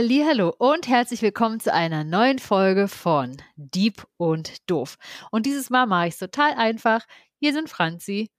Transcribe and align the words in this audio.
Hallo 0.00 0.54
und 0.58 0.86
herzlich 0.86 1.22
willkommen 1.22 1.58
zu 1.58 1.74
einer 1.74 2.04
neuen 2.04 2.38
Folge 2.38 2.86
von 2.86 3.36
Dieb 3.56 4.06
und 4.16 4.70
Doof. 4.70 4.96
Und 5.32 5.44
dieses 5.44 5.70
Mal 5.70 5.86
mache 5.86 6.06
ich 6.06 6.12
es 6.12 6.20
total 6.20 6.52
einfach. 6.52 7.04
Hier 7.40 7.52
sind 7.52 7.68
Franzi. 7.68 8.30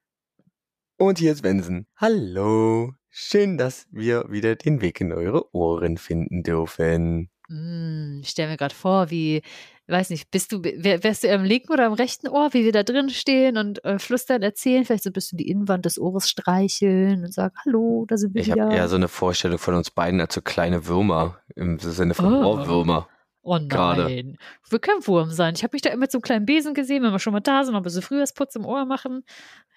Und 0.97 1.19
hier 1.19 1.33
ist 1.33 1.43
Wensen. 1.43 1.85
Hallo. 1.97 2.93
Schön, 3.09 3.57
dass 3.57 3.87
wir 3.91 4.23
wieder 4.29 4.55
den 4.55 4.79
Weg 4.79 5.01
in 5.01 5.11
eure 5.11 5.53
Ohren 5.53 5.97
finden 5.97 6.43
dürfen. 6.43 7.29
Mm, 7.49 8.21
ich 8.21 8.29
stelle 8.29 8.51
mir 8.51 8.57
gerade 8.57 8.73
vor, 8.73 9.11
wie, 9.11 9.41
weiß 9.89 10.09
nicht, 10.11 10.31
bist 10.31 10.51
du, 10.51 10.63
wärst 10.63 11.23
du 11.23 11.27
eher 11.27 11.35
im 11.35 11.43
linken 11.43 11.71
oder 11.73 11.85
im 11.87 11.93
rechten 11.93 12.27
Ohr, 12.27 12.49
wie 12.53 12.63
wir 12.63 12.71
da 12.71 12.83
drin 12.83 13.09
stehen 13.09 13.57
und 13.57 13.83
äh, 13.85 13.99
flüstern, 13.99 14.41
erzählen, 14.41 14.85
vielleicht 14.85 15.03
so 15.03 15.09
ein 15.09 15.13
bisschen 15.13 15.37
die 15.37 15.49
Innenwand 15.49 15.85
des 15.85 15.99
Ohres 15.99 16.29
streicheln 16.29 17.23
und 17.25 17.33
sagen, 17.33 17.53
hallo, 17.65 18.05
da 18.07 18.17
sind 18.17 18.33
wir 18.33 18.41
Ich 18.41 18.51
habe 18.51 18.73
eher 18.73 18.87
so 18.87 18.95
eine 18.95 19.07
Vorstellung 19.07 19.57
von 19.57 19.73
uns 19.73 19.91
beiden 19.91 20.21
als 20.21 20.33
so 20.33 20.41
kleine 20.41 20.87
Würmer, 20.87 21.39
im 21.55 21.79
Sinne 21.79 22.13
von 22.13 22.33
Oh. 22.33 22.45
Ohrwürmer. 22.45 23.07
Oh 23.49 23.57
nein. 23.57 23.67
Gerade. 23.67 24.33
Wir 24.69 24.79
können 24.79 25.07
Wurm 25.07 25.31
sein. 25.31 25.55
Ich 25.55 25.63
habe 25.63 25.73
mich 25.73 25.81
da 25.81 25.89
immer 25.89 26.01
mit 26.01 26.11
so 26.11 26.19
einem 26.19 26.21
kleinen 26.21 26.45
Besen 26.45 26.75
gesehen, 26.75 27.01
wenn 27.01 27.11
wir 27.11 27.17
schon 27.17 27.33
mal 27.33 27.39
da 27.39 27.63
sind, 27.63 27.73
ob 27.73 27.83
wir 27.83 27.89
so 27.89 27.99
Frühjahrsputz 27.99 28.55
im 28.55 28.63
Ohr 28.63 28.85
machen. 28.85 29.23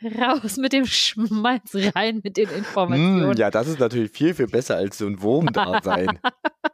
Raus 0.02 0.58
mit 0.58 0.74
dem 0.74 0.84
Schmalz, 0.86 1.74
rein 1.94 2.20
mit 2.22 2.36
den 2.36 2.50
Informationen. 2.50 3.30
Mm, 3.30 3.38
ja, 3.38 3.50
das 3.50 3.68
ist 3.68 3.80
natürlich 3.80 4.10
viel, 4.10 4.34
viel 4.34 4.46
besser 4.46 4.76
als 4.76 4.98
so 4.98 5.06
ein 5.06 5.22
Wurm 5.22 5.46
da 5.46 5.80
sein. 5.82 6.18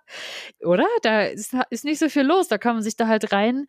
Oder? 0.61 0.87
Da 1.03 1.23
ist, 1.23 1.55
ist 1.71 1.85
nicht 1.85 2.01
so 2.01 2.09
viel 2.09 2.25
los. 2.25 2.49
Da 2.49 2.59
kann 2.59 2.75
man 2.75 2.83
sich 2.83 2.97
da 2.97 3.07
halt 3.07 3.33
rein 3.33 3.69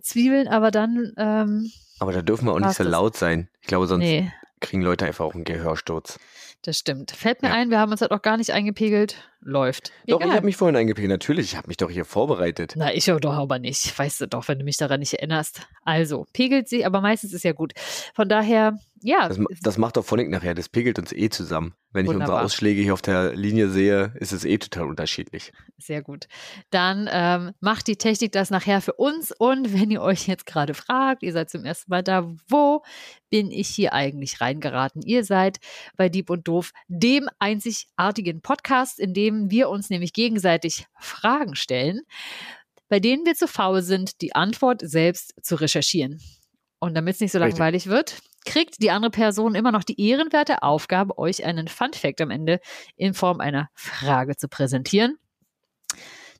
zwiebeln, 0.00 0.46
aber 0.46 0.70
dann, 0.70 1.12
ähm, 1.16 1.72
Aber 1.98 2.12
da 2.12 2.22
dürfen 2.22 2.46
wir 2.46 2.52
auch 2.52 2.60
nicht 2.60 2.74
so 2.74 2.84
laut 2.84 3.16
sein. 3.16 3.48
Ich 3.62 3.66
glaube, 3.66 3.88
sonst 3.88 4.04
nee, 4.04 4.32
kriegen 4.60 4.82
Leute 4.82 5.06
einfach 5.06 5.24
auch 5.24 5.34
einen 5.34 5.44
Gehörsturz. 5.44 6.20
Das 6.62 6.78
stimmt. 6.78 7.10
Fällt 7.12 7.42
mir 7.42 7.48
Ja. 7.48 7.54
ein, 7.54 7.70
wir 7.70 7.78
haben 7.78 7.92
uns 7.92 8.00
halt 8.00 8.10
auch 8.10 8.22
gar 8.22 8.36
nicht 8.36 8.50
eingepegelt. 8.50 9.16
Läuft. 9.40 9.92
Doch, 10.08 10.18
ich 10.18 10.24
Egal. 10.26 10.36
habe 10.36 10.46
mich 10.46 10.56
vorhin 10.56 10.74
eingepegelt. 10.74 11.10
Natürlich, 11.10 11.52
ich 11.52 11.56
habe 11.56 11.68
mich 11.68 11.76
doch 11.76 11.88
hier 11.90 12.04
vorbereitet. 12.04 12.74
Na, 12.76 12.92
ich 12.92 13.04
doch 13.04 13.34
aber 13.34 13.60
nicht. 13.60 13.96
Weißt 13.96 14.20
du 14.20 14.26
doch, 14.26 14.48
wenn 14.48 14.58
du 14.58 14.64
mich 14.64 14.76
daran 14.76 14.98
nicht 14.98 15.14
erinnerst. 15.14 15.62
Also, 15.84 16.26
pegelt 16.32 16.68
sie, 16.68 16.84
aber 16.84 17.00
meistens 17.00 17.32
ist 17.32 17.44
ja 17.44 17.52
gut. 17.52 17.72
Von 18.16 18.28
daher, 18.28 18.76
ja. 19.00 19.28
Das, 19.28 19.38
das 19.62 19.78
macht 19.78 19.96
doch 19.96 20.04
Phonic 20.04 20.28
nachher. 20.28 20.54
Das 20.54 20.68
pegelt 20.68 20.98
uns 20.98 21.12
eh 21.12 21.28
zusammen. 21.30 21.74
Wenn 21.92 22.04
ich 22.04 22.08
Wunderbar. 22.08 22.34
unsere 22.34 22.44
Ausschläge 22.46 22.82
hier 22.82 22.92
auf 22.92 23.00
der 23.00 23.34
Linie 23.36 23.68
sehe, 23.68 24.12
ist 24.16 24.32
es 24.32 24.44
eh 24.44 24.58
total 24.58 24.88
unterschiedlich. 24.88 25.52
Sehr 25.78 26.02
gut. 26.02 26.26
Dann 26.70 27.08
ähm, 27.10 27.52
macht 27.60 27.86
die 27.86 27.96
Technik 27.96 28.32
das 28.32 28.50
nachher 28.50 28.80
für 28.80 28.94
uns. 28.94 29.30
Und 29.30 29.72
wenn 29.72 29.90
ihr 29.92 30.02
euch 30.02 30.26
jetzt 30.26 30.46
gerade 30.46 30.74
fragt, 30.74 31.22
ihr 31.22 31.32
seid 31.32 31.48
zum 31.48 31.64
ersten 31.64 31.90
Mal 31.92 32.02
da, 32.02 32.28
wo 32.48 32.82
bin 33.30 33.52
ich 33.52 33.68
hier 33.68 33.92
eigentlich 33.92 34.40
reingeraten? 34.40 35.00
Ihr 35.02 35.24
seid 35.24 35.58
bei 35.96 36.08
Dieb 36.08 36.28
und 36.28 36.47
Doof, 36.48 36.72
dem 36.88 37.28
einzigartigen 37.38 38.40
Podcast, 38.40 38.98
in 38.98 39.14
dem 39.14 39.50
wir 39.50 39.68
uns 39.68 39.90
nämlich 39.90 40.12
gegenseitig 40.12 40.86
Fragen 40.98 41.54
stellen, 41.54 42.00
bei 42.88 43.00
denen 43.00 43.26
wir 43.26 43.34
zu 43.34 43.46
faul 43.46 43.82
sind, 43.82 44.20
die 44.22 44.34
Antwort 44.34 44.80
selbst 44.82 45.34
zu 45.42 45.56
recherchieren. 45.56 46.20
Und 46.80 46.94
damit 46.94 47.16
es 47.16 47.20
nicht 47.20 47.32
so 47.32 47.38
Richtig. 47.38 47.58
langweilig 47.58 47.86
wird, 47.88 48.18
kriegt 48.44 48.82
die 48.82 48.90
andere 48.90 49.10
Person 49.10 49.54
immer 49.54 49.72
noch 49.72 49.84
die 49.84 50.00
ehrenwerte 50.00 50.62
Aufgabe, 50.62 51.18
euch 51.18 51.44
einen 51.44 51.68
Fun-Fact 51.68 52.20
am 52.20 52.30
Ende 52.30 52.60
in 52.96 53.14
Form 53.14 53.40
einer 53.40 53.68
Frage 53.74 54.36
zu 54.36 54.48
präsentieren 54.48 55.18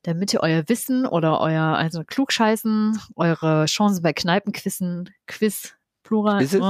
damit 0.03 0.33
ihr 0.33 0.41
euer 0.41 0.69
Wissen 0.69 1.07
oder 1.07 1.41
euer, 1.41 1.77
also 1.77 2.03
Klugscheißen, 2.05 3.01
eure 3.17 3.67
Chancen 3.67 4.03
bei 4.03 4.13
Kneipenquissen, 4.13 5.11
Quiz, 5.27 5.75
Plural, 6.03 6.39
Quizzes? 6.39 6.61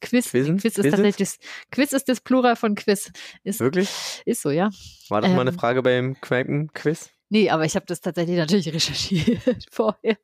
Quiz? 0.00 0.30
Quiz 0.30 0.46
ist 0.46 0.60
Quizzes? 0.62 0.90
tatsächlich, 0.90 1.16
das, 1.16 1.38
Quiz 1.70 1.92
ist 1.92 2.08
das 2.08 2.20
Plural 2.20 2.56
von 2.56 2.74
Quiz. 2.74 3.12
Ist, 3.44 3.60
Wirklich? 3.60 3.88
ist 4.24 4.42
so, 4.42 4.50
ja. 4.50 4.70
War 5.08 5.20
das 5.20 5.30
mal 5.30 5.40
eine 5.40 5.50
Ähm, 5.50 5.58
Frage 5.58 5.82
beim 5.82 6.20
Kneipenquiz? 6.20 7.10
Nee, 7.28 7.48
aber 7.50 7.64
ich 7.64 7.76
habe 7.76 7.86
das 7.86 8.00
tatsächlich 8.00 8.36
natürlich 8.36 8.68
recherchiert 8.74 9.40
vorher. 9.70 10.16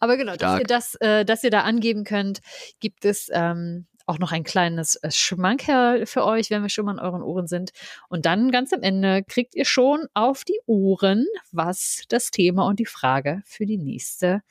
Aber 0.00 0.16
genau, 0.16 0.36
dass 0.36 0.60
ihr 0.60 0.66
das, 0.66 0.94
äh, 0.96 1.24
dass 1.24 1.42
ihr 1.42 1.50
da 1.50 1.62
angeben 1.62 2.04
könnt, 2.04 2.40
gibt 2.80 3.04
es 3.04 3.28
ähm, 3.32 3.86
auch 4.06 4.18
noch 4.18 4.32
ein 4.32 4.44
kleines 4.44 4.96
äh, 4.96 5.10
Schmankerl 5.10 6.06
für 6.06 6.24
euch, 6.24 6.50
wenn 6.50 6.62
wir 6.62 6.68
schon 6.68 6.84
mal 6.84 6.92
in 6.92 6.98
euren 7.00 7.22
Ohren 7.22 7.46
sind. 7.46 7.72
Und 8.08 8.26
dann 8.26 8.50
ganz 8.50 8.72
am 8.72 8.82
Ende 8.82 9.24
kriegt 9.24 9.54
ihr 9.54 9.64
schon 9.64 10.06
auf 10.14 10.44
die 10.44 10.60
Ohren, 10.66 11.26
was 11.52 12.02
das 12.08 12.30
Thema 12.30 12.66
und 12.66 12.78
die 12.78 12.86
Frage 12.86 13.42
für 13.46 13.66
die 13.66 13.78
nächste 13.78 14.42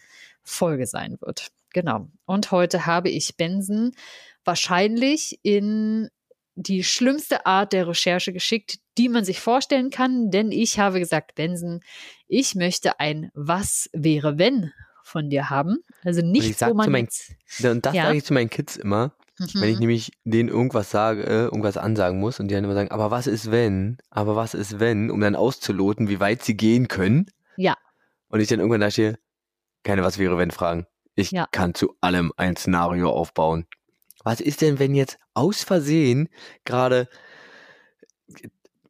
Folge 0.42 0.88
sein 0.88 1.18
wird. 1.22 1.52
Genau. 1.74 2.08
Und 2.26 2.52
heute 2.52 2.86
habe 2.86 3.10
ich 3.10 3.36
Benson 3.38 3.92
wahrscheinlich 4.46 5.40
in 5.44 6.10
die 6.56 6.84
schlimmste 6.84 7.46
Art 7.48 7.74
der 7.74 7.88
Recherche 7.88 8.32
geschickt, 8.32 8.78
die 8.98 9.10
man 9.10 9.26
sich 9.26 9.40
vorstellen 9.40 9.90
kann, 9.90 10.30
denn 10.30 10.52
ich 10.52 10.78
habe 10.78 11.00
gesagt, 11.00 11.34
Benson, 11.36 11.82
ich 12.28 12.54
möchte 12.54 13.00
ein 13.00 13.32
Was 13.34 13.90
wäre 13.92 14.38
wenn 14.38 14.72
von 15.04 15.30
dir 15.30 15.50
haben. 15.50 15.78
Also 16.04 16.20
ich 16.22 16.26
nichts, 16.28 16.62
wo 16.62 16.74
man 16.76 16.92
meinen- 16.92 17.08
Und 17.64 17.86
das 17.86 17.94
Ja. 17.96 18.04
sage 18.06 18.18
ich 18.18 18.24
zu 18.24 18.34
meinen 18.34 18.50
Kids 18.52 18.78
immer, 18.78 19.16
wenn 19.40 19.64
ich 19.70 19.76
Mhm. 19.76 19.80
nämlich 19.80 20.12
denen 20.26 20.48
irgendwas 20.50 20.92
sage, 20.92 21.24
irgendwas 21.24 21.76
ansagen 21.76 22.20
muss 22.20 22.40
und 22.40 22.50
die 22.50 22.56
dann 22.56 22.64
immer 22.64 22.76
sagen, 22.76 22.92
aber 22.92 23.10
was 23.10 23.26
ist 23.26 23.50
wenn? 23.52 23.98
Aber 24.12 24.36
was 24.36 24.54
ist 24.54 24.80
wenn? 24.80 25.10
Um 25.10 25.20
dann 25.22 25.36
auszuloten, 25.36 26.08
wie 26.08 26.20
weit 26.20 26.44
sie 26.44 26.56
gehen 26.56 26.88
können. 26.88 27.26
Ja. 27.58 27.76
Und 28.30 28.40
ich 28.42 28.48
dann 28.48 28.60
irgendwann 28.60 28.82
da 28.82 28.92
stehe, 28.92 29.18
keine 29.84 30.04
was 30.04 30.20
wäre 30.20 30.38
wenn 30.38 30.52
Fragen. 30.52 30.86
Ich 31.16 31.32
Ja. 31.32 31.48
kann 31.52 31.74
zu 31.74 31.96
allem 32.00 32.32
ein 32.38 32.56
Szenario 32.56 33.10
aufbauen. 33.10 33.66
Was 34.24 34.42
ist 34.42 34.62
denn, 34.62 34.80
wenn 34.80 34.96
jetzt 34.96 35.20
aus 35.34 35.64
Versehen 35.64 36.30
gerade 36.66 37.08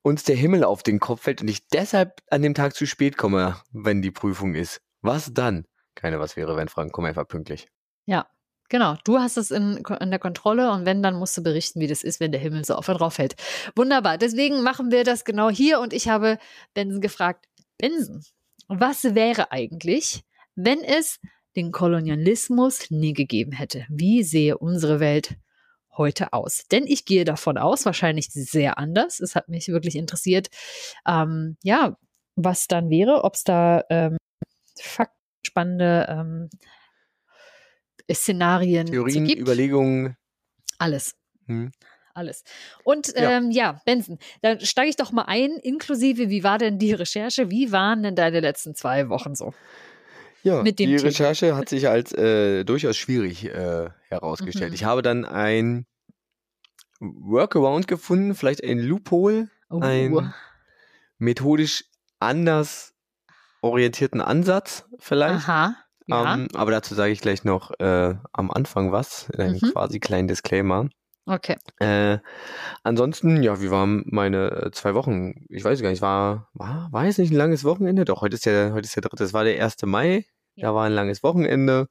uns 0.01 0.23
der 0.23 0.35
Himmel 0.35 0.63
auf 0.63 0.83
den 0.83 0.99
Kopf 0.99 1.21
fällt 1.21 1.41
und 1.41 1.47
ich 1.47 1.67
deshalb 1.69 2.21
an 2.29 2.41
dem 2.41 2.53
Tag 2.53 2.75
zu 2.75 2.85
spät 2.85 3.17
komme, 3.17 3.57
wenn 3.71 4.01
die 4.01 4.11
Prüfung 4.11 4.53
ist? 4.53 4.81
Was 5.01 5.33
dann? 5.33 5.65
Keine 5.95 6.19
was 6.19 6.35
wäre 6.35 6.55
wenn 6.55 6.67
Fragen, 6.67 6.91
komm 6.91 7.05
einfach 7.05 7.27
pünktlich. 7.27 7.67
Ja, 8.05 8.27
genau. 8.69 8.95
Du 9.03 9.19
hast 9.19 9.37
es 9.37 9.51
in, 9.51 9.77
in 9.77 10.09
der 10.09 10.19
Kontrolle 10.19 10.71
und 10.71 10.85
wenn, 10.85 11.03
dann 11.03 11.15
musst 11.15 11.37
du 11.37 11.43
berichten, 11.43 11.79
wie 11.79 11.87
das 11.87 12.03
ist, 12.03 12.19
wenn 12.19 12.31
der 12.31 12.41
Himmel 12.41 12.65
so 12.65 12.75
auf 12.75 12.87
und 12.89 12.99
drauf 12.99 13.15
fällt. 13.15 13.35
Wunderbar. 13.75 14.17
Deswegen 14.17 14.61
machen 14.61 14.91
wir 14.91 15.03
das 15.03 15.25
genau 15.25 15.49
hier 15.49 15.79
und 15.79 15.93
ich 15.93 16.09
habe 16.09 16.37
Benson 16.73 17.01
gefragt, 17.01 17.47
Benson, 17.77 18.23
was 18.67 19.03
wäre 19.03 19.51
eigentlich, 19.51 20.23
wenn 20.55 20.83
es 20.83 21.19
den 21.55 21.71
Kolonialismus 21.71 22.89
nie 22.91 23.13
gegeben 23.13 23.51
hätte? 23.51 23.85
Wie 23.89 24.23
sehe 24.23 24.57
unsere 24.57 24.99
Welt 24.99 25.35
heute 25.95 26.33
aus? 26.33 26.65
Denn 26.71 26.85
ich 26.87 27.05
gehe 27.05 27.25
davon 27.25 27.57
aus, 27.57 27.85
wahrscheinlich 27.85 28.29
sehr 28.31 28.77
anders. 28.77 29.19
Es 29.19 29.35
hat 29.35 29.49
mich 29.49 29.67
wirklich 29.67 29.95
interessiert, 29.95 30.49
ähm, 31.07 31.57
ja, 31.63 31.97
was 32.35 32.67
dann 32.67 32.89
wäre, 32.89 33.23
ob 33.23 33.35
es 33.35 33.43
da 33.43 33.83
ähm, 33.89 34.17
Fakten, 34.79 35.17
spannende 35.45 36.07
ähm, 36.09 36.49
Szenarien 38.11 38.87
Theorien, 38.87 39.25
gibt. 39.25 39.41
Überlegungen. 39.41 40.17
Alles. 40.77 41.15
Hm. 41.47 41.71
Alles. 42.13 42.43
Und 42.83 43.13
Ja. 43.15 43.37
ähm, 43.37 43.51
ja, 43.51 43.81
Benson, 43.85 44.19
dann 44.41 44.59
steige 44.59 44.89
ich 44.89 44.95
doch 44.95 45.11
mal 45.11 45.23
ein, 45.23 45.51
inklusive, 45.57 46.29
wie 46.29 46.43
war 46.43 46.57
denn 46.57 46.77
die 46.77 46.93
Recherche? 46.93 47.49
Wie 47.49 47.71
waren 47.71 48.03
denn 48.03 48.15
deine 48.15 48.39
letzten 48.39 48.75
zwei 48.75 49.09
Wochen 49.09 49.35
so? 49.35 49.53
Ja, 50.43 50.61
mit 50.61 50.77
dem 50.79 50.89
die 50.89 50.95
Thema. 50.97 51.07
Recherche 51.07 51.55
hat 51.55 51.69
sich 51.69 51.87
als 51.87 52.11
äh, 52.13 52.63
durchaus 52.65 52.97
schwierig 52.97 53.45
äh, 53.45 53.89
herausgestellt. 54.09 54.71
Mhm. 54.71 54.75
Ich 54.75 54.83
habe 54.83 55.01
dann 55.01 55.25
ein 55.25 55.85
Workaround 56.99 57.87
gefunden, 57.87 58.35
vielleicht 58.35 58.63
ein 58.63 58.79
Loophole, 58.79 59.49
Oh, 59.69 59.79
ein 59.79 60.33
methodisch 61.17 61.85
anders 62.19 62.93
orientierten 63.61 64.21
Ansatz 64.21 64.85
vielleicht. 64.99 65.47
Aha. 65.49 65.75
Ja. 66.07 66.33
Ähm, 66.35 66.47
aber 66.53 66.71
dazu 66.71 66.93
sage 66.95 67.11
ich 67.13 67.21
gleich 67.21 67.43
noch 67.45 67.71
äh, 67.79 68.13
am 68.33 68.51
Anfang 68.51 68.91
was, 68.91 69.29
in 69.29 69.41
einem 69.41 69.53
Mhm. 69.61 69.71
quasi 69.71 69.99
kleinen 69.99 70.27
Disclaimer. 70.27 70.89
okay. 71.25 71.55
Äh, 71.79 72.19
ansonsten, 72.83 73.41
ja, 73.41 73.61
wie 73.61 73.71
waren 73.71 74.03
meine 74.07 74.51
äh, 74.51 74.71
zwei 74.71 74.93
Wochen? 74.93 75.45
Ich 75.49 75.63
weiß 75.63 75.81
gar 75.81 75.89
nicht, 75.89 76.01
war, 76.01 76.49
war, 76.53 76.89
war 76.91 77.05
jetzt 77.05 77.19
nicht 77.19 77.31
ein 77.31 77.37
langes 77.37 77.63
Wochenende? 77.63 78.03
Doch, 78.05 78.21
heute 78.21 78.35
ist 78.35 78.45
ja, 78.45 78.71
heute 78.73 78.85
ist 78.85 78.95
der 78.95 79.01
dritte, 79.01 79.23
das 79.23 79.33
war 79.33 79.45
der 79.45 79.63
1. 79.63 79.77
Mai. 79.85 80.25
Ja. 80.55 80.69
Da 80.69 80.75
war 80.75 80.85
ein 80.85 80.93
langes 80.93 81.23
Wochenende. 81.23 81.87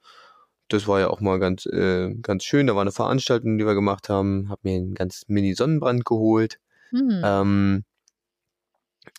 Das 0.68 0.86
war 0.86 1.00
ja 1.00 1.08
auch 1.08 1.20
mal 1.20 1.38
ganz, 1.38 1.66
äh, 1.66 2.14
ganz 2.22 2.44
schön. 2.44 2.66
Da 2.66 2.74
war 2.74 2.82
eine 2.82 2.92
Veranstaltung, 2.92 3.58
die 3.58 3.66
wir 3.66 3.74
gemacht 3.74 4.08
haben. 4.08 4.48
Hab 4.48 4.64
mir 4.64 4.76
einen 4.76 4.94
ganz 4.94 5.24
mini 5.28 5.54
Sonnenbrand 5.54 6.04
geholt. 6.04 6.58
Hm. 6.90 7.22
Ähm, 7.24 7.84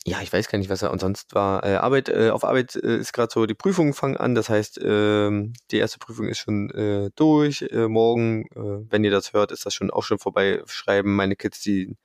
ja, 0.05 0.21
ich 0.21 0.31
weiß 0.31 0.47
gar 0.47 0.57
nicht, 0.57 0.69
was 0.69 0.81
er 0.81 0.91
ansonsten 0.91 1.33
war. 1.35 1.63
Äh, 1.65 1.75
Arbeit, 1.75 2.09
äh, 2.09 2.29
auf 2.29 2.43
Arbeit 2.43 2.75
äh, 2.75 2.97
ist 2.97 3.13
gerade 3.13 3.31
so, 3.33 3.45
die 3.45 3.53
Prüfungen 3.53 3.93
fangen 3.93 4.17
an. 4.17 4.35
Das 4.35 4.49
heißt, 4.49 4.79
ähm, 4.83 5.53
die 5.71 5.77
erste 5.77 5.99
Prüfung 5.99 6.27
ist 6.27 6.39
schon 6.39 6.69
äh, 6.71 7.09
durch. 7.15 7.61
Äh, 7.63 7.87
morgen, 7.87 8.45
äh, 8.55 8.91
wenn 8.91 9.03
ihr 9.03 9.11
das 9.11 9.33
hört, 9.33 9.51
ist 9.51 9.65
das 9.65 9.73
schon 9.73 9.91
auch 9.91 10.03
schon 10.03 10.19
vorbei. 10.19 10.61
Schreiben 10.67 11.15
meine 11.15 11.35
Kids 11.35 11.61
die 11.61 11.95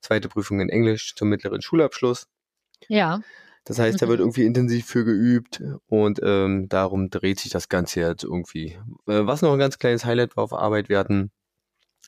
zweite 0.00 0.28
Prüfung 0.28 0.60
in 0.60 0.68
Englisch 0.68 1.14
zum 1.14 1.28
mittleren 1.28 1.62
Schulabschluss. 1.62 2.26
ja. 2.88 3.20
Das 3.66 3.78
heißt, 3.80 4.00
da 4.00 4.06
wird 4.08 4.20
Mhm. 4.20 4.26
irgendwie 4.26 4.46
intensiv 4.46 4.86
für 4.86 5.04
geübt 5.04 5.60
und 5.86 6.20
ähm, 6.22 6.68
darum 6.68 7.10
dreht 7.10 7.40
sich 7.40 7.50
das 7.50 7.68
Ganze 7.68 8.00
jetzt 8.00 8.22
irgendwie. 8.24 8.78
Äh, 9.06 9.26
was 9.26 9.42
noch 9.42 9.52
ein 9.52 9.58
ganz 9.58 9.78
kleines 9.78 10.04
Highlight 10.04 10.36
war 10.36 10.44
auf 10.44 10.52
Arbeit, 10.52 10.88
wir 10.88 10.98
hatten 10.98 11.30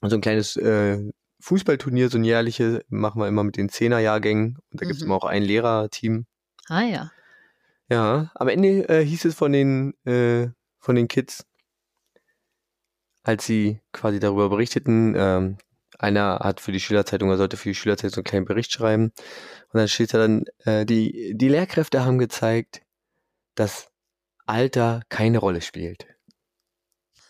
so 0.01 0.15
ein 0.17 0.21
kleines 0.21 0.57
äh, 0.57 1.11
Fußballturnier, 1.41 2.09
so 2.11 2.19
ein 2.19 2.25
jährliches, 2.25 2.81
machen 2.89 3.21
wir 3.21 3.27
immer 3.29 3.43
mit 3.45 3.57
den 3.57 3.69
Zehnerjahrgängen 3.69 4.57
und 4.71 4.81
da 4.81 4.87
gibt's 4.87 5.01
Mhm. 5.03 5.07
immer 5.07 5.17
auch 5.17 5.25
ein 5.25 5.43
Lehrerteam. 5.43 6.27
Ah 6.69 6.83
ja. 6.83 7.11
Ja, 7.91 8.31
am 8.35 8.49
Ende 8.49 8.89
äh, 8.89 9.05
hieß 9.05 9.25
es 9.25 9.35
von 9.35 9.53
den, 9.53 9.95
äh, 10.05 10.49
von 10.79 10.95
den 10.95 11.09
Kids, 11.09 11.45
als 13.25 13.47
sie 13.47 13.81
quasi 13.93 14.21
darüber 14.21 14.49
berichteten, 14.49 15.15
ähm, 15.17 15.57
einer 15.99 16.39
hat 16.41 16.61
für 16.61 16.73
die 16.73 16.81
Schülerzeitung, 16.81 17.31
er 17.31 17.37
sollte 17.37 17.57
für 17.57 17.69
die 17.71 17.75
Schülerzeitung 17.75 18.15
so 18.15 18.21
einen 18.21 18.25
kleinen 18.25 18.45
Bericht 18.47 18.73
schreiben. 18.73 19.13
Und 19.73 19.79
dann 19.79 19.89
steht 19.89 20.15
da 20.15 20.19
dann, 20.19 20.45
äh, 20.65 20.87
die, 20.87 21.35
die 21.37 21.49
Lehrkräfte 21.49 22.05
haben 22.05 22.19
gezeigt, 22.19 22.83
dass 23.55 23.91
Alter 24.47 25.03
keine 25.09 25.39
Rolle 25.39 25.61
spielt. 25.61 26.07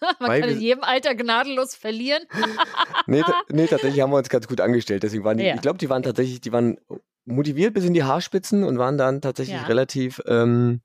Man 0.21 0.29
Weil 0.31 0.41
kann 0.43 0.51
in 0.51 0.61
jedem 0.61 0.85
Alter 0.85 1.15
gnadenlos 1.15 1.75
verlieren. 1.75 2.23
Nee, 3.07 3.23
nee, 3.49 3.67
tatsächlich 3.67 4.03
haben 4.03 4.11
wir 4.11 4.19
uns 4.19 4.29
ganz 4.29 4.47
gut 4.47 4.61
angestellt. 4.61 5.03
Deswegen 5.03 5.25
waren 5.25 5.39
die, 5.39 5.45
Ja. 5.45 5.55
ich 5.55 5.63
glaube, 5.63 5.79
die 5.79 5.89
waren 5.89 6.03
tatsächlich, 6.03 6.43
die 6.43 6.53
waren 6.53 6.79
motiviert 7.25 7.73
bis 7.75 7.85
in 7.85 7.95
die 7.95 8.05
Haarspitzen 8.05 8.65
und 8.65 8.79
waren 8.79 8.99
dann 8.99 9.23
tatsächlich 9.23 9.57
Ja. 9.57 9.67
relativ 9.67 10.21
ähm, 10.27 10.83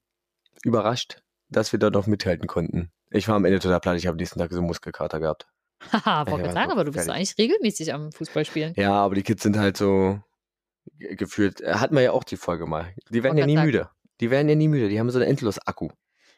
überrascht, 0.64 1.22
dass 1.50 1.74
wir 1.74 1.80
da 1.80 1.90
noch 1.90 2.08
mithalten 2.08 2.48
konnten. 2.48 2.92
Ich 3.12 3.28
war 3.28 3.36
am 3.36 3.44
Ende 3.46 3.60
total 3.60 3.80
platt. 3.82 3.98
Ich 3.98 4.08
habe 4.08 4.14
am 4.14 4.18
nächsten 4.18 4.40
Tag 4.40 4.52
so 4.52 4.58
einen 4.60 4.68
Muskelkater 4.68 5.20
gehabt. 5.20 5.48
Haha, 5.92 6.26
wollte 6.28 6.32
Ja, 6.32 6.38
gerade 6.38 6.54
sagen, 6.54 6.72
aber 6.72 6.84
du 6.86 6.92
bist 6.92 7.10
eigentlich 7.10 7.38
regelmäßig 7.38 7.94
am 7.94 8.12
Fußballspielen. 8.12 8.74
Ja, 8.78 8.92
aber 8.94 9.16
die 9.16 9.24
Kids 9.24 9.44
sind 9.44 9.58
halt 9.58 9.78
so 9.78 10.20
ge- 10.98 11.16
gefühlt. 11.16 11.62
äh, 11.62 11.74
Hatten 11.76 11.96
wir 11.96 12.02
ja 12.04 12.12
auch 12.12 12.24
die 12.24 12.38
Folge 12.38 12.66
mal. 12.66 12.94
Die 13.10 13.24
werden 13.24 13.38
ja 13.38 13.46
nie 13.46 13.56
sagen. 13.56 13.66
müde. 13.68 13.90
Die 14.22 14.32
werden 14.32 14.48
ja 14.50 14.56
nie 14.56 14.68
müde. 14.68 14.90
Die 14.90 15.00
haben 15.00 15.10
so 15.10 15.20
einen 15.20 15.28
Endlos-Akku. 15.30 15.90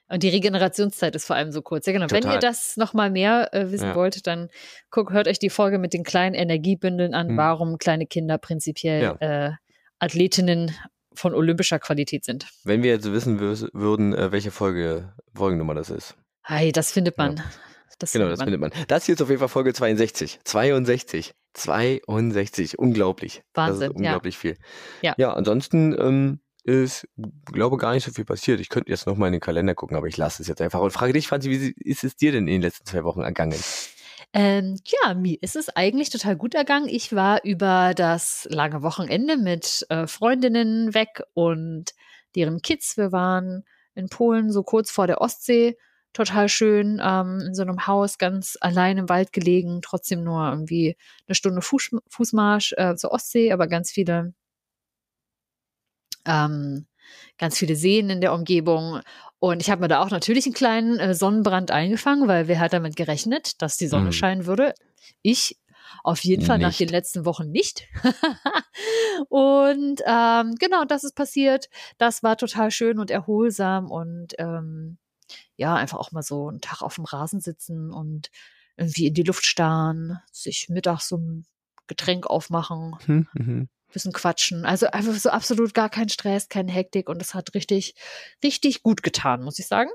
Und 0.08 0.22
die 0.22 0.30
Regenerationszeit 0.30 1.16
ist 1.16 1.26
vor 1.26 1.36
allem 1.36 1.52
so 1.52 1.62
kurz. 1.64 1.86
Ja, 1.88 1.94
genau. 1.94 2.06
Wenn 2.12 2.22
Total. 2.22 2.36
ihr 2.36 2.40
das 2.40 2.78
nochmal 2.78 3.10
mehr 3.10 3.54
äh, 3.54 3.72
wissen 3.72 3.88
Ja. 3.88 3.96
wollt, 3.96 4.28
dann 4.28 4.50
guckt, 4.92 5.12
hört 5.12 5.28
euch 5.28 5.40
die 5.40 5.50
Folge 5.50 5.80
mit 5.80 5.94
den 5.94 6.04
kleinen 6.04 6.36
Energiebündeln 6.36 7.14
an, 7.16 7.30
Hm. 7.30 7.38
warum 7.38 7.78
kleine 7.80 8.06
Kinder 8.06 8.38
prinzipiell 8.38 9.16
äh, 9.20 9.52
Athletinnen 10.00 10.76
von 11.14 11.34
olympischer 11.34 11.80
Qualität 11.80 12.24
sind. 12.26 12.46
Wenn 12.66 12.84
wir 12.84 12.92
jetzt 12.92 13.12
wissen 13.12 13.40
wür- 13.40 13.70
würden, 13.74 14.14
äh, 14.14 14.32
welche 14.32 14.52
Folge, 14.52 15.14
Folgennummer 15.34 15.74
das 15.74 15.90
ist. 15.90 16.16
Hey, 16.44 16.72
das 16.72 16.92
findet 16.92 17.18
man. 17.18 17.42
Das 18.00 18.12
Genau, 18.12 18.28
das 18.28 18.40
man. 18.40 18.48
findet 18.48 18.62
man. 18.62 18.72
Das 18.88 19.06
hier 19.06 19.16
ist 19.16 19.22
auf 19.22 19.30
jeden 19.30 19.40
Fall 19.40 19.48
Folge 19.50 19.74
62. 19.74 20.40
62. 20.44 21.34
62. 21.54 22.78
Unglaublich. 22.80 23.44
Wahnsinn, 23.54 23.74
Das 23.74 23.80
ja. 23.80 23.88
ist 23.88 23.96
unglaublich 23.96 24.38
viel. 24.38 24.58
Ja. 25.02 25.16
Ja, 25.18 25.34
ansonsten 25.34 25.96
ähm, 25.98 26.40
ist, 26.64 27.08
glaube 27.46 27.78
gar 27.78 27.94
nicht 27.94 28.04
so 28.06 28.12
viel 28.12 28.26
passiert. 28.26 28.60
Ich 28.60 28.70
könnte 28.70 28.90
jetzt 28.92 29.08
nochmal 29.08 29.28
in 29.28 29.34
den 29.34 29.42
Kalender 29.42 29.76
gucken, 29.76 29.96
aber 29.96 30.08
ich 30.08 30.18
lasse 30.18 30.42
es 30.42 30.48
jetzt 30.48 30.62
einfach. 30.62 30.80
Und 30.82 30.92
frage 30.92 31.14
dich, 31.14 31.28
Franzi, 31.28 31.50
wie 31.50 31.74
ist 31.90 32.04
es 32.04 32.16
dir 32.16 32.32
denn 32.32 32.48
in 32.48 32.56
den 32.56 32.62
letzten 32.62 32.86
zwei 32.86 33.04
Wochen 33.04 33.22
ergangen? 33.22 33.60
Ähm, 34.34 34.78
ja, 34.86 35.14
mir 35.14 35.38
ist 35.42 35.56
es 35.56 35.70
eigentlich 35.70 36.10
total 36.10 36.36
gut 36.36 36.56
ergangen. 36.56 36.90
Ich 36.90 37.16
war 37.16 37.44
über 37.46 37.94
das 37.96 38.48
lange 38.50 38.82
Wochenende 38.82 39.38
mit 39.38 39.86
äh, 39.90 40.08
Freundinnen 40.08 40.94
weg 40.94 41.22
und 41.34 41.92
deren 42.36 42.62
Kids. 42.62 42.98
Wir 42.98 43.14
waren 43.14 43.64
in 43.94 44.10
Polen 44.10 44.52
so 44.52 44.64
kurz 44.64 44.92
vor 44.92 45.08
der 45.08 45.22
Ostsee. 45.22 45.78
Total 46.16 46.48
schön, 46.50 47.02
ähm, 47.04 47.42
in 47.46 47.54
so 47.56 47.62
einem 47.64 47.88
Haus 47.88 48.18
ganz 48.18 48.58
allein 48.62 48.98
im 48.98 49.10
Wald 49.10 49.34
gelegen, 49.34 49.82
trotzdem 49.84 50.24
nur 50.24 50.50
irgendwie 50.50 50.96
eine 51.28 51.36
Stunde 51.36 51.62
Fuß, 51.62 51.92
Fußmarsch 52.10 52.74
äh, 52.78 52.96
zur 52.96 53.12
Ostsee, 53.12 53.52
aber 53.52 53.68
ganz 53.68 53.92
viele, 53.92 54.34
ähm, 56.26 56.88
ganz 57.38 57.58
viele 57.58 57.76
Seen 57.76 58.10
in 58.10 58.22
der 58.22 58.34
Umgebung. 58.34 59.02
Und 59.40 59.62
ich 59.62 59.70
habe 59.70 59.82
mir 59.82 59.88
da 59.88 60.02
auch 60.02 60.10
natürlich 60.10 60.46
einen 60.46 60.56
kleinen 60.56 61.00
äh, 61.00 61.14
Sonnenbrand 61.14 61.72
eingefangen, 61.72 62.28
weil 62.28 62.48
wer 62.48 62.60
hat 62.60 62.74
damit 62.74 62.96
gerechnet, 62.96 63.62
dass 63.62 63.78
die 63.78 63.88
Sonne 63.88 64.12
Mhm. 64.12 64.12
scheinen 64.12 64.46
würde? 64.46 64.74
Ich 65.22 65.60
auf 66.04 66.24
jeden 66.24 66.44
Fall 66.44 66.60
nach 66.60 66.76
den 66.76 66.90
letzten 66.90 67.26
Wochen 67.26 67.52
nicht. 67.52 67.88
und 69.30 70.02
ähm, 70.06 70.56
genau, 70.60 70.86
das 70.86 71.04
ist 71.04 71.16
passiert. 71.16 71.70
Das 71.98 72.24
war 72.24 72.38
total 72.38 72.72
schön 72.72 73.00
und 73.00 73.12
erholsam 73.12 73.92
und 73.92 74.34
ähm, 74.40 74.98
ja, 75.57 75.75
einfach 75.75 75.98
auch 75.98 76.12
mal 76.12 76.24
so 76.24 76.50
einen 76.50 76.62
Tag 76.62 76.81
auf 76.81 76.96
dem 76.96 77.06
Rasen 77.06 77.42
sitzen 77.42 77.92
und 77.92 78.30
irgendwie 78.78 79.07
in 79.07 79.13
die 79.13 79.24
Luft 79.24 79.46
starren, 79.46 80.19
sich 80.31 80.68
mittags 80.69 81.07
so 81.07 81.18
ein 81.18 81.46
Getränk 81.88 82.28
aufmachen, 82.28 82.98
Hm, 83.06 83.28
mhm. 83.34 83.69
bisschen 83.94 84.12
quatschen. 84.12 84.66
Also 84.66 84.88
einfach 84.88 85.13
so 85.13 85.30
absolut 85.30 85.74
gar 85.74 85.90
kein 85.90 86.10
Stress, 86.10 86.50
keine 86.50 86.72
Hektik 86.72 87.10
und 87.10 87.19
das 87.19 87.34
hat 87.34 87.54
richtig, 87.54 87.96
richtig 88.44 88.84
gut 88.84 89.04
getan, 89.04 89.44
muss 89.44 89.60
ich 89.60 89.68
sagen. 89.68 89.90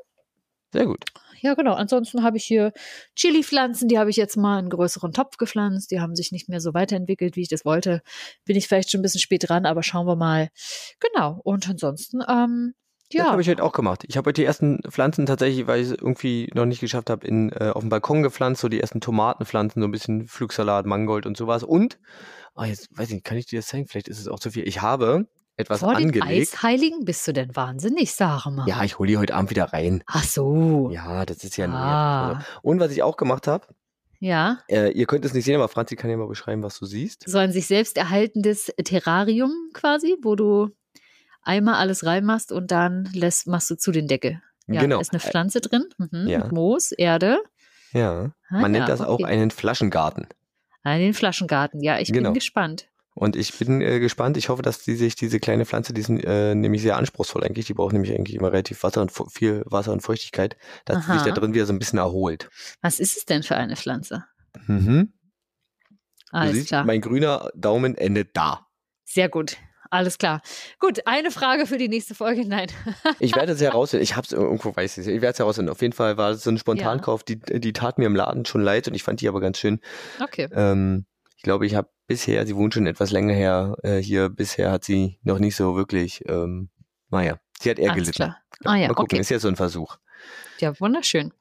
Sehr 0.72 0.86
gut. 0.86 1.04
Ja, 1.40 1.54
genau. 1.54 1.74
Ansonsten 1.74 2.22
habe 2.22 2.36
ich 2.36 2.44
hier 2.44 2.72
Chili-Pflanzen, 3.16 3.88
die 3.88 3.98
habe 3.98 4.10
ich 4.10 4.16
jetzt 4.16 4.36
mal 4.36 4.54
in 4.54 4.58
einen 4.60 4.70
größeren 4.70 5.12
Topf 5.12 5.36
gepflanzt. 5.36 5.90
Die 5.90 6.00
haben 6.00 6.14
sich 6.14 6.32
nicht 6.32 6.48
mehr 6.48 6.60
so 6.60 6.74
weiterentwickelt, 6.74 7.34
wie 7.34 7.42
ich 7.42 7.48
das 7.48 7.64
wollte. 7.64 8.02
Bin 8.44 8.56
ich 8.56 8.68
vielleicht 8.68 8.90
schon 8.90 9.00
ein 9.00 9.02
bisschen 9.02 9.20
spät 9.20 9.48
dran, 9.48 9.66
aber 9.66 9.82
schauen 9.82 10.06
wir 10.06 10.16
mal. 10.16 10.50
Genau. 11.00 11.40
Und 11.42 11.68
ansonsten, 11.68 12.20
ähm, 12.28 12.74
Das 13.12 13.24
ja. 13.26 13.30
habe 13.32 13.42
ich 13.42 13.48
heute 13.48 13.62
auch 13.64 13.72
gemacht. 13.72 14.04
Ich 14.06 14.16
habe 14.16 14.28
heute 14.28 14.40
die 14.40 14.44
ersten 14.46 14.80
Pflanzen 14.88 15.26
tatsächlich, 15.26 15.66
weil 15.66 15.80
ich 15.80 15.86
es 15.88 15.92
irgendwie 15.92 16.48
noch 16.54 16.64
nicht 16.66 16.80
geschafft 16.80 17.10
habe, 17.10 17.26
in, 17.26 17.50
äh, 17.52 17.70
auf 17.74 17.80
dem 17.82 17.88
Balkon 17.88 18.22
gepflanzt, 18.22 18.60
so 18.60 18.68
die 18.68 18.80
ersten 18.80 19.00
Tomatenpflanzen, 19.00 19.82
so 19.82 19.88
ein 19.88 19.90
bisschen 19.90 20.26
Flugsalat, 20.28 20.86
Mangold 20.86 21.26
und 21.26 21.36
sowas. 21.36 21.62
Und, 21.64 21.98
ah, 22.54 22.66
jetzt 22.66 22.88
weiß 22.96 23.08
ich 23.08 23.14
nicht, 23.14 23.24
kann 23.24 23.36
ich 23.36 23.46
dir 23.46 23.58
das 23.58 23.66
zeigen? 23.66 23.86
Vielleicht 23.88 24.08
ist 24.08 24.20
es 24.20 24.28
auch 24.28 24.38
zu 24.38 24.50
viel. 24.52 24.66
Ich 24.68 24.80
habe 24.80 25.26
etwas 25.56 25.80
Vor 25.80 25.94
den 25.94 26.06
angelegt. 26.06 26.54
Eisheiligen 26.54 27.04
bist 27.04 27.26
du 27.26 27.32
denn 27.32 27.54
wahnsinnig, 27.56 28.14
sag 28.14 28.46
mal. 28.46 28.66
Ja, 28.68 28.82
ich 28.84 28.98
hole 28.98 29.08
die 29.08 29.18
heute 29.18 29.34
Abend 29.34 29.50
wieder 29.50 29.72
rein. 29.72 30.02
Ach 30.06 30.24
so. 30.24 30.88
Ja, 30.92 31.26
das 31.26 31.42
ist 31.44 31.56
ja 31.56 31.66
Ah. 31.66 32.28
näher. 32.34 32.44
Und 32.62 32.80
was 32.80 32.92
ich 32.92 33.02
auch 33.02 33.16
gemacht 33.16 33.46
habe, 33.46 33.66
Ja. 34.20 34.60
äh, 34.68 34.90
ihr 34.92 35.06
könnt 35.06 35.24
es 35.24 35.34
nicht 35.34 35.44
sehen, 35.44 35.56
aber 35.56 35.68
Franzi 35.68 35.96
kann 35.96 36.10
ja 36.10 36.16
mal 36.16 36.28
beschreiben, 36.28 36.62
was 36.62 36.78
du 36.78 36.86
siehst. 36.86 37.24
So 37.26 37.38
ein 37.38 37.50
sich 37.52 37.66
selbst 37.66 37.96
erhaltendes 37.98 38.72
Terrarium 38.84 39.52
quasi, 39.74 40.16
wo 40.22 40.36
du 40.36 40.68
einmal 41.42 41.74
alles 41.76 42.04
reinmachst 42.04 42.52
und 42.52 42.70
dann 42.70 43.08
lässt, 43.12 43.46
machst 43.46 43.70
du 43.70 43.76
zu 43.76 43.92
den 43.92 44.08
Deckel. 44.08 44.40
Ja, 44.66 44.80
genau. 44.82 44.96
da 44.96 45.00
ist 45.00 45.12
eine 45.12 45.20
Pflanze 45.20 45.60
drin. 45.60 45.84
Mhm. 45.98 46.28
ja. 46.28 46.48
Moos, 46.52 46.92
Erde. 46.92 47.40
Ja. 47.92 48.32
Ah, 48.48 48.60
Man 48.60 48.62
ja, 48.74 48.80
nennt 48.80 48.88
das 48.88 49.00
auch 49.00 49.14
okay. 49.14 49.24
einen 49.24 49.50
Flaschengarten. 49.50 50.26
Den 50.84 51.12
Flaschengarten. 51.14 51.82
Ja, 51.82 51.98
ich 51.98 52.12
Genau. 52.12 52.28
bin 52.30 52.34
gespannt. 52.34 52.86
Und 53.14 53.34
ich 53.36 53.58
bin 53.58 53.80
äh, 53.82 53.98
gespannt. 53.98 54.36
Ich 54.36 54.48
hoffe, 54.48 54.62
dass 54.62 54.82
die 54.82 54.94
sich 54.94 55.14
diese 55.16 55.40
kleine 55.40 55.66
Pflanze, 55.66 55.92
die 55.92 56.00
ist 56.00 56.08
äh, 56.08 56.54
nämlich 56.54 56.80
sehr 56.82 56.96
anspruchsvoll 56.96 57.42
eigentlich. 57.44 57.66
Die 57.66 57.74
braucht 57.74 57.92
nämlich 57.92 58.12
eigentlich 58.14 58.36
immer 58.36 58.52
relativ 58.52 58.82
Wasser 58.82 59.02
und 59.02 59.10
viel 59.30 59.62
Wasser 59.66 59.92
und 59.92 60.00
Feuchtigkeit, 60.02 60.56
dass 60.84 61.04
sie 61.04 61.12
sich 61.12 61.22
da 61.22 61.30
Aha. 61.30 61.34
drin 61.34 61.52
wieder 61.52 61.66
so 61.66 61.72
ein 61.72 61.78
bisschen 61.78 61.98
erholt. 61.98 62.48
Was 62.80 63.00
ist 63.00 63.16
es 63.18 63.24
denn 63.26 63.42
für 63.42 63.56
eine 63.56 63.76
Pflanze? 63.76 64.24
Mhm. 64.66 65.12
Du 65.90 65.96
Alles 66.30 66.54
siehst, 66.54 66.68
klar. 66.68 66.84
mein 66.84 67.00
grüner 67.00 67.50
Daumen 67.56 67.96
endet 67.96 68.36
da. 68.36 68.68
Sehr 69.04 69.28
gut. 69.28 69.56
Alles 69.90 70.18
klar. 70.18 70.40
Gut, 70.78 71.00
eine 71.06 71.30
Frage 71.32 71.66
für 71.66 71.76
die 71.76 71.88
nächste 71.88 72.14
Folge. 72.14 72.44
Nein. 72.46 72.68
Ich 73.18 73.34
werde 73.34 73.52
es 73.52 73.60
herausfinden. 73.60 74.04
Ich 74.04 74.16
habe 74.16 74.24
es 74.24 74.32
irgendwo, 74.32 74.74
weiß 74.74 74.98
ich 74.98 75.06
nicht. 75.06 75.16
Ich 75.16 75.20
werde 75.20 75.32
es 75.32 75.38
herausfinden. 75.40 75.70
Auf 75.70 75.82
jeden 75.82 75.92
Fall 75.92 76.16
war 76.16 76.30
es 76.30 76.44
so 76.44 76.50
ein 76.50 76.58
Spontankauf. 76.58 77.24
Die, 77.24 77.38
die 77.38 77.72
tat 77.72 77.98
mir 77.98 78.06
im 78.06 78.14
Laden 78.16 78.44
schon 78.46 78.62
leid 78.62 78.86
und 78.88 78.94
ich 78.94 79.02
fand 79.02 79.20
die 79.20 79.28
aber 79.28 79.40
ganz 79.40 79.58
schön. 79.58 79.80
Okay. 80.22 80.48
Ähm, 80.52 81.06
ich 81.36 81.42
glaube, 81.42 81.66
ich 81.66 81.74
habe 81.74 81.88
bisher, 82.06 82.46
sie 82.46 82.54
wohnt 82.54 82.74
schon 82.74 82.86
etwas 82.86 83.10
länger 83.10 83.34
her 83.34 83.76
äh, 83.82 83.98
hier, 83.98 84.28
bisher 84.28 84.70
hat 84.70 84.84
sie 84.84 85.18
noch 85.22 85.38
nicht 85.38 85.56
so 85.56 85.74
wirklich, 85.74 86.22
ähm, 86.28 86.68
naja, 87.08 87.38
sie 87.60 87.70
hat 87.70 87.78
eher 87.78 87.92
Alles 87.92 88.12
gelitten. 88.12 88.16
klar. 88.16 88.36
Ah 88.64 88.76
ja, 88.76 88.88
Mal 88.88 88.94
gucken, 88.94 89.16
okay. 89.16 89.20
ist 89.20 89.30
jetzt 89.30 89.42
so 89.42 89.48
ein 89.48 89.56
Versuch. 89.56 89.96
Ja, 90.58 90.78
wunderschön. 90.80 91.32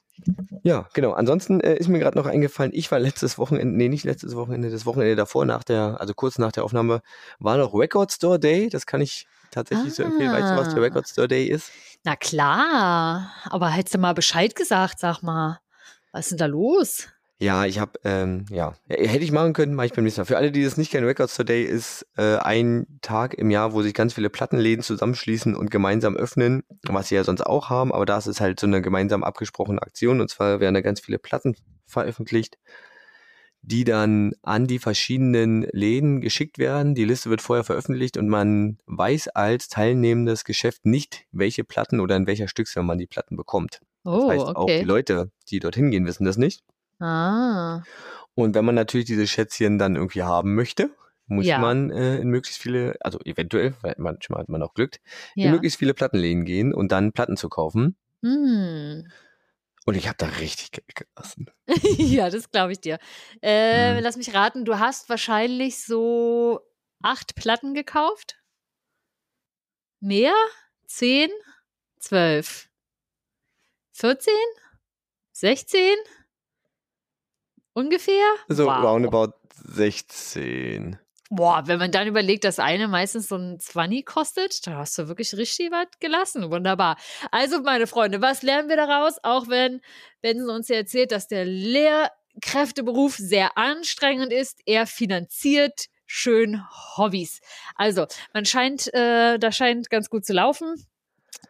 Ja, 0.62 0.88
genau. 0.92 1.12
Ansonsten 1.12 1.60
äh, 1.60 1.76
ist 1.76 1.88
mir 1.88 1.98
gerade 1.98 2.18
noch 2.18 2.26
eingefallen, 2.26 2.72
ich 2.74 2.90
war 2.90 2.98
letztes 2.98 3.38
Wochenende, 3.38 3.76
nee, 3.76 3.88
nicht 3.88 4.04
letztes 4.04 4.36
Wochenende, 4.36 4.70
das 4.70 4.86
Wochenende 4.86 5.16
davor, 5.16 5.44
nach 5.46 5.64
der, 5.64 5.96
also 6.00 6.14
kurz 6.14 6.38
nach 6.38 6.52
der 6.52 6.64
Aufnahme, 6.64 7.00
war 7.38 7.56
noch 7.56 7.74
Record 7.74 8.12
Store 8.12 8.38
Day. 8.38 8.68
Das 8.68 8.86
kann 8.86 9.00
ich 9.00 9.26
tatsächlich 9.50 9.94
so 9.94 10.02
empfehlen. 10.02 10.32
Weißt 10.32 10.52
du, 10.52 10.56
was 10.56 10.68
der 10.68 10.78
Ah. 10.78 10.82
Record 10.82 11.08
Store 11.08 11.28
Day 11.28 11.46
ist? 11.46 11.70
Na 12.04 12.16
klar. 12.16 13.32
Aber 13.50 13.68
hättest 13.70 13.94
du 13.94 13.98
mal 13.98 14.14
Bescheid 14.14 14.54
gesagt, 14.54 14.98
sag 14.98 15.22
mal. 15.22 15.60
Was 16.12 16.26
ist 16.26 16.30
denn 16.32 16.38
da 16.38 16.46
los? 16.46 17.08
Ja, 17.42 17.64
ich 17.64 17.78
habe, 17.78 17.92
ähm, 18.04 18.44
ja, 18.50 18.74
hätte 18.86 19.24
ich 19.24 19.32
machen 19.32 19.54
können, 19.54 19.74
mache 19.74 19.86
ich 19.86 19.92
beim 19.94 20.04
nächsten 20.04 20.20
Mal. 20.20 20.26
Für 20.26 20.36
alle, 20.36 20.52
die 20.52 20.62
das 20.62 20.76
nicht 20.76 20.90
kennen, 20.90 21.06
Records 21.06 21.34
Today 21.34 21.64
ist 21.64 22.06
äh, 22.18 22.36
ein 22.36 22.86
Tag 23.00 23.32
im 23.32 23.50
Jahr, 23.50 23.72
wo 23.72 23.80
sich 23.80 23.94
ganz 23.94 24.12
viele 24.12 24.28
Plattenläden 24.28 24.84
zusammenschließen 24.84 25.56
und 25.56 25.70
gemeinsam 25.70 26.16
öffnen, 26.16 26.64
was 26.82 27.08
sie 27.08 27.14
ja 27.14 27.24
sonst 27.24 27.40
auch 27.40 27.70
haben, 27.70 27.92
aber 27.94 28.04
da 28.04 28.18
ist 28.18 28.42
halt 28.42 28.60
so 28.60 28.66
eine 28.66 28.82
gemeinsam 28.82 29.24
abgesprochene 29.24 29.80
Aktion 29.80 30.20
und 30.20 30.28
zwar 30.28 30.60
werden 30.60 30.74
da 30.74 30.82
ganz 30.82 31.00
viele 31.00 31.18
Platten 31.18 31.56
veröffentlicht, 31.86 32.58
die 33.62 33.84
dann 33.84 34.32
an 34.42 34.66
die 34.66 34.78
verschiedenen 34.78 35.62
Läden 35.72 36.20
geschickt 36.20 36.58
werden. 36.58 36.94
Die 36.94 37.06
Liste 37.06 37.30
wird 37.30 37.40
vorher 37.40 37.64
veröffentlicht 37.64 38.18
und 38.18 38.28
man 38.28 38.76
weiß 38.84 39.28
als 39.28 39.68
teilnehmendes 39.68 40.44
Geschäft 40.44 40.84
nicht, 40.84 41.24
welche 41.32 41.64
Platten 41.64 42.00
oder 42.00 42.16
in 42.16 42.26
welcher 42.26 42.48
Stückzahl 42.48 42.82
man 42.82 42.98
die 42.98 43.06
Platten 43.06 43.36
bekommt. 43.36 43.80
Das 44.04 44.14
Oh, 44.14 44.30
heißt, 44.30 44.44
auch 44.44 44.66
die 44.66 44.74
okay. 44.74 44.82
Leute, 44.82 45.30
die 45.48 45.58
dorthin 45.58 45.90
gehen, 45.90 46.06
wissen 46.06 46.24
das 46.24 46.36
nicht. 46.36 46.62
Ah. 47.00 47.82
Und 48.34 48.54
wenn 48.54 48.64
man 48.64 48.74
natürlich 48.74 49.06
diese 49.06 49.26
Schätzchen 49.26 49.78
dann 49.78 49.96
irgendwie 49.96 50.22
haben 50.22 50.54
möchte, 50.54 50.90
muss 51.26 51.46
Ja. 51.46 51.58
man 51.58 51.90
äh, 51.90 52.16
in 52.18 52.28
möglichst 52.28 52.60
viele, 52.60 52.96
also 53.00 53.18
eventuell, 53.24 53.74
weil 53.82 53.94
manchmal 53.98 54.40
hat 54.40 54.48
man 54.48 54.62
auch 54.62 54.74
Glück, 54.74 54.98
in 55.36 55.44
Ja. 55.44 55.50
möglichst 55.52 55.78
viele 55.78 55.94
Plattenläden 55.94 56.44
gehen 56.44 56.74
und 56.74 56.92
dann 56.92 57.12
Platten 57.12 57.36
zu 57.36 57.48
kaufen. 57.48 57.96
Hm. 58.22 59.06
Und 59.86 59.94
ich 59.94 60.06
habe 60.08 60.16
da 60.18 60.26
richtig 60.26 60.72
Geld 60.72 60.94
gelassen. 60.94 61.46
ja, 61.98 62.30
das 62.30 62.50
glaube 62.50 62.72
ich 62.72 62.80
dir. 62.80 62.98
Äh, 63.42 63.96
Hm. 63.96 64.02
Lass 64.02 64.16
mich 64.16 64.34
raten, 64.34 64.64
du 64.64 64.78
hast 64.78 65.08
wahrscheinlich 65.08 65.84
so 65.84 66.60
acht 67.02 67.34
Platten 67.34 67.74
gekauft? 67.74 68.36
Mehr? 70.00 70.34
10, 70.86 71.30
12, 72.00 72.68
14, 73.92 74.32
16 75.32 75.94
ungefähr. 77.72 78.24
So 78.48 78.66
wow. 78.66 78.84
roundabout 78.84 79.32
16. 79.64 80.98
Boah, 81.32 81.62
wenn 81.66 81.78
man 81.78 81.92
dann 81.92 82.08
überlegt, 82.08 82.42
dass 82.42 82.58
eine 82.58 82.88
meistens 82.88 83.28
so 83.28 83.36
ein 83.36 83.60
20 83.60 84.04
kostet, 84.04 84.66
da 84.66 84.78
hast 84.78 84.98
du 84.98 85.06
wirklich 85.06 85.32
richtig 85.36 85.70
was 85.70 85.86
gelassen. 86.00 86.50
Wunderbar. 86.50 86.96
Also, 87.30 87.62
meine 87.62 87.86
Freunde, 87.86 88.20
was 88.20 88.42
lernen 88.42 88.68
wir 88.68 88.76
daraus? 88.76 89.14
Auch 89.22 89.46
wenn, 89.46 89.80
sie 90.22 90.52
uns 90.52 90.66
ja 90.66 90.76
erzählt, 90.76 91.12
dass 91.12 91.28
der 91.28 91.44
Lehrkräfteberuf 91.44 93.14
sehr 93.14 93.56
anstrengend 93.56 94.32
ist, 94.32 94.58
er 94.66 94.88
finanziert 94.88 95.86
schön 96.04 96.64
Hobbys. 96.96 97.40
Also, 97.76 98.06
man 98.34 98.44
scheint, 98.44 98.92
äh, 98.92 99.38
da 99.38 99.52
scheint 99.52 99.88
ganz 99.88 100.10
gut 100.10 100.26
zu 100.26 100.32
laufen. 100.32 100.84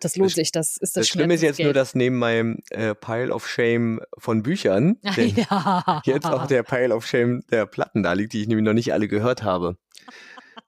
Das 0.01 0.17
lohnt 0.17 0.31
Das- 0.31 0.35
sich, 0.37 0.53
das 0.53 0.77
ist 0.79 0.97
das, 0.97 1.03
Das 1.03 1.09
Schlimme 1.09 1.35
ist 1.35 1.43
jetzt 1.43 1.59
nur, 1.61 1.73
dass 1.73 1.95
neben 1.95 2.17
meinem 2.19 2.59
äh, 2.71 2.95
Pile 2.95 3.33
of 3.35 3.47
Shame 3.49 4.01
von 4.19 4.43
Büchern 4.43 4.97
ja. 5.03 6.03
jetzt 6.05 6.27
auch 6.27 6.47
der 6.47 6.63
Pile 6.63 6.95
of 6.95 7.07
Shame 7.07 7.43
der 7.51 7.67
Platten 7.67 8.03
da 8.03 8.13
liegt, 8.15 8.33
die 8.33 8.41
ich 8.43 8.49
nämlich 8.49 8.65
noch 8.65 8.73
nicht 8.73 8.93
alle 8.93 9.09
gehört 9.09 9.43
habe. 9.43 9.77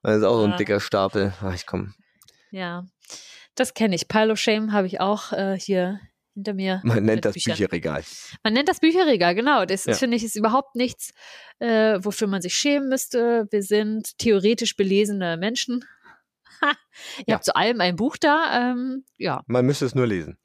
Das 0.02 0.18
ist 0.18 0.24
auch 0.24 0.36
so 0.36 0.44
ein 0.44 0.56
dicker 0.56 0.80
Stapel. 0.80 1.32
Ach, 1.40 1.54
ich 1.54 1.64
komm. 1.66 1.94
Ja, 2.50 2.84
das 3.54 3.72
kenne 3.74 3.94
ich. 3.94 4.08
Pile 4.08 4.32
of 4.32 4.38
Shame 4.38 4.72
habe 4.72 4.86
ich 4.86 5.00
auch 5.00 5.32
äh, 5.32 5.58
hier 5.58 6.00
hinter 6.34 6.54
mir. 6.54 6.80
Man 6.84 7.04
nennt 7.04 7.24
das 7.24 7.34
Büchern. 7.34 7.52
Bücherregal. 7.56 8.02
Man 8.42 8.52
nennt 8.54 8.68
das 8.68 8.80
Bücherregal, 8.80 9.34
genau. 9.34 9.64
Das 9.64 9.84
Ja. 9.84 9.94
finde 9.94 10.16
ich 10.16 10.24
ist 10.24 10.34
überhaupt 10.36 10.74
nichts, 10.74 11.12
äh, 11.58 11.98
wofür 12.02 12.26
man 12.26 12.42
sich 12.42 12.54
schämen 12.54 12.88
müsste. 12.88 13.46
Wir 13.50 13.62
sind 13.62 14.18
theoretisch 14.18 14.76
belesene 14.76 15.36
Menschen. 15.36 15.84
Ihr 17.18 17.24
Ja. 17.26 17.34
habt 17.34 17.44
zu 17.44 17.54
allem 17.56 17.80
ein 17.80 17.96
Buch 17.96 18.16
da. 18.18 18.70
Ähm, 18.72 19.04
ja, 19.18 19.42
Man 19.46 19.66
müsste 19.66 19.84
es 19.86 19.94
nur 19.94 20.06
lesen. 20.06 20.36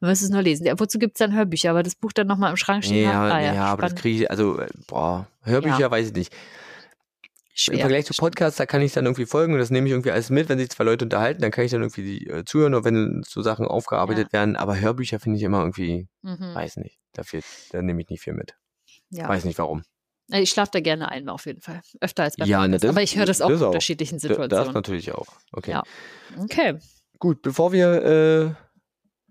man 0.00 0.10
muss 0.10 0.22
es 0.22 0.30
nur 0.30 0.42
lesen. 0.42 0.66
Ja, 0.66 0.78
wozu 0.78 0.98
gibt 0.98 1.16
es 1.16 1.18
dann 1.18 1.32
Hörbücher? 1.34 1.70
Aber 1.70 1.82
das 1.82 1.94
Buch 1.94 2.12
dann 2.12 2.26
nochmal 2.26 2.50
im 2.50 2.56
Schrank 2.56 2.84
stehen 2.84 3.04
Ja? 3.04 3.22
Ah, 3.28 3.40
ja, 3.40 3.54
ja, 3.54 3.64
aber 3.66 3.82
das 3.82 3.94
kriege 3.94 4.24
ich, 4.24 4.30
also, 4.30 4.58
äh, 4.58 4.68
boah, 4.86 5.26
Hörbücher 5.42 5.78
Ja. 5.80 5.90
weiß 5.90 6.08
ich 6.08 6.14
nicht. 6.14 6.32
Im 6.32 7.58
Schwer. 7.58 7.78
Vergleich 7.80 8.04
zu 8.04 8.12
Podcasts, 8.12 8.58
da 8.58 8.66
kann 8.66 8.82
ich 8.82 8.92
dann 8.92 9.06
irgendwie 9.06 9.24
folgen 9.24 9.54
und 9.54 9.58
das 9.58 9.70
nehme 9.70 9.86
ich 9.86 9.92
irgendwie 9.92 10.10
alles 10.10 10.28
mit, 10.28 10.50
wenn 10.50 10.58
sich 10.58 10.68
zwei 10.68 10.84
Leute 10.84 11.06
unterhalten, 11.06 11.40
dann 11.40 11.50
kann 11.50 11.64
ich 11.64 11.70
dann 11.70 11.80
irgendwie 11.80 12.02
die, 12.18 12.26
äh, 12.26 12.44
zuhören 12.44 12.74
oder 12.74 12.84
wenn 12.84 13.22
so 13.26 13.40
Sachen 13.40 13.66
aufgearbeitet 13.66 14.32
werden. 14.34 14.56
Aber 14.56 14.78
Hörbücher 14.78 15.18
finde 15.20 15.38
ich 15.38 15.42
immer 15.42 15.60
irgendwie, 15.60 16.06
Mhm. 16.20 16.54
weiß 16.54 16.76
nicht, 16.76 16.98
da 17.14 17.22
fehlt, 17.22 17.46
da 17.70 17.80
nehme 17.80 18.02
ich 18.02 18.10
nicht 18.10 18.22
viel 18.22 18.34
mit. 18.34 18.54
Weiß 19.10 19.44
nicht 19.46 19.58
warum. 19.58 19.84
Also 20.30 20.42
Ich 20.42 20.50
schlafe 20.50 20.70
da 20.72 20.80
gerne 20.80 21.08
ein, 21.10 21.28
auf 21.28 21.46
jeden 21.46 21.60
Fall. 21.60 21.80
Öfter 22.00 22.24
als 22.24 22.36
beim 22.36 22.48
Ja, 22.48 22.66
ne, 22.66 22.78
das- 22.78 22.90
Aber 22.90 23.02
ich 23.02 23.16
höre 23.16 23.26
das 23.26 23.40
auch 23.40 23.48
das 23.50 23.60
in 23.60 23.66
unterschiedlichen 23.66 24.18
Da- 24.18 24.28
Das 24.28 24.36
Situationen. 24.36 24.74
natürlich 24.74 25.12
auch. 25.12 25.26
Okay. 25.52 25.70
Ja. 25.70 25.82
Okay. 26.38 26.78
Gut, 27.18 27.42
bevor 27.42 27.72
wir 27.72 28.02
äh, 28.04 28.54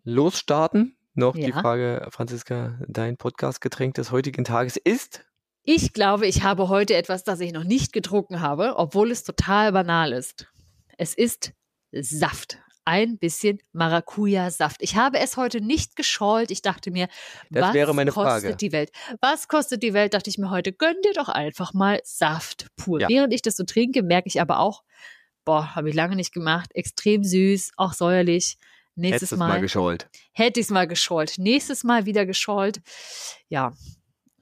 losstarten, 0.03 0.97
noch 1.13 1.35
die 1.35 1.49
Ja. 1.49 1.61
Frage, 1.61 2.07
Franziska, 2.11 2.79
dein 2.87 3.17
Podcast-Getränk 3.17 3.95
des 3.95 4.11
heutigen 4.11 4.43
Tages 4.43 4.77
ist? 4.77 5.25
Ich 5.63 5.93
glaube, 5.93 6.27
ich 6.27 6.43
habe 6.43 6.69
heute 6.69 6.95
etwas, 6.95 7.23
das 7.23 7.39
ich 7.39 7.51
noch 7.51 7.63
nicht 7.63 7.91
getrunken 7.93 8.41
habe, 8.41 8.75
obwohl 8.77 9.11
es 9.11 9.23
total 9.23 9.71
banal 9.71 10.11
ist. 10.13 10.47
Es 10.97 11.13
ist 11.13 11.53
Saft. 11.91 12.59
Ein 12.87 13.17
bisschen 13.17 13.57
Maracuja-Saft. 13.73 14.81
Ich 14.81 14.95
habe 14.95 15.17
es 15.19 15.37
heute 15.37 15.59
nicht 15.59 15.95
geschollt. 15.95 16.51
Ich 16.51 16.61
dachte 16.61 16.91
mir, 16.91 17.07
Das 17.49 17.63
was 17.69 17.73
wäre 17.73 17.95
meine 17.95 18.11
kostet 18.11 18.41
Frage. 18.43 18.55
die 18.55 18.71
Welt? 18.71 18.91
Was 19.21 19.47
kostet 19.47 19.81
die 19.81 19.93
Welt? 19.93 20.13
Dachte 20.13 20.29
ich 20.29 20.37
mir 20.37 20.51
heute, 20.51 20.71
gönn 20.71 20.95
dir 21.03 21.13
doch 21.13 21.27
einfach 21.29 21.73
mal 21.73 21.99
Saft 22.03 22.67
pur. 22.75 23.01
Ja. 23.01 23.09
Während 23.09 23.33
ich 23.33 23.41
das 23.41 23.55
so 23.55 23.63
trinke, 23.63 24.03
merke 24.03 24.27
ich 24.27 24.39
aber 24.39 24.59
auch, 24.59 24.83
boah, 25.45 25.73
habe 25.75 25.89
ich 25.89 25.95
lange 25.95 26.15
nicht 26.15 26.31
gemacht. 26.33 26.69
Extrem 26.75 27.23
süß, 27.23 27.71
auch 27.77 27.93
säuerlich. 27.93 28.57
Nächstes 28.97 29.21
Hättest 29.21 29.31
es 29.33 29.39
mal 29.39 29.47
Mal 29.49 29.61
geschollt. 29.61 30.07
hätte 30.31 30.59
ich 30.59 30.67
es 30.67 30.69
mal 30.71 30.87
geschollt. 30.87 31.37
Nächstes 31.37 31.83
Mal 31.83 32.05
wieder 32.05 32.25
geschollt. 32.25 32.81
Ja, 33.49 33.73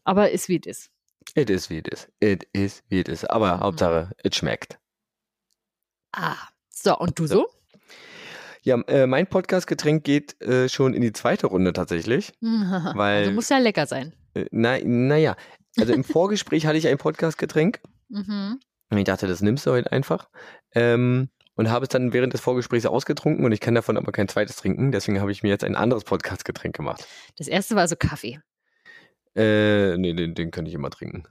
aber 0.03 0.31
ist 0.31 0.47
wie 0.49 0.59
es 0.63 0.67
ist. 0.67 0.89
It 1.35 1.49
is 1.49 1.69
wie 1.69 1.77
it 1.77 1.87
is. 1.87 2.07
It 2.19 2.45
is 2.51 2.83
wie 2.89 2.99
it 2.99 3.07
is. 3.07 3.23
Aber 3.25 3.55
Mhm. 3.55 3.59
Hauptsache, 3.61 4.11
es 4.17 4.35
schmeckt. 4.35 4.77
Ah, 6.11 6.35
so, 6.69 6.97
und 6.99 7.17
du 7.17 7.25
so? 7.25 7.47
Ja, 8.63 8.79
äh, 8.87 9.07
mein 9.07 9.27
Podcast-Getränk 9.27 10.03
geht 10.03 10.41
äh, 10.41 10.69
schon 10.69 10.93
in 10.93 11.01
die 11.01 11.11
zweite 11.13 11.47
Runde 11.47 11.73
tatsächlich. 11.73 12.31
Weil- 12.41 13.19
also 13.23 13.31
muss 13.31 13.49
ja 13.49 13.57
lecker 13.57 13.85
sein. 13.87 14.13
Äh, 14.33 14.45
na, 14.51 14.77
naja, 14.83 15.35
also 15.77 15.93
im 15.93 16.03
Vorgespräch 16.03 16.65
hatte 16.65 16.77
ich 16.77 16.87
ein 16.87 16.97
Podcast-Getränk. 16.97 17.81
Mhm. 18.09 18.59
Und 18.89 18.97
ich 18.97 19.03
dachte, 19.05 19.27
das 19.27 19.41
nimmst 19.41 19.65
du 19.65 19.71
heute 19.71 19.91
einfach. 19.91 20.29
Ähm, 20.75 21.29
und 21.55 21.69
habe 21.69 21.83
es 21.83 21.89
dann 21.89 22.13
während 22.13 22.33
des 22.33 22.41
Vorgesprächs 22.41 22.85
ausgetrunken 22.85 23.45
und 23.45 23.51
ich 23.51 23.59
kann 23.59 23.75
davon 23.75 23.97
aber 23.97 24.11
kein 24.11 24.27
zweites 24.27 24.55
trinken. 24.55 24.91
Deswegen 24.91 25.19
habe 25.19 25.31
ich 25.31 25.43
mir 25.43 25.49
jetzt 25.49 25.63
ein 25.63 25.75
anderes 25.75 26.03
Podcast-Getränk 26.03 26.75
gemacht. 26.75 27.05
Das 27.37 27.47
erste 27.47 27.75
war 27.75 27.81
also 27.81 27.95
Kaffee. 27.95 28.39
Äh, 29.35 29.97
nee, 29.97 30.13
den, 30.13 30.35
den 30.35 30.51
könnte 30.51 30.69
ich 30.69 30.75
immer 30.75 30.89
trinken. 30.89 31.23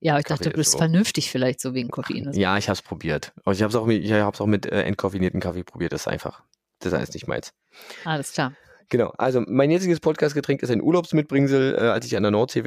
Ja, 0.00 0.18
ich 0.18 0.24
Kaffee 0.24 0.44
dachte, 0.44 0.44
du 0.44 0.50
ist 0.50 0.56
bist 0.56 0.72
so. 0.72 0.78
vernünftig 0.78 1.30
vielleicht 1.30 1.60
so 1.60 1.74
wegen 1.74 1.88
Koffein. 1.90 2.28
Also, 2.28 2.40
Ja, 2.40 2.56
ich 2.58 2.68
habe 2.68 2.74
es 2.74 2.82
probiert. 2.82 3.32
Ich 3.50 3.60
habe 3.62 3.70
es 3.70 3.74
auch, 3.74 3.86
mit- 3.86 4.04
ich 4.04 4.12
hab's 4.12 4.40
auch 4.40 4.46
mit 4.46 4.66
äh, 4.66 4.82
entkoffinierten 4.82 5.40
Kaffee 5.40 5.64
probiert. 5.64 5.92
Das 5.92 6.02
ist 6.02 6.08
einfach. 6.08 6.42
Das 6.84 6.92
alles 6.94 7.12
nicht 7.14 7.26
meins. 7.26 7.52
Alles 8.04 8.32
klar. 8.32 8.52
Genau, 8.90 9.12
also 9.16 9.42
mein 9.46 9.70
jetziges 9.70 9.98
Podcast-Getränk 10.00 10.62
ist 10.62 10.70
ein 10.70 10.82
Urlaubsmitbringsel. 10.82 11.74
Äh, 11.74 11.78
als 11.88 12.04
ich 12.06 12.16
an 12.16 12.22
der 12.22 12.30
Nordsee 12.32 12.64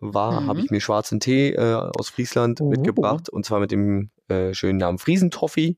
war, 0.00 0.40
Mhm. 0.40 0.46
habe 0.46 0.60
ich 0.60 0.70
mir 0.70 0.80
schwarzen 0.80 1.20
Tee 1.20 1.50
äh, 1.52 1.74
aus 1.74 2.08
Friesland 2.08 2.60
Oh. 2.60 2.68
mitgebracht. 2.68 3.28
Und 3.28 3.44
zwar 3.44 3.60
mit 3.60 3.70
dem 3.70 4.10
äh, 4.28 4.54
schönen 4.54 4.78
Namen 4.78 4.98
Friesentoffee. 4.98 5.76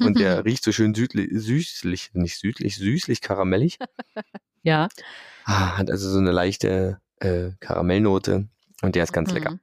Und 0.00 0.18
der 0.20 0.44
riecht 0.44 0.62
so 0.62 0.70
schön 0.70 0.94
südlich, 0.94 1.28
süßlich, 1.32 2.10
nicht 2.14 2.38
südlich, 2.38 2.76
süßlich 2.76 3.20
karamellig. 3.20 3.78
ja. 4.62 4.88
Ah, 5.44 5.76
hat 5.76 5.90
also 5.90 6.08
so 6.08 6.18
eine 6.18 6.30
leichte 6.30 7.00
äh, 7.18 7.50
Karamellnote. 7.58 8.46
Und 8.82 8.94
der 8.94 9.02
ist 9.02 9.12
ganz 9.12 9.30
Mhm. 9.30 9.34
lecker. 9.34 9.58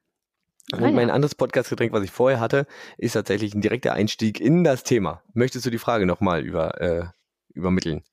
Ah, 0.73 0.77
Und 0.77 0.93
mein 0.93 1.07
ja. 1.07 1.13
anderes 1.13 1.35
Podcast-Getränk, 1.35 1.93
was 1.93 2.03
ich 2.03 2.11
vorher 2.11 2.39
hatte, 2.41 2.67
ist 2.97 3.13
tatsächlich 3.13 3.55
ein 3.55 3.61
direkter 3.61 3.93
Einstieg 3.93 4.39
in 4.41 4.63
das 4.65 4.83
Thema. 4.83 5.23
Möchtest 5.33 5.65
du 5.65 5.69
die 5.69 5.77
Frage 5.79 6.05
nochmal 6.05 6.41
über, 6.43 6.79
übermitteln? 7.59 8.03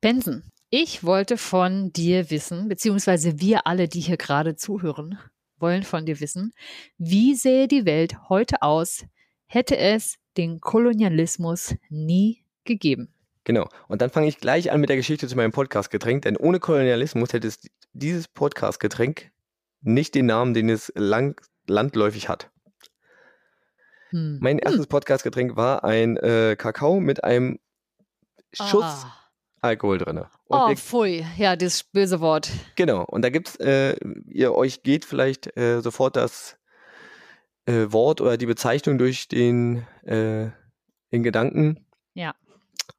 Benson, 0.00 0.42
ich 0.70 1.04
wollte 1.04 1.36
von 1.36 1.92
dir 1.92 2.30
wissen, 2.30 2.68
beziehungsweise 2.68 3.40
wir 3.40 3.66
alle, 3.66 3.88
die 3.88 4.00
hier 4.00 4.16
gerade 4.16 4.56
zuhören, 4.56 5.18
wollen 5.58 5.82
von 5.82 6.06
dir 6.06 6.20
wissen, 6.20 6.52
wie 6.98 7.34
sähe 7.34 7.68
die 7.68 7.84
Welt 7.84 8.28
heute 8.28 8.62
aus, 8.62 9.04
hätte 9.46 9.76
es 9.76 10.16
den 10.36 10.60
Kolonialismus 10.60 11.74
nie 11.88 12.44
gegeben? 12.64 13.12
Genau. 13.44 13.68
Und 13.88 14.00
dann 14.00 14.10
fange 14.10 14.28
ich 14.28 14.38
gleich 14.38 14.70
an 14.70 14.80
mit 14.80 14.90
der 14.90 14.96
Geschichte 14.96 15.26
zu 15.26 15.36
meinem 15.36 15.52
Podcast-Getränk, 15.52 16.22
denn 16.22 16.36
ohne 16.36 16.60
Kolonialismus 16.60 17.32
hätte 17.32 17.48
es 17.48 17.58
dieses 17.92 18.28
Podcast-Getränk 18.28 19.30
nicht 19.82 20.14
den 20.14 20.26
Namen, 20.26 20.54
den 20.54 20.68
es 20.68 20.92
lang, 20.94 21.40
landläufig 21.66 22.28
hat. 22.28 22.50
Hm. 24.10 24.38
Mein 24.40 24.58
erstes 24.58 24.86
Podcast-Getränk 24.86 25.56
war 25.56 25.84
ein 25.84 26.16
äh, 26.18 26.54
Kakao 26.56 27.00
mit 27.00 27.24
einem 27.24 27.58
Schuss 28.52 28.84
Ah. 28.84 29.16
Alkohol 29.62 29.98
drin. 29.98 30.24
Oh, 30.48 30.74
pfui. 30.74 31.24
Ja, 31.36 31.54
das 31.54 31.82
böse 31.84 32.20
Wort. 32.20 32.50
genau. 32.76 33.04
Und 33.04 33.22
da 33.22 33.28
gibt's, 33.30 33.56
äh, 33.56 33.94
ihr 34.26 34.54
euch 34.54 34.82
geht 34.82 35.04
vielleicht 35.04 35.54
äh, 35.56 35.80
sofort 35.82 36.16
das 36.16 36.56
äh, 37.66 37.86
Wort 37.92 38.20
oder 38.22 38.38
die 38.38 38.46
Bezeichnung 38.46 38.96
durch 38.96 39.28
den, 39.28 39.86
äh, 40.04 40.50
den 41.12 41.22
Gedanken. 41.22 41.86
Ja. 42.14 42.34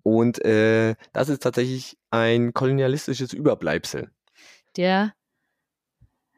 Und 0.03 0.43
äh, 0.45 0.95
das 1.13 1.29
ist 1.29 1.41
tatsächlich 1.41 1.97
ein 2.11 2.53
kolonialistisches 2.53 3.33
Überbleibsel. 3.33 4.11
Der 4.77 5.13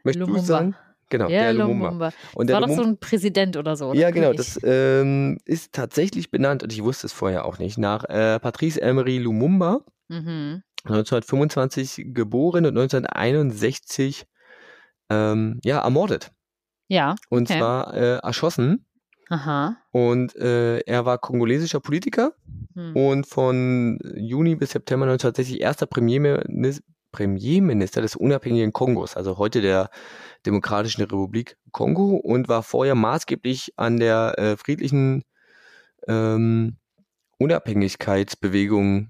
Möchtest 0.04 0.22
du 0.22 0.26
Lumumba. 0.32 0.46
sagen? 0.46 0.76
Genau, 1.14 1.28
der, 1.28 1.40
Der 1.40 1.54
Lumumba. 1.54 1.86
Lumumba. 1.86 2.10
Und 2.34 2.52
war 2.52 2.60
der 2.60 2.68
doch 2.68 2.68
so 2.70 2.82
Lumumba, 2.82 2.90
ein 2.92 3.00
Präsident 3.00 3.56
oder 3.58 3.76
so. 3.76 3.90
oder? 3.90 4.00
ja, 4.00 4.10
genau, 4.12 4.34
das 4.34 4.60
ähm, 4.64 5.38
ist 5.46 5.74
tatsächlich 5.74 6.32
benannt, 6.32 6.64
und 6.64 6.74
ich 6.74 6.84
wusste 6.84 7.06
es 7.08 7.14
vorher 7.14 7.46
auch 7.46 7.60
nicht, 7.60 7.78
nach 7.78 8.04
äh, 8.06 8.40
Patrice 8.40 8.82
Emery 8.82 9.20
Lumumba, 9.20 9.82
Mhm. 10.10 10.64
1925 10.86 12.08
geboren 12.14 12.66
und 12.66 12.78
1961 12.78 14.26
ähm, 15.10 15.60
ja, 15.64 15.80
ermordet. 15.80 16.32
Ja, 16.90 17.16
Und 17.30 17.50
Okay. 17.50 17.60
zwar 17.60 17.94
äh, 17.94 18.18
erschossen. 18.18 18.86
aha. 19.30 19.78
Und 19.92 20.36
äh, 20.36 20.80
er 20.80 21.06
war 21.06 21.18
kongolesischer 21.20 21.80
Politiker 21.80 22.34
Hm. 22.76 22.96
und 22.96 23.28
von 23.28 24.00
Juni 24.16 24.56
bis 24.56 24.72
September 24.72 25.06
1960 25.06 25.62
erster 25.62 25.86
Premierminister, 25.86 26.84
Premierminister 27.14 28.02
des 28.02 28.18
unabhängigen 28.18 28.74
Kongos, 28.74 29.16
also 29.16 29.38
heute 29.38 29.62
der 29.62 29.90
Demokratischen 30.46 31.02
Republik 31.02 31.56
Kongo 31.72 32.18
und 32.18 32.50
war 32.50 32.62
vorher 32.64 32.96
maßgeblich 32.96 33.72
an 33.78 33.98
der 34.00 34.34
äh, 34.38 34.58
friedlichen 34.58 35.24
ähm, 36.10 36.76
Unabhängigkeitsbewegung 37.38 39.10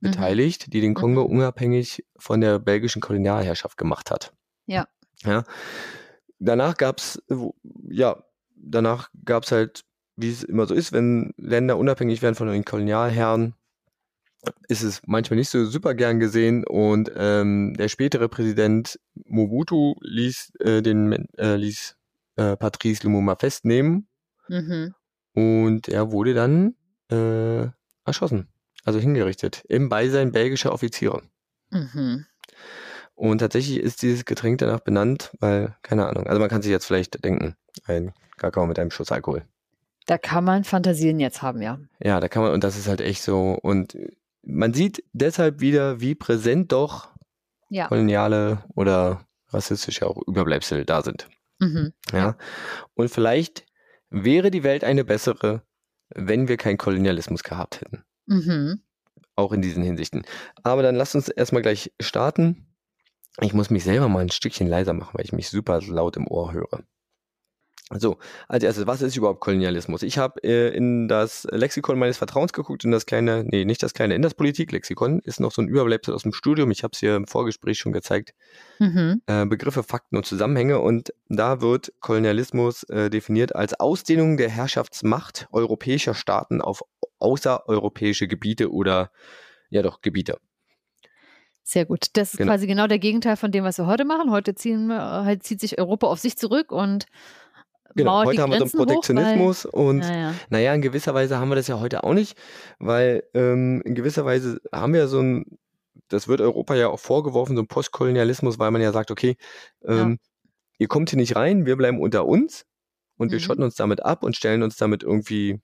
Mhm. 0.00 0.10
beteiligt, 0.10 0.72
die 0.72 0.80
den 0.80 0.94
Kongo 0.94 1.22
unabhängig 1.22 2.04
von 2.18 2.40
der 2.40 2.58
belgischen 2.58 3.00
Kolonialherrschaft 3.00 3.78
gemacht 3.78 4.10
hat. 4.10 4.32
Ja. 4.66 4.88
Ja. 5.22 5.44
Danach 6.40 6.76
äh, 7.28 7.36
wo- 7.36 7.54
ja, 7.88 8.22
danach 8.56 9.10
gab's 9.24 9.52
halt, 9.52 9.84
wie 10.16 10.30
es 10.30 10.42
immer 10.42 10.66
so 10.66 10.74
ist, 10.74 10.92
wenn 10.92 11.32
Länder 11.36 11.76
unabhängig 11.78 12.20
werden 12.20 12.34
von 12.34 12.48
den 12.48 12.64
Kolonialherren, 12.64 13.54
ist 14.68 14.82
es 14.82 15.00
manchmal 15.06 15.38
nicht 15.38 15.50
so 15.50 15.64
super 15.64 15.94
gern 15.94 16.18
gesehen 16.20 16.64
und 16.66 17.10
ähm, 17.14 17.74
der 17.78 17.88
spätere 17.88 18.28
Präsident 18.28 18.98
Mobutu 19.14 19.94
ließ 20.00 20.52
äh, 20.60 20.82
den 20.82 21.28
äh, 21.36 21.56
ließ 21.56 21.96
äh, 22.36 22.56
Patrice 22.56 23.04
Lumumba 23.04 23.36
festnehmen 23.36 24.08
Mhm. 24.48 24.94
und 25.34 25.88
er 25.88 26.10
wurde 26.10 26.34
dann 26.34 26.74
äh, 27.10 27.68
erschossen, 28.04 28.48
also 28.84 28.98
hingerichtet 28.98 29.62
im 29.68 29.88
Beisein 29.88 30.32
belgischer 30.32 30.72
Offiziere. 30.72 31.22
Mhm. 31.70 32.26
Und 33.14 33.38
tatsächlich 33.38 33.78
ist 33.78 34.02
dieses 34.02 34.24
Getränk 34.24 34.58
danach 34.58 34.80
benannt, 34.80 35.30
weil 35.38 35.76
keine 35.82 36.06
Ahnung. 36.06 36.26
Also 36.26 36.40
man 36.40 36.48
kann 36.48 36.62
sich 36.62 36.70
jetzt 36.72 36.86
vielleicht 36.86 37.24
denken, 37.24 37.54
ein 37.84 38.12
Kakao 38.36 38.66
mit 38.66 38.78
einem 38.78 38.90
Schuss 38.90 39.12
Alkohol. 39.12 39.44
Da 40.06 40.18
kann 40.18 40.42
man 40.44 40.64
Fantasien 40.64 41.20
jetzt 41.20 41.42
haben, 41.42 41.62
ja. 41.62 41.78
Ja, 42.00 42.18
da 42.18 42.28
kann 42.28 42.42
man, 42.42 42.52
und 42.52 42.64
das 42.64 42.76
ist 42.76 42.88
halt 42.88 43.00
echt 43.00 43.22
so. 43.22 43.56
Und 43.62 43.96
man 44.42 44.74
sieht 44.74 45.04
deshalb 45.12 45.60
wieder, 45.60 46.00
wie 46.00 46.14
präsent 46.14 46.72
doch 46.72 47.10
Ja. 47.68 47.88
koloniale 47.88 48.64
oder 48.74 49.26
rassistische 49.48 50.06
auch 50.06 50.20
Überbleibsel 50.26 50.84
da 50.84 51.02
sind. 51.02 51.28
Mhm. 51.58 51.92
Ja. 52.12 52.36
Und 52.94 53.10
vielleicht 53.10 53.66
wäre 54.10 54.50
die 54.50 54.62
Welt 54.62 54.84
eine 54.84 55.04
bessere, 55.04 55.62
wenn 56.14 56.48
wir 56.48 56.56
keinen 56.56 56.78
Kolonialismus 56.78 57.42
gehabt 57.42 57.80
hätten. 57.80 58.04
Mhm. 58.26 58.82
Auch 59.36 59.52
in 59.52 59.62
diesen 59.62 59.82
Hinsichten. 59.82 60.24
Aber 60.62 60.82
dann 60.82 60.94
lasst 60.94 61.14
uns 61.14 61.28
erstmal 61.28 61.62
gleich 61.62 61.92
starten. 62.00 62.66
Ich 63.40 63.54
muss 63.54 63.70
mich 63.70 63.84
selber 63.84 64.08
mal 64.08 64.20
ein 64.20 64.30
Stückchen 64.30 64.66
leiser 64.66 64.92
machen, 64.92 65.14
weil 65.14 65.24
ich 65.24 65.32
mich 65.32 65.48
super 65.48 65.80
laut 65.80 66.16
im 66.16 66.26
Ohr 66.28 66.52
höre. 66.52 66.84
So, 67.98 68.18
als 68.48 68.64
erstes, 68.64 68.86
was 68.86 69.02
ist 69.02 69.16
überhaupt 69.16 69.40
Kolonialismus? 69.40 70.02
Ich 70.02 70.16
habe 70.18 70.42
äh, 70.44 70.74
in 70.74 71.08
das 71.08 71.46
Lexikon 71.50 71.98
meines 71.98 72.16
Vertrauens 72.16 72.52
geguckt, 72.52 72.84
in 72.84 72.90
das 72.90 73.06
kleine, 73.06 73.44
nee, 73.44 73.64
nicht 73.64 73.82
das 73.82 73.92
kleine, 73.92 74.14
in 74.14 74.22
das 74.22 74.34
Politik-Lexikon, 74.34 75.20
ist 75.20 75.40
noch 75.40 75.52
so 75.52 75.60
ein 75.62 75.68
Überbleibsel 75.68 76.14
aus 76.14 76.22
dem 76.22 76.32
Studium. 76.32 76.70
Ich 76.70 76.82
habe 76.84 76.92
es 76.94 77.00
hier 77.00 77.16
im 77.16 77.26
Vorgespräch 77.26 77.78
schon 77.78 77.92
gezeigt. 77.92 78.32
Mhm. 78.78 79.22
Äh, 79.26 79.46
Begriffe, 79.46 79.82
Fakten 79.82 80.16
und 80.16 80.24
Zusammenhänge. 80.26 80.80
Und 80.80 81.12
da 81.28 81.60
wird 81.60 81.92
Kolonialismus 82.00 82.84
äh, 82.84 83.10
definiert 83.10 83.54
als 83.54 83.78
Ausdehnung 83.78 84.36
der 84.36 84.48
Herrschaftsmacht 84.48 85.48
europäischer 85.52 86.14
Staaten 86.14 86.60
auf 86.60 86.82
außereuropäische 87.18 88.26
Gebiete 88.26 88.72
oder, 88.72 89.10
ja 89.70 89.82
doch, 89.82 90.00
Gebiete. 90.00 90.38
Sehr 91.64 91.84
gut. 91.84 92.06
Das 92.14 92.32
ist 92.32 92.38
Genau. 92.38 92.50
quasi 92.52 92.66
genau 92.66 92.88
der 92.88 92.98
Gegenteil 92.98 93.36
von 93.36 93.52
dem, 93.52 93.62
was 93.62 93.78
wir 93.78 93.86
heute 93.86 94.04
machen. 94.04 94.30
Heute 94.32 94.54
ziehen, 94.56 94.88
wir- 94.88 95.24
halt 95.24 95.44
zieht 95.44 95.60
sich 95.60 95.78
Europa 95.78 96.08
auf 96.08 96.18
sich 96.18 96.36
zurück 96.36 96.72
und 96.72 97.06
Genau, 97.94 98.24
heute 98.24 98.42
haben 98.42 98.52
wir 98.52 98.58
so 98.58 98.64
einen 98.64 98.70
Grenzen 98.70 98.78
hoch, 98.78 98.86
Protektionismus 98.86 99.64
und 99.66 100.02
Weil, 100.02 100.10
naja. 100.10 100.34
Naja, 100.50 100.74
in 100.74 100.82
gewisser 100.82 101.14
Weise 101.14 101.38
haben 101.38 101.48
wir 101.50 101.56
das 101.56 101.68
ja 101.68 101.78
heute 101.80 102.04
auch 102.04 102.14
nicht, 102.14 102.36
weil 102.78 103.22
ähm, 103.34 103.82
in 103.84 103.94
gewisser 103.94 104.24
Weise 104.24 104.60
haben 104.72 104.92
wir 104.94 105.08
so 105.08 105.20
ein, 105.20 105.44
das 106.08 106.28
wird 106.28 106.40
Europa 106.40 106.74
ja 106.74 106.88
auch 106.88 106.98
vorgeworfen, 107.00 107.56
so 107.56 107.62
ein 107.62 107.66
Postkolonialismus, 107.68 108.58
weil 108.58 108.70
man 108.70 108.82
ja 108.82 108.92
sagt, 108.92 109.10
okay, 109.10 109.36
ähm, 109.84 110.18
ihr 110.78 110.88
kommt 110.88 111.10
hier 111.10 111.18
nicht 111.18 111.36
rein, 111.36 111.66
wir 111.66 111.76
bleiben 111.76 112.00
unter 112.00 112.26
uns 112.26 112.64
und 113.16 113.30
wir 113.30 113.38
Mhm. 113.38 113.42
schotten 113.42 113.64
uns 113.64 113.74
damit 113.76 114.02
ab 114.04 114.22
und 114.22 114.36
stellen 114.36 114.62
uns 114.62 114.76
damit 114.76 115.02
irgendwie, 115.02 115.60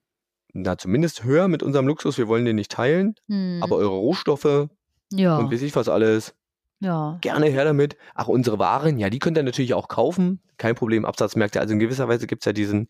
na 0.53 0.79
zumindest 0.79 1.25
höher 1.25 1.49
mit 1.49 1.63
unserem 1.63 1.87
Luxus, 1.87 2.19
wir 2.19 2.29
wollen 2.29 2.45
den 2.45 2.57
nicht 2.57 2.71
teilen, 2.73 3.15
Hm. 3.29 3.61
aber 3.63 3.77
eure 3.77 3.97
Rohstoffe 3.97 4.69
ja. 5.13 5.37
und 5.39 5.51
weiß 5.53 5.63
ich 5.63 5.75
was 5.77 5.89
alles, 5.89 6.35
ja. 6.81 7.19
gerne 7.21 7.47
her 7.47 7.65
damit. 7.65 7.97
Ach, 8.15 8.29
unsere 8.29 8.59
Waren, 8.59 8.99
ja, 8.99 9.11
die 9.11 9.19
könnt 9.19 9.37
ihr 9.37 9.43
natürlich 9.43 9.75
auch 9.75 9.89
kaufen. 9.89 10.41
Kein 10.59 10.75
Problem, 10.75 11.05
Absatzmärkte. 11.05 11.61
Also 11.61 11.73
in 11.75 11.79
gewisser 11.81 12.09
Weise 12.09 12.27
gibt's 12.27 12.45
ja 12.47 12.53
diesen 12.53 12.89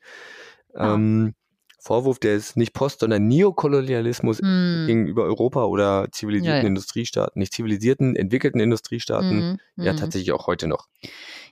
Ja. 0.74 0.94
ähm, 0.94 1.34
Vorwurf 1.80 2.18
des 2.18 2.56
nicht 2.56 2.72
Post-, 2.74 3.00
sondern 3.00 3.28
Neokolonialismus 3.28 4.40
Hm. 4.40 4.84
gegenüber 4.86 5.22
Europa 5.24 5.64
oder 5.64 6.08
zivilisierten 6.10 6.56
Ja, 6.56 6.62
ja. 6.62 6.68
Industriestaaten, 6.68 7.38
nicht 7.38 7.52
zivilisierten, 7.54 8.16
entwickelten 8.16 8.60
Industriestaaten, 8.60 9.52
Mhm. 9.76 9.84
ja 9.84 9.92
Mhm. 9.92 9.96
tatsächlich 9.96 10.32
auch 10.32 10.46
heute 10.48 10.66
noch. 10.66 10.88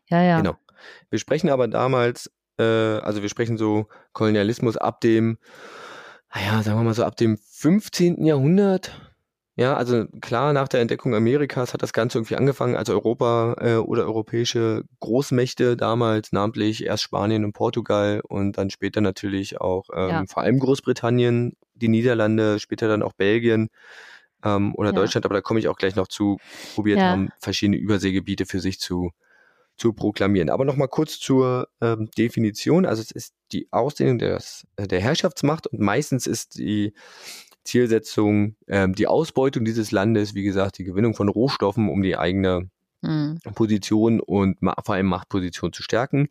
Ja, 0.08 0.22
ja. 0.22 0.38
Genau. 0.38 0.56
Wir 1.10 1.18
sprechen 1.20 1.48
aber 1.48 1.68
damals, 1.68 2.30
äh, 2.58 2.62
also 2.64 3.22
wir 3.22 3.28
sprechen 3.28 3.56
so 3.56 3.86
Kolonialismus 4.12 4.76
ab 4.76 5.00
dem, 5.00 5.38
naja, 6.34 6.62
sagen 6.62 6.78
wir 6.78 6.84
mal 6.84 6.94
so 6.94 7.04
ab 7.04 7.16
dem 7.16 7.38
15. 7.38 8.24
Jahrhundert. 8.24 8.90
Ja, 9.58 9.74
also 9.74 10.04
klar, 10.20 10.52
nach 10.52 10.68
der 10.68 10.80
Entdeckung 10.82 11.14
Amerikas 11.14 11.72
hat 11.72 11.82
das 11.82 11.94
Ganze 11.94 12.18
irgendwie 12.18 12.36
angefangen, 12.36 12.76
als 12.76 12.90
Europa 12.90 13.56
äh, 13.58 13.76
oder 13.76 14.04
europäische 14.04 14.84
Großmächte 15.00 15.78
damals, 15.78 16.30
namentlich 16.32 16.84
erst 16.84 17.02
Spanien 17.04 17.42
und 17.42 17.54
Portugal 17.54 18.20
und 18.28 18.58
dann 18.58 18.68
später 18.68 19.00
natürlich 19.00 19.58
auch 19.58 19.88
ähm, 19.94 20.10
Ja. 20.10 20.24
vor 20.28 20.42
allem 20.42 20.58
Großbritannien, 20.58 21.56
die 21.74 21.88
Niederlande, 21.88 22.60
später 22.60 22.86
dann 22.86 23.02
auch 23.02 23.14
Belgien 23.14 23.68
ähm, 24.44 24.74
oder 24.74 24.90
Ja. 24.90 24.92
Deutschland, 24.92 25.24
aber 25.24 25.34
da 25.36 25.40
komme 25.40 25.58
ich 25.60 25.68
auch 25.68 25.76
gleich 25.78 25.96
noch 25.96 26.08
zu, 26.08 26.38
probiert 26.74 27.00
Ja. 27.00 27.12
haben, 27.12 27.30
verschiedene 27.38 27.78
Überseegebiete 27.78 28.44
für 28.44 28.60
sich 28.60 28.78
zu, 28.78 29.10
zu 29.76 29.94
proklamieren. 29.94 30.50
Aber 30.50 30.66
nochmal 30.66 30.88
kurz 30.88 31.18
zur 31.18 31.68
ähm, 31.80 32.10
Definition. 32.18 32.86
Also 32.86 33.02
es 33.02 33.10
ist 33.10 33.34
die 33.52 33.68
Ausdehnung 33.72 34.18
des, 34.18 34.66
der 34.78 35.00
Herrschaftsmacht 35.00 35.66
und 35.66 35.80
meistens 35.80 36.26
ist 36.26 36.58
die 36.58 36.92
Zielsetzung 37.66 38.56
ähm, 38.66 38.94
die 38.94 39.06
Ausbeutung 39.06 39.64
dieses 39.64 39.92
Landes, 39.92 40.34
wie 40.34 40.42
gesagt, 40.42 40.78
die 40.78 40.84
Gewinnung 40.84 41.14
von 41.14 41.28
Rohstoffen, 41.28 41.88
um 41.88 42.02
die 42.02 42.16
eigene 42.16 42.70
Hm. 43.02 43.38
Position 43.54 44.20
und 44.20 44.58
vor 44.60 44.94
allem 44.94 45.06
Machtposition 45.06 45.72
zu 45.72 45.82
stärken. 45.82 46.28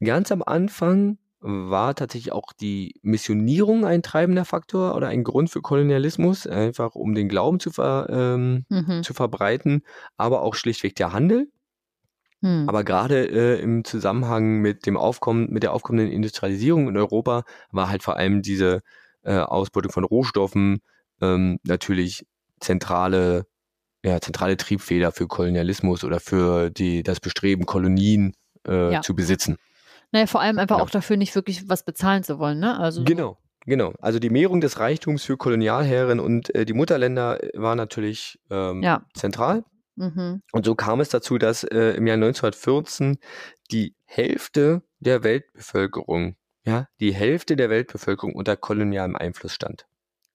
Ganz 0.00 0.30
am 0.30 0.42
Anfang 0.42 1.18
war 1.40 1.94
tatsächlich 1.94 2.32
auch 2.32 2.52
die 2.52 2.94
Missionierung 3.02 3.84
ein 3.84 4.02
treibender 4.02 4.44
Faktor 4.44 4.94
oder 4.94 5.08
ein 5.08 5.24
Grund 5.24 5.50
für 5.50 5.62
Kolonialismus, 5.62 6.46
einfach 6.46 6.94
um 6.94 7.14
den 7.14 7.28
Glauben 7.28 7.60
zu, 7.60 7.70
ver, 7.70 8.08
ähm, 8.10 8.64
Mhm. 8.68 9.02
zu 9.02 9.14
verbreiten, 9.14 9.82
aber 10.16 10.42
auch 10.42 10.54
schlichtweg 10.54 10.96
der 10.96 11.12
Handel. 11.12 11.48
Hm. 12.40 12.68
Aber 12.68 12.84
gerade 12.84 13.24
äh, 13.28 13.60
im 13.60 13.84
Zusammenhang 13.84 14.60
mit 14.60 14.86
dem 14.86 14.96
Aufkommen, 14.96 15.50
mit 15.50 15.62
der 15.62 15.72
aufkommenden 15.72 16.12
Industrialisierung 16.12 16.88
in 16.88 16.96
Europa 16.96 17.44
war 17.72 17.88
halt 17.88 18.02
vor 18.02 18.16
allem 18.16 18.42
diese 18.42 18.82
äh, 19.28 19.36
Ausbeutung 19.38 19.92
von 19.92 20.04
Rohstoffen 20.04 20.80
ähm, 21.20 21.58
natürlich 21.64 22.26
zentrale, 22.60 23.46
ja, 24.04 24.20
zentrale 24.20 24.56
Triebfeder 24.56 25.12
für 25.12 25.26
Kolonialismus 25.26 26.04
oder 26.04 26.20
für 26.20 26.70
die, 26.70 27.02
das 27.02 27.20
Bestreben, 27.20 27.66
Kolonien 27.66 28.34
äh, 28.66 28.92
Ja. 28.94 29.00
zu 29.02 29.14
besitzen. 29.14 29.56
Naja, 30.12 30.26
vor 30.26 30.40
allem 30.40 30.58
einfach 30.58 30.76
Genau. 30.76 30.86
auch 30.86 30.90
dafür 30.90 31.16
nicht 31.16 31.34
wirklich 31.34 31.68
was 31.68 31.84
bezahlen 31.84 32.22
zu 32.22 32.38
wollen, 32.38 32.58
ne? 32.58 32.78
Also 32.78 33.04
Genau, 33.04 33.36
genau. 33.66 33.92
Also 34.00 34.18
die 34.18 34.30
Mehrung 34.30 34.60
des 34.60 34.78
Reichtums 34.80 35.22
für 35.24 35.36
Kolonialherren 35.36 36.18
und 36.20 36.54
äh, 36.54 36.64
die 36.64 36.72
Mutterländer 36.72 37.42
äh, 37.42 37.50
war 37.60 37.74
natürlich 37.74 38.38
ähm, 38.50 38.82
Ja. 38.82 39.02
zentral. 39.14 39.64
Mhm. 39.96 40.40
Und 40.52 40.64
so 40.64 40.74
kam 40.76 41.00
es 41.00 41.08
dazu, 41.10 41.36
dass 41.38 41.64
äh, 41.64 41.90
im 41.96 42.06
Jahr 42.06 42.14
1914 42.14 43.18
die 43.70 43.94
Hälfte 44.04 44.82
der 45.00 45.22
Weltbevölkerung, 45.24 46.36
ja, 46.64 46.88
die 47.00 47.12
Hälfte 47.14 47.56
der 47.56 47.70
Weltbevölkerung 47.70 48.34
unter 48.34 48.56
kolonialem 48.56 49.16
Einfluss 49.16 49.54
stand. 49.54 49.86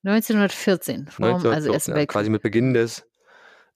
1914, 0.05 1.07
vor 1.07 1.25
allem 1.25 1.35
also 1.35 1.49
1914, 1.49 1.73
Ersten 1.73 1.91
ja, 1.91 1.95
Weltkrieg. 1.97 2.09
quasi 2.13 2.29
mit 2.29 2.41
Beginn 2.41 2.73
des 2.73 3.07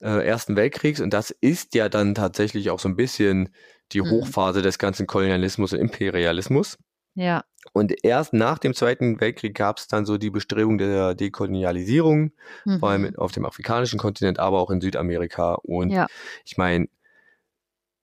äh, 0.01 0.27
Ersten 0.27 0.55
Weltkriegs. 0.55 0.99
Und 0.99 1.11
das 1.13 1.31
ist 1.31 1.73
ja 1.75 1.89
dann 1.89 2.15
tatsächlich 2.15 2.69
auch 2.69 2.79
so 2.79 2.89
ein 2.89 2.95
bisschen 2.95 3.49
die 3.93 4.01
Mhm. 4.01 4.09
Hochphase 4.11 4.61
des 4.61 4.77
ganzen 4.77 5.07
Kolonialismus 5.07 5.73
und 5.73 5.79
Imperialismus. 5.79 6.77
Ja, 7.15 7.43
Und 7.73 7.93
erst 8.03 8.31
nach 8.33 8.59
dem 8.59 8.73
Zweiten 8.75 9.19
Weltkrieg 9.19 9.55
gab 9.55 9.77
es 9.79 9.87
dann 9.87 10.05
so 10.05 10.17
die 10.19 10.29
Bestrebung 10.29 10.77
der 10.77 11.15
Dekolonialisierung, 11.15 12.31
mhm. 12.65 12.79
vor 12.79 12.89
allem 12.89 13.15
auf 13.15 13.31
dem 13.31 13.43
afrikanischen 13.45 13.97
Kontinent, 13.97 14.37
aber 14.39 14.59
auch 14.59 14.69
in 14.69 14.81
Südamerika. 14.81 15.55
Und 15.55 15.89
Ja. 15.89 16.05
ich 16.45 16.57
meine, 16.57 16.87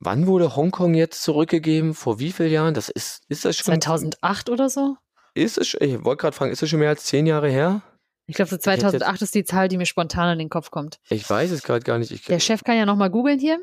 wann 0.00 0.26
wurde 0.26 0.56
Hongkong 0.56 0.94
jetzt 0.94 1.22
zurückgegeben? 1.22 1.94
Vor 1.94 2.18
wie 2.18 2.32
vielen 2.32 2.50
Jahren? 2.52 2.74
Das 2.74 2.88
ist, 2.88 3.22
ist 3.28 3.44
das 3.44 3.56
schon? 3.56 3.64
2008 3.80 4.50
oder 4.50 4.68
so? 4.68 4.96
Ist 5.34 5.58
es, 5.58 5.74
ich 5.74 6.04
wollte 6.04 6.20
gerade 6.22 6.36
fragen, 6.36 6.52
ist 6.52 6.62
es 6.62 6.70
schon 6.70 6.78
mehr 6.80 6.90
als 6.90 7.04
zehn 7.04 7.26
Jahre 7.26 7.48
her? 7.50 7.82
Ich 8.26 8.36
glaube, 8.36 8.48
so 8.48 8.54
hätte 8.54 8.70
jetzt- 8.70 8.80
2008 8.80 9.22
ist 9.22 9.34
die 9.34 9.44
Zahl, 9.44 9.68
die 9.68 9.76
mir 9.76 9.84
spontan 9.84 10.32
in 10.32 10.38
den 10.38 10.48
Kopf 10.48 10.70
kommt. 10.70 10.98
Ich 11.10 11.28
weiß 11.28 11.50
es 11.50 11.62
gerade 11.62 11.84
gar 11.84 11.98
nicht. 11.98 12.10
Ich, 12.10 12.24
Der 12.24 12.40
Chef 12.40 12.62
kann 12.64 12.76
ja 12.78 12.86
noch 12.86 12.96
mal 12.96 13.10
googeln 13.10 13.38
hier. 13.38 13.58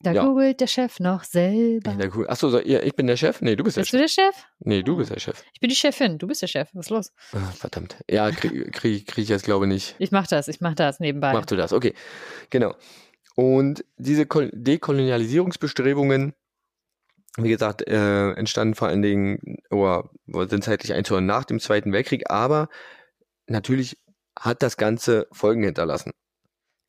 Da 0.00 0.12
Ja. 0.12 0.24
googelt 0.24 0.60
der 0.60 0.66
Chef 0.66 1.00
noch 1.00 1.22
selber. 1.24 1.92
Ja. 1.98 2.28
Achso, 2.28 2.48
so, 2.50 2.60
ja, 2.60 2.80
ich 2.80 2.94
bin 2.94 3.06
der 3.06 3.16
Chef? 3.16 3.40
Nee, 3.42 3.56
du 3.56 3.62
bist 3.64 3.76
der 3.76 3.82
Bist 3.82 3.92
du 3.92 3.98
Chef. 3.98 4.14
der 4.16 4.24
Chef? 4.32 4.44
Nee, 4.60 4.82
du 4.82 4.96
bist 4.96 5.10
der 5.10 5.20
Chef. 5.20 5.42
Ich 5.52 5.60
bin 5.60 5.68
die 5.68 5.76
Chefin. 5.76 6.18
Du 6.18 6.26
bist 6.26 6.40
der 6.42 6.46
Chef. 6.48 6.68
Was 6.72 6.86
ist 6.86 6.90
los? 6.90 7.12
Ah, 7.32 7.50
verdammt. 7.54 7.96
Ja, 8.10 8.30
kriege 8.30 8.70
krieg, 8.70 9.06
krieg 9.06 9.22
ich 9.24 9.28
jetzt, 9.28 9.44
glaube 9.44 9.66
ich, 9.66 9.72
nicht. 9.72 9.96
Ich 9.98 10.12
mach 10.12 10.26
das. 10.26 10.48
Ich 10.48 10.60
mach 10.60 10.74
das 10.74 10.98
nebenbei. 10.98 11.32
Mach 11.32 11.44
du 11.46 11.56
das, 11.56 11.72
okay. 11.72 11.94
Genau. 12.50 12.74
Und 13.36 13.84
diese 13.98 14.26
Kol 14.26 14.50
Dekolonialisierungsbestrebungen, 14.52 16.34
wie 17.36 17.50
gesagt, 17.50 17.86
äh, 17.86 18.32
entstanden 18.32 18.74
vor 18.74 18.88
allen 18.88 19.02
Dingen, 19.02 19.58
oder 19.70 20.10
sind 20.48 20.64
zeitlich 20.64 20.94
einzuhören 20.94 21.26
nach 21.26 21.44
dem 21.44 21.60
Zweiten 21.60 21.92
Weltkrieg, 21.92 22.30
aber 22.30 22.68
natürlich 23.46 23.98
hat 24.38 24.62
das 24.62 24.78
Ganze 24.78 25.28
Folgen 25.32 25.62
hinterlassen. 25.62 26.12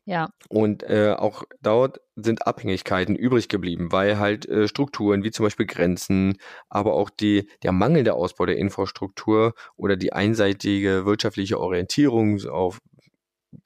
Ja. 0.06 0.30
Und 0.48 0.84
äh, 0.84 1.16
auch 1.18 1.44
dort 1.62 2.00
sind 2.16 2.48
Abhängigkeiten 2.48 3.14
übrig 3.14 3.50
geblieben, 3.50 3.92
weil 3.92 4.18
halt 4.18 4.48
äh, 4.48 4.70
Strukturen 4.70 5.26
wie 5.26 5.32
zum 5.32 5.46
Beispiel 5.46 5.66
Grenzen, 5.66 6.38
aber 6.70 6.94
auch 6.94 7.10
die, 7.10 7.50
der 7.62 7.74
mangelnde 7.74 8.14
Ausbau 8.14 8.46
der 8.46 8.56
Infrastruktur 8.56 9.54
oder 9.76 9.98
die 9.98 10.14
einseitige 10.14 11.06
wirtschaftliche 11.06 11.60
Orientierung 11.60 12.42
auf 12.48 12.80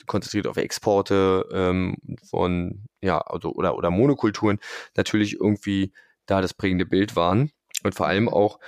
konzentriert 0.06 0.48
auf 0.48 0.58
Exporte 0.58 1.48
ähm, 1.54 1.98
von, 2.30 2.86
ja, 3.02 3.20
also, 3.20 3.54
oder, 3.54 3.76
oder 3.78 3.91
Monokulturen 3.91 4.60
natürlich 4.96 5.39
irgendwie 5.39 5.94
da 6.26 6.41
das 6.41 6.54
prägende 6.54 6.86
Bild 6.86 7.15
waren 7.15 7.52
und 7.84 7.96
vor 7.96 8.08
allem 8.08 8.30
auch 8.30 8.60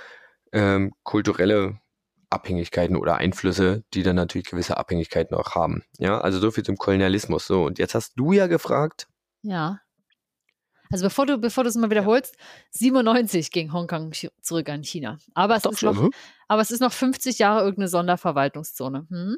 ähm, 0.52 0.92
kulturelle 1.02 1.80
Abhängigkeiten 2.30 2.96
oder 2.96 3.16
Einflüsse, 3.16 3.84
die 3.94 4.02
dann 4.02 4.16
natürlich 4.16 4.50
gewisse 4.50 4.76
Abhängigkeiten 4.76 5.36
auch 5.36 5.54
haben. 5.54 5.84
Ja, 5.98 6.20
also 6.20 6.40
so 6.40 6.50
viel 6.50 6.64
zum 6.64 6.76
Kolonialismus. 6.76 7.46
So, 7.46 7.64
und 7.64 7.78
jetzt 7.78 7.94
hast 7.94 8.14
du 8.16 8.32
ja 8.32 8.46
gefragt. 8.46 9.06
Ja. 9.42 9.80
Also 10.90 11.04
bevor 11.06 11.26
du, 11.26 11.38
bevor 11.38 11.64
du 11.64 11.70
es 11.70 11.76
mal 11.76 11.90
wiederholst, 11.90 12.36
ja. 12.36 12.44
97 12.72 13.50
ging 13.50 13.72
Hongkong 13.72 14.12
zurück 14.40 14.68
an 14.68 14.82
China. 14.84 15.18
Aber 15.34 15.56
es, 15.56 15.62
Doch, 15.62 15.72
ist 15.72 15.82
noch, 15.82 15.96
hm? 15.96 16.10
aber 16.48 16.62
es 16.62 16.70
ist 16.70 16.80
noch 16.80 16.92
50 16.92 17.38
Jahre 17.38 17.60
irgendeine 17.60 17.88
Sonderverwaltungszone. 17.88 19.06
Hm? 19.08 19.36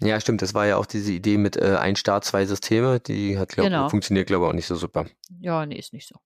Ja, 0.00 0.20
stimmt. 0.20 0.42
Das 0.42 0.54
war 0.54 0.66
ja 0.66 0.76
auch 0.76 0.86
diese 0.86 1.12
Idee 1.12 1.38
mit 1.38 1.56
äh, 1.56 1.76
ein 1.76 1.96
Staat, 1.96 2.24
zwei 2.24 2.46
Systeme. 2.46 3.00
Die 3.00 3.38
hat, 3.38 3.50
glaub, 3.50 3.66
genau. 3.66 3.88
funktioniert, 3.88 4.28
glaube 4.28 4.44
ich, 4.44 4.50
auch 4.50 4.54
nicht 4.54 4.66
so 4.66 4.76
super. 4.76 5.06
Ja, 5.40 5.66
nee, 5.66 5.78
ist 5.78 5.92
nicht 5.92 6.06
so. 6.06 6.16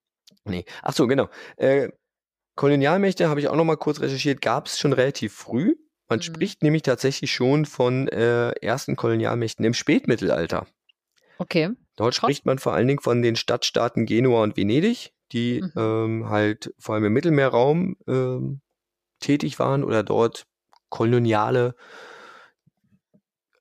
Nee. 0.45 0.65
Ach 0.81 0.93
so, 0.93 1.07
genau. 1.07 1.29
Äh, 1.57 1.89
Kolonialmächte 2.55 3.29
habe 3.29 3.39
ich 3.39 3.47
auch 3.47 3.55
noch 3.55 3.63
mal 3.63 3.77
kurz 3.77 3.99
recherchiert, 3.99 4.41
gab 4.41 4.67
es 4.67 4.77
schon 4.77 4.93
relativ 4.93 5.33
früh. 5.33 5.75
Man 6.07 6.19
mhm. 6.19 6.23
spricht 6.23 6.61
nämlich 6.61 6.83
tatsächlich 6.83 7.31
schon 7.31 7.65
von 7.65 8.07
äh, 8.09 8.51
ersten 8.61 8.95
Kolonialmächten 8.95 9.65
im 9.65 9.73
Spätmittelalter. 9.73 10.67
Okay. 11.39 11.71
Dort 11.95 12.13
Krass. 12.13 12.17
spricht 12.17 12.45
man 12.45 12.59
vor 12.59 12.73
allen 12.73 12.87
Dingen 12.87 13.01
von 13.01 13.21
den 13.21 13.35
Stadtstaaten 13.35 14.05
Genua 14.05 14.43
und 14.43 14.57
Venedig, 14.57 15.13
die 15.31 15.61
mhm. 15.61 15.71
ähm, 15.75 16.29
halt 16.29 16.73
vor 16.77 16.95
allem 16.95 17.05
im 17.05 17.13
Mittelmeerraum 17.13 17.95
ähm, 18.07 18.61
tätig 19.19 19.57
waren 19.57 19.83
oder 19.83 20.03
dort 20.03 20.45
koloniale 20.89 21.75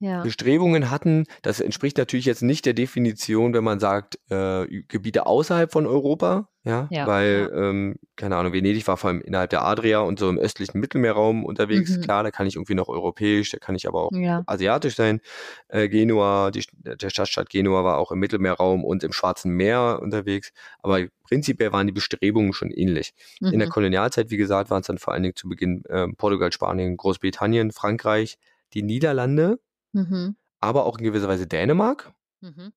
ja. 0.02 0.22
Bestrebungen 0.22 0.90
hatten. 0.90 1.26
Das 1.42 1.60
entspricht 1.60 1.96
natürlich 1.96 2.26
jetzt 2.26 2.42
nicht 2.42 2.66
der 2.66 2.74
Definition, 2.74 3.54
wenn 3.54 3.62
man 3.62 3.78
sagt, 3.78 4.18
äh, 4.30 4.66
Gebiete 4.88 5.26
außerhalb 5.26 5.70
von 5.70 5.86
Europa, 5.86 6.48
ja, 6.64 6.88
ja 6.90 7.06
weil, 7.06 7.48
ja. 7.52 7.70
Ähm, 7.70 7.96
keine 8.16 8.36
Ahnung, 8.36 8.52
Venedig 8.52 8.86
war 8.88 8.96
vor 8.96 9.10
allem 9.10 9.20
innerhalb 9.20 9.50
der 9.50 9.64
Adria 9.64 10.00
und 10.00 10.18
so 10.18 10.28
im 10.28 10.38
östlichen 10.38 10.80
Mittelmeerraum 10.80 11.44
unterwegs. 11.44 11.96
Mhm. 11.96 12.02
Klar, 12.02 12.24
da 12.24 12.32
kann 12.32 12.48
ich 12.48 12.56
irgendwie 12.56 12.74
noch 12.74 12.88
europäisch, 12.88 13.50
da 13.50 13.58
kann 13.58 13.76
ich 13.76 13.86
aber 13.86 14.02
auch 14.02 14.10
asiatisch 14.46 14.96
sein. 14.96 15.20
Äh, 15.68 15.88
Genua, 15.88 16.50
die, 16.50 16.64
der 16.72 17.10
Stadtstaat 17.10 17.48
Genua 17.48 17.84
war 17.84 17.98
auch 17.98 18.10
im 18.10 18.18
Mittelmeerraum 18.18 18.84
und 18.84 19.04
im 19.04 19.12
Schwarzen 19.12 19.52
Meer 19.52 20.00
unterwegs. 20.02 20.52
Aber 20.82 21.00
prinzipiell 21.22 21.72
waren 21.72 21.86
die 21.86 21.92
Bestrebungen 21.92 22.52
schon 22.52 22.72
ähnlich. 22.72 23.14
Mhm. 23.40 23.52
In 23.52 23.58
der 23.60 23.68
mhm. 23.68 23.72
Kolonialzeit, 23.72 24.30
wie 24.30 24.36
gesagt, 24.36 24.68
waren 24.68 24.80
es 24.80 24.88
dann 24.88 24.98
vor 24.98 25.12
allen 25.12 25.22
Dingen 25.22 25.36
zu 25.36 25.48
Beginn 25.48 25.84
äh, 25.84 26.08
Portugal, 26.16 26.50
Spanien, 26.50 26.96
Großbritannien, 26.96 27.70
Frankreich, 27.70 28.36
die 28.72 28.82
Niederlande 28.82 29.58
Mhm. 29.92 30.36
aber 30.60 30.84
auch 30.86 30.98
in 30.98 31.04
gewisser 31.04 31.28
Weise 31.28 31.46
Dänemark. 31.46 32.12
Mhm. 32.40 32.72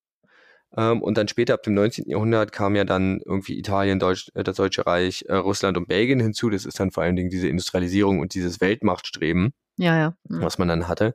Ähm, 0.78 1.02
und 1.02 1.18
dann 1.18 1.28
später 1.28 1.54
ab 1.54 1.64
dem 1.64 1.74
19. 1.74 2.10
Jahrhundert 2.10 2.52
kam 2.52 2.76
ja 2.76 2.84
dann 2.84 3.22
irgendwie 3.26 3.58
Italien, 3.58 4.00
Deutsch, 4.00 4.30
äh, 4.34 4.44
das 4.44 4.58
Deutsche 4.58 4.86
Reich, 4.86 5.26
äh, 5.28 5.36
Russland 5.36 5.78
und 5.78 5.88
Belgien 5.88 6.20
hinzu. 6.20 6.50
Das 6.50 6.66
ist 6.66 6.80
dann 6.80 6.92
vor 6.92 7.04
allen 7.04 7.16
Dingen 7.16 7.30
diese 7.30 7.48
Industrialisierung 7.48 8.20
und 8.20 8.34
dieses 8.34 8.60
Weltmachtstreben, 8.62 9.54
ja, 9.78 9.98
ja. 9.98 10.18
Mhm. 10.28 10.42
was 10.42 10.58
man 10.58 10.68
dann 10.68 10.88
hatte. 10.88 11.14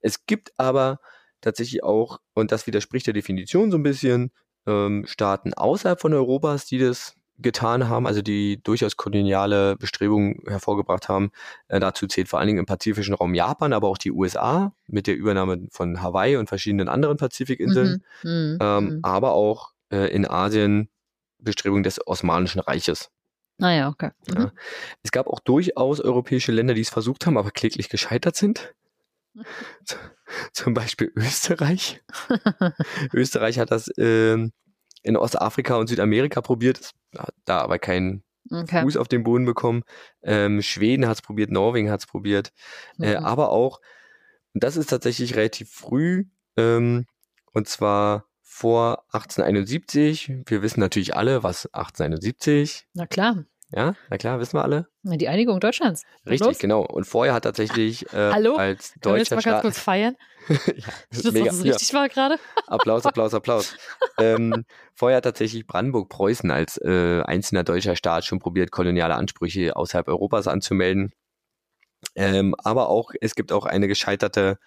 Es 0.00 0.26
gibt 0.26 0.52
aber 0.56 0.98
tatsächlich 1.40 1.84
auch, 1.84 2.20
und 2.34 2.50
das 2.52 2.66
widerspricht 2.66 3.06
der 3.06 3.14
Definition 3.14 3.70
so 3.70 3.76
ein 3.76 3.82
bisschen, 3.82 4.32
ähm, 4.66 5.04
Staaten 5.06 5.54
außerhalb 5.54 6.00
von 6.00 6.12
Europas, 6.12 6.66
die 6.66 6.78
das 6.78 7.15
getan 7.38 7.88
haben, 7.88 8.06
also 8.06 8.22
die 8.22 8.62
durchaus 8.62 8.96
koloniale 8.96 9.76
Bestrebungen 9.76 10.42
hervorgebracht 10.46 11.08
haben. 11.08 11.30
Äh, 11.68 11.80
dazu 11.80 12.06
zählt 12.06 12.28
vor 12.28 12.38
allen 12.38 12.48
Dingen 12.48 12.60
im 12.60 12.66
pazifischen 12.66 13.14
Raum 13.14 13.34
Japan, 13.34 13.72
aber 13.72 13.88
auch 13.88 13.98
die 13.98 14.12
USA 14.12 14.72
mit 14.86 15.06
der 15.06 15.16
Übernahme 15.16 15.66
von 15.70 16.02
Hawaii 16.02 16.36
und 16.36 16.48
verschiedenen 16.48 16.88
anderen 16.88 17.16
Pazifikinseln, 17.16 18.02
mhm, 18.22 18.30
mhm 18.30 18.58
ähm, 18.60 18.84
mhm. 18.84 19.00
aber 19.02 19.32
auch 19.32 19.72
äh, 19.90 20.10
in 20.12 20.26
Asien 20.26 20.88
Bestrebungen 21.38 21.82
des 21.82 22.04
Osmanischen 22.06 22.60
Reiches. 22.60 23.10
Naja, 23.58 23.86
ah 23.86 23.90
okay. 23.90 24.10
Mhm. 24.28 24.40
Ja. 24.40 24.52
Es 25.02 25.12
gab 25.12 25.26
auch 25.28 25.40
durchaus 25.40 26.00
europäische 26.00 26.52
Länder, 26.52 26.74
die 26.74 26.82
es 26.82 26.90
versucht 26.90 27.26
haben, 27.26 27.38
aber 27.38 27.50
kläglich 27.50 27.88
gescheitert 27.88 28.36
sind. 28.36 28.74
Zum 30.52 30.74
Beispiel 30.74 31.12
Österreich. 31.14 32.02
Österreich 33.12 33.58
hat 33.58 33.70
das 33.70 33.88
äh, 33.96 34.48
in 35.06 35.16
Ostafrika 35.16 35.76
und 35.76 35.86
Südamerika 35.86 36.40
probiert, 36.40 36.92
hat 37.16 37.34
da 37.44 37.60
aber 37.60 37.78
keinen 37.78 38.24
okay. 38.50 38.82
Fuß 38.82 38.96
auf 38.96 39.08
den 39.08 39.22
Boden 39.22 39.44
bekommen. 39.44 39.82
Ähm, 40.22 40.62
Schweden 40.62 41.06
hat 41.06 41.16
es 41.16 41.22
probiert, 41.22 41.50
Norwegen 41.50 41.90
hat 41.90 42.00
es 42.00 42.06
probiert, 42.06 42.52
äh, 42.98 43.06
mhm. 43.06 43.12
äh, 43.12 43.16
aber 43.16 43.50
auch, 43.50 43.80
und 44.52 44.64
das 44.64 44.76
ist 44.76 44.90
tatsächlich 44.90 45.36
relativ 45.36 45.70
früh, 45.70 46.24
ähm, 46.56 47.06
und 47.52 47.68
zwar 47.68 48.26
vor 48.42 49.04
1871. 49.12 50.32
Wir 50.46 50.62
wissen 50.62 50.80
natürlich 50.80 51.14
alle, 51.14 51.42
was 51.42 51.66
1871. 51.66 52.86
Na 52.94 53.06
klar. 53.06 53.44
Ja, 53.70 53.96
na 54.10 54.16
klar, 54.16 54.38
wissen 54.38 54.54
wir 54.54 54.62
alle. 54.62 54.86
Die 55.02 55.28
Einigung 55.28 55.58
Deutschlands. 55.58 56.02
Richtig, 56.24 56.46
los? 56.46 56.58
genau. 56.58 56.82
Und 56.82 57.04
vorher 57.04 57.34
hat 57.34 57.42
tatsächlich 57.42 58.06
äh, 58.12 58.30
Hallo? 58.32 58.54
als 58.54 58.94
deutscher 58.94 59.00
Können 59.00 59.14
wir 59.14 59.18
jetzt 59.18 59.30
mal 59.32 59.42
ganz 59.42 59.62
kurz 59.62 59.78
feiern? 59.78 60.16
ja, 60.48 60.56
das 61.10 61.24
ist 61.24 61.32
mega, 61.32 61.46
das 61.46 61.64
richtig 61.64 61.88
ja. 61.90 61.98
war 61.98 62.08
gerade. 62.08 62.38
Applaus, 62.68 63.04
Applaus, 63.04 63.34
Applaus. 63.34 63.76
ähm, 64.18 64.64
vorher 64.94 65.16
hat 65.16 65.24
tatsächlich 65.24 65.66
Brandenburg-Preußen 65.66 66.50
als 66.52 66.78
äh, 66.78 67.22
einzelner 67.22 67.64
deutscher 67.64 67.96
Staat 67.96 68.24
schon 68.24 68.38
probiert, 68.38 68.70
koloniale 68.70 69.16
Ansprüche 69.16 69.74
außerhalb 69.74 70.06
Europas 70.06 70.46
anzumelden. 70.46 71.12
Ähm, 72.14 72.54
aber 72.58 72.88
auch, 72.88 73.10
es 73.20 73.34
gibt 73.34 73.50
auch 73.50 73.66
eine 73.66 73.88
gescheiterte 73.88 74.58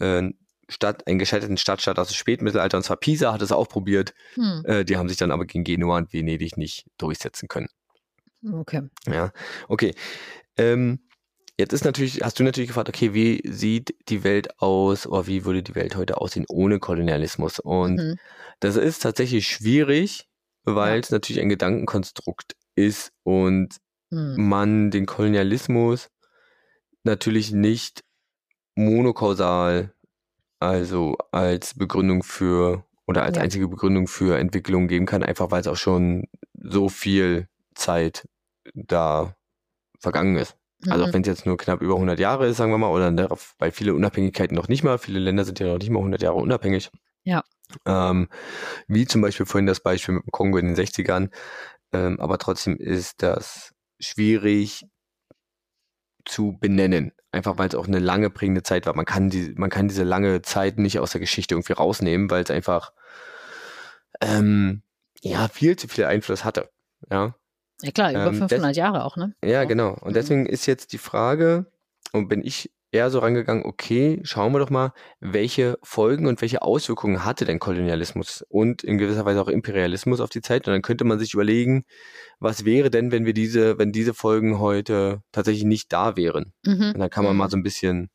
äh, 0.00 0.30
Stadt, 0.68 1.06
einen 1.06 1.20
gescheiterten 1.20 1.58
Stadtstaat 1.58 2.00
aus 2.00 2.08
dem 2.08 2.14
Spätmittelalter, 2.14 2.76
und 2.76 2.82
zwar 2.82 2.96
Pisa 2.96 3.32
hat 3.32 3.42
es 3.42 3.52
auch 3.52 3.68
probiert. 3.68 4.14
Hm. 4.34 4.62
Äh, 4.64 4.84
die 4.84 4.96
haben 4.96 5.08
sich 5.08 5.16
dann 5.16 5.30
aber 5.30 5.46
gegen 5.46 5.62
Genua 5.62 5.96
und 5.98 6.12
Venedig 6.12 6.56
nicht 6.56 6.86
durchsetzen 6.98 7.46
können. 7.46 7.68
Okay. 8.52 8.82
Ja, 9.06 9.32
okay. 9.68 9.94
Ähm, 10.56 11.00
jetzt 11.58 11.72
ist 11.72 11.84
natürlich, 11.84 12.22
hast 12.22 12.38
du 12.38 12.44
natürlich 12.44 12.68
gefragt, 12.68 12.88
okay, 12.88 13.14
wie 13.14 13.42
sieht 13.44 13.94
die 14.08 14.24
Welt 14.24 14.60
aus 14.60 15.06
oder 15.06 15.26
wie 15.26 15.44
würde 15.44 15.62
die 15.62 15.74
Welt 15.74 15.96
heute 15.96 16.18
aussehen 16.18 16.46
ohne 16.48 16.78
Kolonialismus? 16.78 17.58
Und 17.58 17.96
mhm. 17.96 18.16
das 18.60 18.76
ist 18.76 19.02
tatsächlich 19.02 19.46
schwierig, 19.46 20.28
weil 20.64 20.94
ja. 20.94 21.00
es 21.00 21.10
natürlich 21.10 21.40
ein 21.40 21.48
Gedankenkonstrukt 21.48 22.56
ist 22.74 23.12
und 23.22 23.76
mhm. 24.10 24.48
man 24.48 24.90
den 24.90 25.06
Kolonialismus 25.06 26.08
natürlich 27.04 27.52
nicht 27.52 28.02
monokausal, 28.74 29.92
also 30.58 31.16
als 31.32 31.74
Begründung 31.74 32.22
für 32.22 32.84
oder 33.06 33.22
als 33.22 33.36
ja. 33.36 33.42
einzige 33.42 33.68
Begründung 33.68 34.08
für 34.08 34.38
Entwicklung 34.38 34.88
geben 34.88 35.06
kann, 35.06 35.22
einfach 35.22 35.50
weil 35.50 35.60
es 35.60 35.68
auch 35.68 35.76
schon 35.76 36.26
so 36.54 36.88
viel 36.88 37.48
Zeit 37.74 38.26
da 38.74 39.34
vergangen 39.98 40.36
ist. 40.36 40.56
Also 40.88 41.04
auch 41.04 41.08
mhm. 41.08 41.14
wenn 41.14 41.22
es 41.22 41.28
jetzt 41.28 41.46
nur 41.46 41.56
knapp 41.56 41.80
über 41.80 41.94
100 41.94 42.18
Jahre 42.18 42.46
ist, 42.46 42.58
sagen 42.58 42.70
wir 42.70 42.78
mal, 42.78 42.90
oder 42.90 43.10
bei 43.58 43.70
viele 43.70 43.94
Unabhängigkeiten 43.94 44.54
noch 44.54 44.68
nicht 44.68 44.84
mal, 44.84 44.98
viele 44.98 45.18
Länder 45.18 45.44
sind 45.44 45.58
ja 45.58 45.66
noch 45.66 45.78
nicht 45.78 45.90
mal 45.90 46.00
100 46.00 46.22
Jahre 46.22 46.36
unabhängig. 46.36 46.90
Ja. 47.24 47.42
Ähm, 47.84 48.28
wie 48.86 49.06
zum 49.06 49.22
Beispiel 49.22 49.46
vorhin 49.46 49.66
das 49.66 49.80
Beispiel 49.80 50.16
mit 50.16 50.26
dem 50.26 50.30
Kongo 50.30 50.58
in 50.58 50.66
den 50.66 50.76
60ern. 50.76 51.30
Ähm, 51.92 52.20
aber 52.20 52.38
trotzdem 52.38 52.76
ist 52.76 53.22
das 53.22 53.74
schwierig 53.98 54.86
zu 56.24 56.56
benennen. 56.60 57.12
Einfach 57.32 57.58
weil 57.58 57.68
es 57.68 57.74
auch 57.74 57.86
eine 57.86 57.98
lange 57.98 58.30
prägende 58.30 58.62
Zeit 58.62 58.86
war. 58.86 58.94
Man 58.94 59.04
kann, 59.04 59.30
die, 59.30 59.54
man 59.56 59.70
kann 59.70 59.88
diese 59.88 60.04
lange 60.04 60.42
Zeit 60.42 60.78
nicht 60.78 60.98
aus 61.00 61.12
der 61.12 61.20
Geschichte 61.20 61.54
irgendwie 61.54 61.72
rausnehmen, 61.72 62.30
weil 62.30 62.42
es 62.42 62.50
einfach 62.50 62.92
ähm, 64.20 64.82
ja 65.20 65.48
viel 65.48 65.76
zu 65.76 65.88
viel 65.88 66.04
Einfluss 66.04 66.44
hatte. 66.44 66.70
Ja. 67.10 67.34
Ja 67.82 67.90
klar, 67.90 68.10
über 68.10 68.26
ähm, 68.26 68.34
500 68.34 68.76
Jahre 68.76 69.04
auch, 69.04 69.16
ne? 69.16 69.34
Ja, 69.44 69.64
genau. 69.64 69.90
Und 70.00 70.10
mhm. 70.10 70.14
deswegen 70.14 70.46
ist 70.46 70.66
jetzt 70.66 70.92
die 70.92 70.98
Frage, 70.98 71.66
und 72.12 72.28
bin 72.28 72.44
ich 72.44 72.70
eher 72.92 73.10
so 73.10 73.18
rangegangen, 73.18 73.64
okay, 73.64 74.20
schauen 74.22 74.52
wir 74.52 74.58
doch 74.58 74.70
mal, 74.70 74.92
welche 75.20 75.78
Folgen 75.82 76.26
und 76.26 76.40
welche 76.40 76.62
Auswirkungen 76.62 77.24
hatte 77.24 77.44
denn 77.44 77.58
Kolonialismus 77.58 78.44
und 78.48 78.82
in 78.84 78.96
gewisser 78.96 79.24
Weise 79.24 79.40
auch 79.40 79.48
Imperialismus 79.48 80.20
auf 80.20 80.30
die 80.30 80.40
Zeit. 80.40 80.66
Und 80.66 80.72
dann 80.72 80.82
könnte 80.82 81.04
man 81.04 81.18
sich 81.18 81.34
überlegen, 81.34 81.84
was 82.38 82.64
wäre 82.64 82.90
denn, 82.90 83.12
wenn 83.12 83.26
wir 83.26 83.34
diese, 83.34 83.78
wenn 83.78 83.92
diese 83.92 84.14
Folgen 84.14 84.58
heute 84.58 85.22
tatsächlich 85.32 85.64
nicht 85.64 85.92
da 85.92 86.16
wären. 86.16 86.52
Mhm. 86.64 86.92
Und 86.94 86.98
dann 86.98 87.10
kann 87.10 87.24
man 87.24 87.36
mal 87.36 87.46
mhm. 87.46 87.50
so 87.50 87.56
ein 87.58 87.62
bisschen 87.62 88.10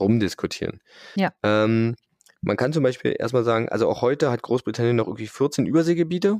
rumdiskutieren. 0.00 0.80
Ja. 1.14 1.32
Ähm, 1.42 1.94
man 2.40 2.56
kann 2.56 2.72
zum 2.72 2.82
Beispiel 2.82 3.14
erstmal 3.18 3.44
sagen, 3.44 3.68
also 3.68 3.88
auch 3.88 4.02
heute 4.02 4.30
hat 4.30 4.42
Großbritannien 4.42 4.96
noch 4.96 5.06
irgendwie 5.06 5.26
14 5.26 5.66
Überseegebiete. 5.66 6.38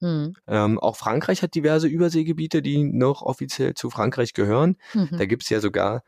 Mhm. 0.00 0.34
Ähm, 0.46 0.78
auch 0.78 0.96
Frankreich 0.96 1.42
hat 1.42 1.54
diverse 1.54 1.88
Überseegebiete, 1.88 2.62
die 2.62 2.84
noch 2.84 3.22
offiziell 3.22 3.74
zu 3.74 3.90
Frankreich 3.90 4.32
gehören. 4.34 4.76
Mhm. 4.94 5.16
Da 5.16 5.26
gibt 5.26 5.42
es 5.44 5.48
ja 5.48 5.60
sogar, 5.60 6.02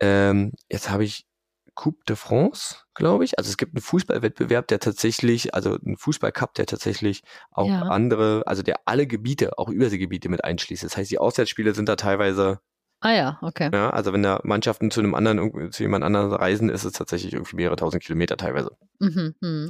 ähm, 0.00 0.52
jetzt 0.70 0.90
habe 0.90 1.04
ich 1.04 1.26
Coupe 1.74 2.02
de 2.08 2.16
France, 2.16 2.76
glaube 2.94 3.24
ich. 3.24 3.38
Also 3.38 3.48
es 3.48 3.56
gibt 3.56 3.74
einen 3.74 3.82
Fußballwettbewerb, 3.82 4.68
der 4.68 4.80
tatsächlich, 4.80 5.54
also 5.54 5.78
einen 5.78 5.96
Fußballcup, 5.96 6.54
der 6.54 6.66
tatsächlich 6.66 7.22
auch 7.50 7.68
ja. 7.68 7.82
andere, 7.82 8.42
also 8.46 8.62
der 8.62 8.80
alle 8.84 9.06
Gebiete, 9.06 9.58
auch 9.58 9.68
Überseegebiete 9.68 10.28
mit 10.28 10.44
einschließt. 10.44 10.84
Das 10.84 10.96
heißt, 10.96 11.10
die 11.10 11.18
Auswärtsspiele 11.18 11.74
sind 11.74 11.88
da 11.88 11.96
teilweise 11.96 12.60
Ah 13.04 13.12
ja, 13.14 13.38
okay. 13.42 13.68
Ja, 13.72 13.90
also 13.90 14.12
wenn 14.12 14.22
da 14.22 14.40
Mannschaften 14.44 14.92
zu 14.92 15.00
einem 15.00 15.16
anderen, 15.16 15.72
zu 15.72 15.82
jemand 15.82 16.04
anderen 16.04 16.32
reisen, 16.32 16.68
ist 16.68 16.84
es 16.84 16.92
tatsächlich 16.92 17.32
irgendwie 17.32 17.56
mehrere 17.56 17.74
tausend 17.74 18.04
Kilometer 18.04 18.36
teilweise. 18.36 18.76
Mhm, 19.00 19.34
mhm. 19.40 19.68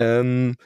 Ähm, 0.00 0.56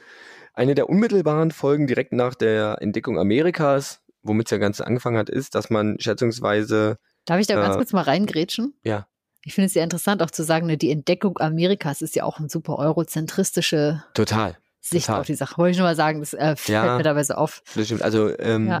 eine 0.57 0.75
der 0.75 0.89
unmittelbaren 0.89 1.51
Folgen 1.51 1.87
direkt 1.87 2.13
nach 2.13 2.35
der 2.35 2.77
Entdeckung 2.81 3.19
Amerikas, 3.19 4.01
womit 4.23 4.47
es 4.47 4.51
ja 4.51 4.57
ganz 4.57 4.81
angefangen 4.81 5.17
hat, 5.17 5.29
ist, 5.29 5.55
dass 5.55 5.69
man 5.69 5.99
schätzungsweise. 5.99 6.97
Darf 7.25 7.39
ich 7.39 7.47
da 7.47 7.55
ganz 7.55 7.75
Äh, 7.75 7.77
kurz 7.77 7.93
mal 7.93 8.01
reingrätschen? 8.01 8.73
Ja, 8.83 9.07
Ich 9.43 9.53
finde 9.53 9.67
es 9.67 9.73
sehr 9.73 9.83
interessant 9.83 10.21
auch 10.23 10.31
zu 10.31 10.43
sagen, 10.43 10.65
ne, 10.67 10.77
die 10.77 10.91
Entdeckung 10.91 11.37
Amerikas 11.39 12.01
ist 12.01 12.15
ja 12.15 12.23
auch 12.23 12.39
eine 12.39 12.49
super 12.49 12.77
eurozentristische 12.79 14.03
total. 14.13 14.57
Sicht 14.81 15.05
Total. 15.07 15.21
auf 15.21 15.27
die 15.27 15.35
Sache. 15.35 15.57
Wollte 15.57 15.71
ich 15.71 15.77
nur 15.77 15.87
mal 15.87 15.95
sagen, 15.95 16.19
das 16.21 16.33
äh, 16.33 16.55
fällt 16.55 16.69
Ja. 16.69 16.97
mir 16.97 17.03
dabei 17.03 17.23
so 17.23 17.33
auf. 17.35 17.61
Das 17.75 17.85
stimmt. 17.85 18.01
Also, 18.01 18.37
ähm, 18.39 18.67
Ja. 18.67 18.79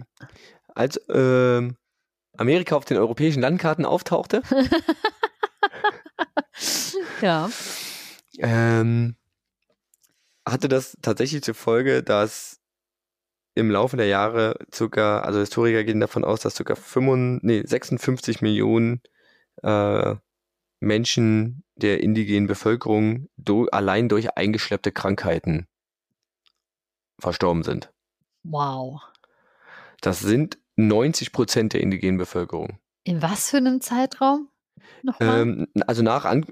als 0.73 0.99
ähm, 1.09 1.75
Amerika 2.37 2.75
auf 2.75 2.85
den 2.85 2.97
europäischen 2.97 3.41
Landkarten 3.41 3.85
auftauchte, 3.85 4.41
Ja. 7.21 7.49
ähm, 8.39 9.15
hatte 10.51 10.67
das 10.67 10.97
tatsächlich 11.01 11.43
zur 11.43 11.55
Folge, 11.55 12.03
dass 12.03 12.59
im 13.55 13.71
Laufe 13.71 13.97
der 13.97 14.07
Jahre 14.07 14.55
circa, 14.73 15.21
also 15.21 15.39
Historiker 15.39 15.83
gehen 15.83 15.99
davon 15.99 16.23
aus, 16.23 16.41
dass 16.41 16.55
circa 16.55 16.75
55, 16.75 17.43
nee, 17.43 17.63
56 17.65 18.41
Millionen 18.41 19.01
äh, 19.63 20.15
Menschen 20.79 21.63
der 21.75 22.01
indigenen 22.01 22.47
Bevölkerung 22.47 23.29
do, 23.35 23.65
allein 23.71 24.09
durch 24.09 24.37
eingeschleppte 24.37 24.91
Krankheiten 24.91 25.67
verstorben 27.19 27.63
sind. 27.63 27.91
Wow. 28.43 29.01
Das 30.01 30.19
sind 30.19 30.59
90 30.75 31.31
Prozent 31.31 31.73
der 31.73 31.81
indigenen 31.81 32.17
Bevölkerung. 32.17 32.77
In 33.03 33.21
was 33.21 33.49
für 33.49 33.57
einem 33.57 33.81
Zeitraum? 33.81 34.49
Ähm, 35.19 35.67
also 35.87 36.03
nach 36.03 36.25
An 36.25 36.45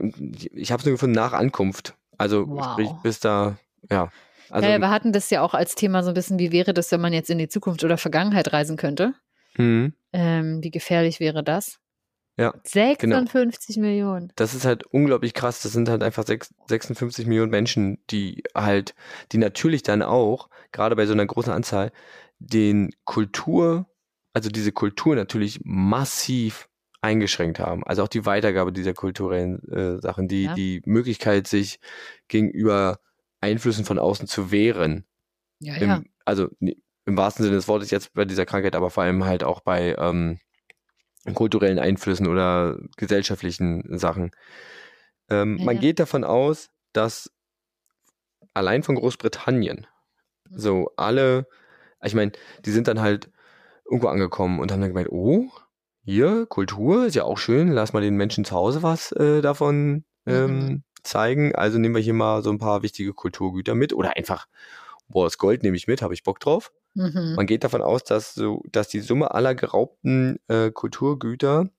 ich 0.52 0.72
habe 0.72 0.80
es 0.80 0.86
nur 0.86 0.94
gefunden 0.94 1.16
nach 1.16 1.34
Ankunft. 1.34 1.96
Also 2.18 2.48
Wow. 2.48 2.72
sprich 2.72 2.90
bis 3.04 3.20
da, 3.20 3.58
ja. 3.92 4.10
Also, 4.52 4.70
ja, 4.70 4.80
wir 4.80 4.92
hatten 4.92 5.12
das 5.12 5.30
ja 5.32 5.42
auch 5.42 5.56
als 5.56 5.74
Thema 5.74 6.04
so 6.04 6.12
ein 6.12 6.14
bisschen, 6.14 6.38
wie 6.38 6.52
wäre 6.52 6.74
das, 6.74 6.92
wenn 6.92 7.02
man 7.02 7.14
jetzt 7.14 7.30
in 7.32 7.40
die 7.40 7.48
Zukunft 7.48 7.84
oder 7.84 7.98
Vergangenheit 7.98 8.54
reisen 8.54 8.78
könnte? 8.78 9.14
mhm. 9.58 9.94
Ähm, 10.14 10.64
wie 10.64 10.72
gefährlich 10.72 11.20
wäre 11.20 11.44
das? 11.44 11.80
Ja, 12.38 12.54
56 12.64 13.78
Millionen. 13.78 14.32
das 14.36 14.54
ist 14.54 14.66
halt 14.66 14.86
unglaublich 14.88 15.34
krass. 15.34 15.62
Das 15.62 15.72
sind 15.72 15.90
halt 15.90 16.04
einfach 16.04 16.26
sechs- 16.26 16.54
56 16.68 17.28
Millionen 17.28 17.50
Menschen, 17.52 17.98
die 18.10 18.44
halt, 18.54 18.94
die 19.32 19.38
natürlich 19.38 19.84
dann 19.84 20.02
auch, 20.02 20.50
gerade 20.72 20.96
bei 20.96 21.06
so 21.06 21.14
einer 21.14 21.26
großen 21.26 21.52
Anzahl, 21.54 21.92
den 22.40 22.92
Kultur, 23.06 23.88
also 24.34 24.50
diese 24.50 24.72
Kultur 24.74 25.16
natürlich 25.16 25.62
massiv 25.64 26.68
eingeschränkt 27.02 27.60
haben. 27.60 27.84
Also 27.86 28.04
auch 28.04 28.08
die 28.10 28.26
Weitergabe 28.26 28.72
dieser 28.74 28.94
kulturellen 28.94 29.62
äh, 29.70 30.02
Sachen, 30.02 30.28
die, 30.28 30.44
Ja. 30.44 30.54
die 30.54 30.82
Möglichkeit, 30.86 31.48
sich 31.48 31.80
gegenüber 32.28 33.00
Einflüssen 33.46 33.86
von 33.86 34.00
außen 34.00 34.28
zu 34.28 34.52
wehren. 34.52 35.06
Ja, 35.60 35.76
Im, 35.76 35.90
ja. 35.90 36.04
Also 36.26 36.50
im 36.60 37.18
wahrsten 37.18 37.44
Sinne 37.44 37.56
des 37.56 37.68
Wortes 37.68 37.92
jetzt 37.92 38.14
bei 38.14 38.26
dieser 38.26 38.46
Krankheit, 38.46 38.76
aber 38.76 38.90
vor 38.90 39.04
allem 39.04 39.26
halt 39.26 39.44
auch 39.44 39.62
bei 39.62 39.96
ähm, 39.98 40.40
kulturellen 41.34 41.80
Einflüssen 41.80 42.28
oder 42.28 42.78
gesellschaftlichen 42.98 43.98
Sachen. 43.98 44.32
Ähm, 45.30 45.58
Ja, 45.60 45.66
man 45.66 45.76
ja. 45.76 45.82
geht 45.82 46.00
davon 46.00 46.24
aus, 46.24 46.70
dass 46.94 47.32
allein 48.54 48.84
von 48.84 48.96
Großbritannien 48.96 49.88
Mhm. 50.50 50.60
so 50.60 50.92
alle, 50.98 51.48
ich 52.04 52.14
meine, 52.16 52.32
die 52.66 52.72
sind 52.72 52.88
dann 52.88 53.02
halt 53.02 53.32
irgendwo 53.86 54.08
angekommen 54.08 54.60
und 54.60 54.72
haben 54.72 54.82
dann 54.82 54.90
gemeint, 54.92 55.10
oh, 55.12 55.50
hier, 56.04 56.46
Kultur, 56.48 57.08
ist 57.08 57.16
ja 57.16 57.24
auch 57.24 57.38
schön, 57.40 57.72
lass 57.72 57.94
mal 57.94 58.02
den 58.02 58.16
Menschen 58.16 58.46
zu 58.46 58.56
Hause 58.56 58.84
was 58.84 59.12
äh, 59.14 59.42
davon 59.42 60.06
ähm, 60.28 60.60
Mhm. 60.60 60.84
Zeigen. 61.06 61.56
Also 61.56 61.78
nehmen 61.78 61.96
wir 61.96 62.02
hier 62.02 62.14
mal 62.14 62.44
so 62.44 62.50
ein 62.50 62.58
paar 62.58 62.84
wichtige 62.84 63.14
Kulturgüter 63.14 63.76
mit 63.76 63.94
oder 63.94 64.16
einfach, 64.16 64.48
boah, 65.08 65.26
das 65.26 65.38
Gold 65.38 65.64
nehme 65.64 65.78
ich 65.78 65.88
mit, 65.88 66.02
habe 66.02 66.14
ich 66.14 66.24
Bock 66.24 66.40
drauf. 66.40 66.72
Mhm. 66.94 67.34
Man 67.36 67.46
geht 67.46 67.64
davon 67.64 67.82
aus, 67.82 68.04
dass 68.04 68.34
so, 68.34 68.64
dass 68.72 68.88
die 68.88 69.02
Summe 69.02 69.32
aller 69.32 69.56
geraubten 69.56 70.40
äh, 70.48 70.72
Kulturgüter 70.72 71.70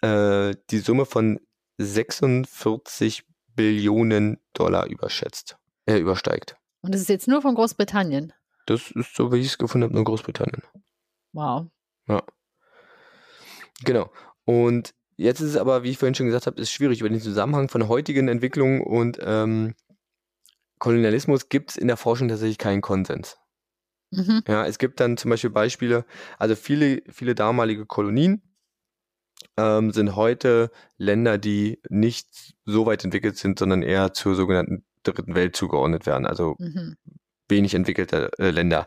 äh, 0.00 0.54
die 0.70 0.78
Summe 0.78 1.06
von 1.06 1.40
46 1.78 3.24
Billionen 3.54 4.38
Dollar 4.52 4.86
überschätzt, 4.86 5.58
äh, 5.86 5.98
übersteigt. 5.98 6.56
Und 6.82 6.94
das 6.94 7.00
ist 7.02 7.08
jetzt 7.08 7.28
nur 7.28 7.42
von 7.42 7.54
Großbritannien. 7.54 8.32
Das 8.66 8.90
ist 8.92 9.14
so, 9.14 9.32
wie 9.32 9.38
ich 9.38 9.46
es 9.48 9.58
gefunden 9.58 9.84
habe, 9.84 9.94
nur 9.94 10.04
Großbritannien. 10.04 10.62
Wow. 11.32 11.66
Genau. 13.84 14.10
Und 14.44 14.94
jetzt 15.20 15.40
ist 15.40 15.50
es 15.50 15.56
aber, 15.56 15.82
wie 15.82 15.90
ich 15.90 15.98
vorhin 15.98 16.14
schon 16.14 16.26
gesagt 16.26 16.46
habe, 16.46 16.60
ist 16.60 16.70
schwierig. 16.72 17.00
Über 17.00 17.08
den 17.08 17.20
Zusammenhang 17.20 17.68
von 17.68 17.88
heutigen 17.88 18.28
Entwicklungen 18.28 18.80
und 18.80 19.18
ähm, 19.22 19.74
Kolonialismus 20.78 21.48
gibt 21.48 21.70
es 21.70 21.76
in 21.76 21.88
der 21.88 21.96
Forschung 21.96 22.28
tatsächlich 22.28 22.58
keinen 22.58 22.80
Konsens. 22.80 23.36
Mhm. 24.10 24.42
Ja, 24.48 24.66
es 24.66 24.78
gibt 24.78 24.98
dann 24.98 25.16
zum 25.16 25.30
Beispiel 25.30 25.50
Beispiele, 25.50 26.04
also 26.38 26.56
viele, 26.56 27.02
viele 27.10 27.34
damalige 27.34 27.86
Kolonien 27.86 28.42
ähm, 29.56 29.92
sind 29.92 30.16
heute 30.16 30.70
Länder, 30.96 31.38
die 31.38 31.80
nicht 31.88 32.54
so 32.64 32.86
weit 32.86 33.04
entwickelt 33.04 33.36
sind, 33.36 33.58
sondern 33.58 33.82
eher 33.82 34.12
zur 34.12 34.34
sogenannten 34.34 34.84
dritten 35.02 35.34
Welt 35.34 35.54
zugeordnet 35.56 36.06
werden, 36.06 36.26
also 36.26 36.56
Mhm. 36.58 36.96
wenig 37.48 37.74
entwickelte 37.74 38.30
äh, 38.38 38.50
Länder. 38.50 38.86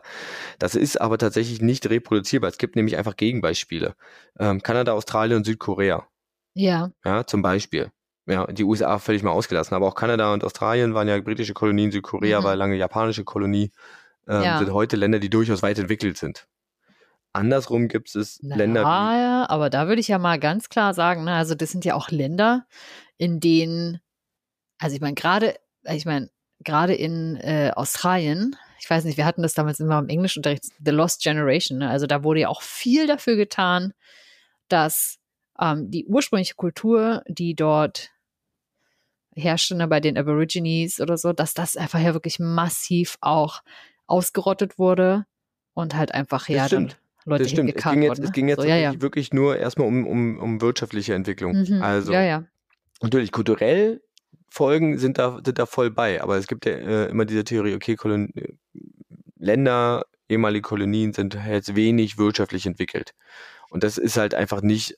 Das 0.58 0.74
ist 0.74 1.00
aber 1.00 1.18
tatsächlich 1.18 1.60
nicht 1.60 1.88
reproduzierbar. 1.88 2.50
Es 2.50 2.58
gibt 2.58 2.76
nämlich 2.76 2.96
einfach 2.96 3.16
Gegenbeispiele. 3.16 3.94
Ähm, 4.38 4.62
Kanada, 4.62 4.92
Australien 4.92 5.38
und 5.38 5.44
Südkorea, 5.44 6.06
Ja. 6.54 6.90
ja, 7.04 7.26
zum 7.26 7.42
Beispiel. 7.42 7.90
Ja, 8.26 8.46
die 8.46 8.64
USA 8.64 8.98
völlig 8.98 9.22
mal 9.22 9.32
ausgelassen, 9.32 9.74
aber 9.74 9.86
auch 9.86 9.94
Kanada 9.94 10.32
und 10.32 10.44
Australien 10.44 10.94
waren 10.94 11.08
ja 11.08 11.20
britische 11.20 11.52
Kolonien, 11.52 11.90
Südkorea 11.92 12.40
Mhm. 12.40 12.44
war 12.44 12.56
lange 12.56 12.76
japanische 12.76 13.24
Kolonie, 13.24 13.70
ähm, 14.26 14.42
Ja. 14.42 14.58
sind 14.58 14.72
heute 14.72 14.96
Länder, 14.96 15.18
die 15.18 15.28
durchaus 15.28 15.62
weit 15.62 15.78
entwickelt 15.78 16.16
sind. 16.16 16.46
Andersrum 17.34 17.88
gibt 17.88 18.14
es 18.14 18.38
Na, 18.42 18.56
Länder 18.56 18.82
ja, 18.82 19.46
aber 19.50 19.68
da 19.68 19.88
würde 19.88 20.00
ich 20.00 20.08
ja 20.08 20.18
mal 20.18 20.38
ganz 20.38 20.68
klar 20.68 20.94
sagen, 20.94 21.24
ne, 21.24 21.34
also 21.34 21.54
das 21.54 21.70
sind 21.70 21.84
ja 21.84 21.94
auch 21.96 22.10
Länder, 22.10 22.66
in 23.18 23.40
denen, 23.40 24.00
also 24.78 24.94
ich 24.94 25.02
meine, 25.02 25.14
gerade, 25.14 25.56
ich 25.82 26.06
meine, 26.06 26.30
gerade 26.60 26.94
in 26.94 27.36
äh, 27.36 27.72
Australien, 27.74 28.56
ich 28.78 28.88
weiß 28.88 29.04
nicht, 29.04 29.16
wir 29.18 29.26
hatten 29.26 29.42
das 29.42 29.52
damals 29.54 29.80
immer 29.80 29.98
im 29.98 30.08
Englischunterricht, 30.08 30.64
The 30.82 30.92
Lost 30.92 31.22
Generation, 31.22 31.78
ne? 31.78 31.90
also 31.90 32.06
da 32.06 32.22
wurde 32.22 32.40
ja 32.40 32.48
auch 32.48 32.62
viel 32.62 33.06
dafür 33.06 33.36
getan, 33.36 33.92
dass 34.68 35.18
ähm, 35.60 35.90
die 35.90 36.06
ursprüngliche 36.06 36.54
Kultur, 36.54 37.22
die 37.28 37.54
dort 37.54 38.10
herrschte 39.36 39.74
ne, 39.74 39.88
bei 39.88 40.00
den 40.00 40.16
Aborigines 40.16 41.00
oder 41.00 41.16
so, 41.16 41.32
dass 41.32 41.54
das 41.54 41.76
einfach 41.76 42.00
ja 42.00 42.14
wirklich 42.14 42.38
massiv 42.38 43.16
auch 43.20 43.62
ausgerottet 44.06 44.78
wurde 44.78 45.26
und 45.74 45.94
halt 45.96 46.12
einfach 46.12 46.48
ja 46.48 46.68
dann. 46.68 46.92
Leute 47.26 47.44
Das 47.44 47.52
stimmt. 47.52 47.74
Es 47.74 47.82
ging 47.82 48.02
jetzt, 48.02 48.10
wurden. 48.10 48.22
es 48.22 48.28
ne? 48.28 48.32
ging 48.34 48.48
jetzt 48.48 48.60
so, 48.60 48.68
ja, 48.68 48.76
ja. 48.76 48.82
tatsächlich 48.82 49.02
wirklich 49.02 49.32
nur 49.32 49.56
erstmal 49.56 49.88
um, 49.88 50.06
um, 50.06 50.38
um 50.38 50.60
wirtschaftliche 50.60 51.14
Entwicklung. 51.14 51.56
Mhm. 51.56 51.82
Also 51.82 52.12
ja, 52.12 52.22
ja. 52.22 52.44
natürlich 53.00 53.32
kulturell 53.32 54.02
Folgen 54.54 54.98
sind 54.98 55.18
da, 55.18 55.40
sind 55.44 55.58
da 55.58 55.66
voll 55.66 55.90
bei, 55.90 56.22
aber 56.22 56.36
es 56.36 56.46
gibt 56.46 56.64
ja 56.64 56.72
äh, 56.72 57.06
immer 57.06 57.24
diese 57.24 57.42
Theorie, 57.42 57.74
okay, 57.74 57.96
Kolon 57.96 58.30
äh, 58.36 58.52
Länder, 59.36 60.06
ehemalige 60.28 60.62
Kolonien 60.62 61.12
sind 61.12 61.36
jetzt 61.48 61.74
wenig 61.74 62.18
wirtschaftlich 62.18 62.64
entwickelt. 62.66 63.14
Und 63.68 63.82
das 63.82 63.98
ist 63.98 64.16
halt 64.16 64.34
einfach 64.34 64.62
nicht 64.62 64.96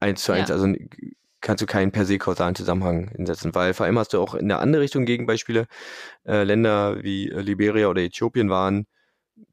eins 0.00 0.22
zu 0.22 0.32
eins, 0.32 0.48
Ja. 0.48 0.54
also 0.56 0.72
kannst 1.40 1.62
du 1.62 1.66
keinen 1.66 1.92
per 1.92 2.04
se 2.04 2.18
kausalen 2.18 2.54
Zusammenhang 2.54 3.08
hinsetzen, 3.16 3.54
weil 3.54 3.74
vor 3.74 3.86
allem 3.86 3.98
hast 3.98 4.12
du 4.12 4.20
auch 4.20 4.34
in 4.34 4.48
der 4.48 4.58
andere 4.60 4.82
Richtung 4.82 5.04
Gegenbeispiele, 5.04 5.66
äh, 6.26 6.42
Länder 6.44 7.02
wie 7.02 7.30
äh, 7.30 7.40
Liberia 7.40 7.88
oder 7.88 8.02
Äthiopien 8.02 8.50
waren 8.50 8.86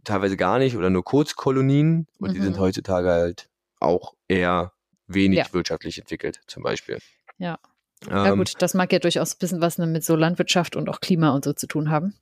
teilweise 0.03 0.35
gar 0.35 0.57
nicht 0.57 0.75
oder 0.75 0.89
nur 0.89 1.03
Kurzkolonien 1.03 2.07
und 2.19 2.33
die 2.33 2.41
sind 2.41 2.55
Mhm. 2.57 2.61
heutzutage 2.61 3.11
halt 3.11 3.49
auch 3.79 4.15
eher 4.27 4.73
wenig 5.07 5.37
Ja. 5.39 5.45
wirtschaftlich 5.53 5.99
entwickelt, 5.99 6.39
zum 6.47 6.63
Beispiel. 6.63 6.97
Ja. 7.37 7.59
Ja 8.09 8.29
Ähm, 8.31 8.37
gut, 8.39 8.53
das 8.59 8.73
mag 8.73 8.91
ja 8.91 8.99
durchaus 8.99 9.35
ein 9.35 9.37
bisschen 9.39 9.61
was 9.61 9.77
mit 9.77 10.03
so 10.03 10.15
Landwirtschaft 10.15 10.75
und 10.75 10.89
auch 10.89 10.99
Klima 11.01 11.29
und 11.35 11.45
so 11.45 11.53
zu 11.53 11.67
tun 11.67 11.91
haben. 11.91 12.15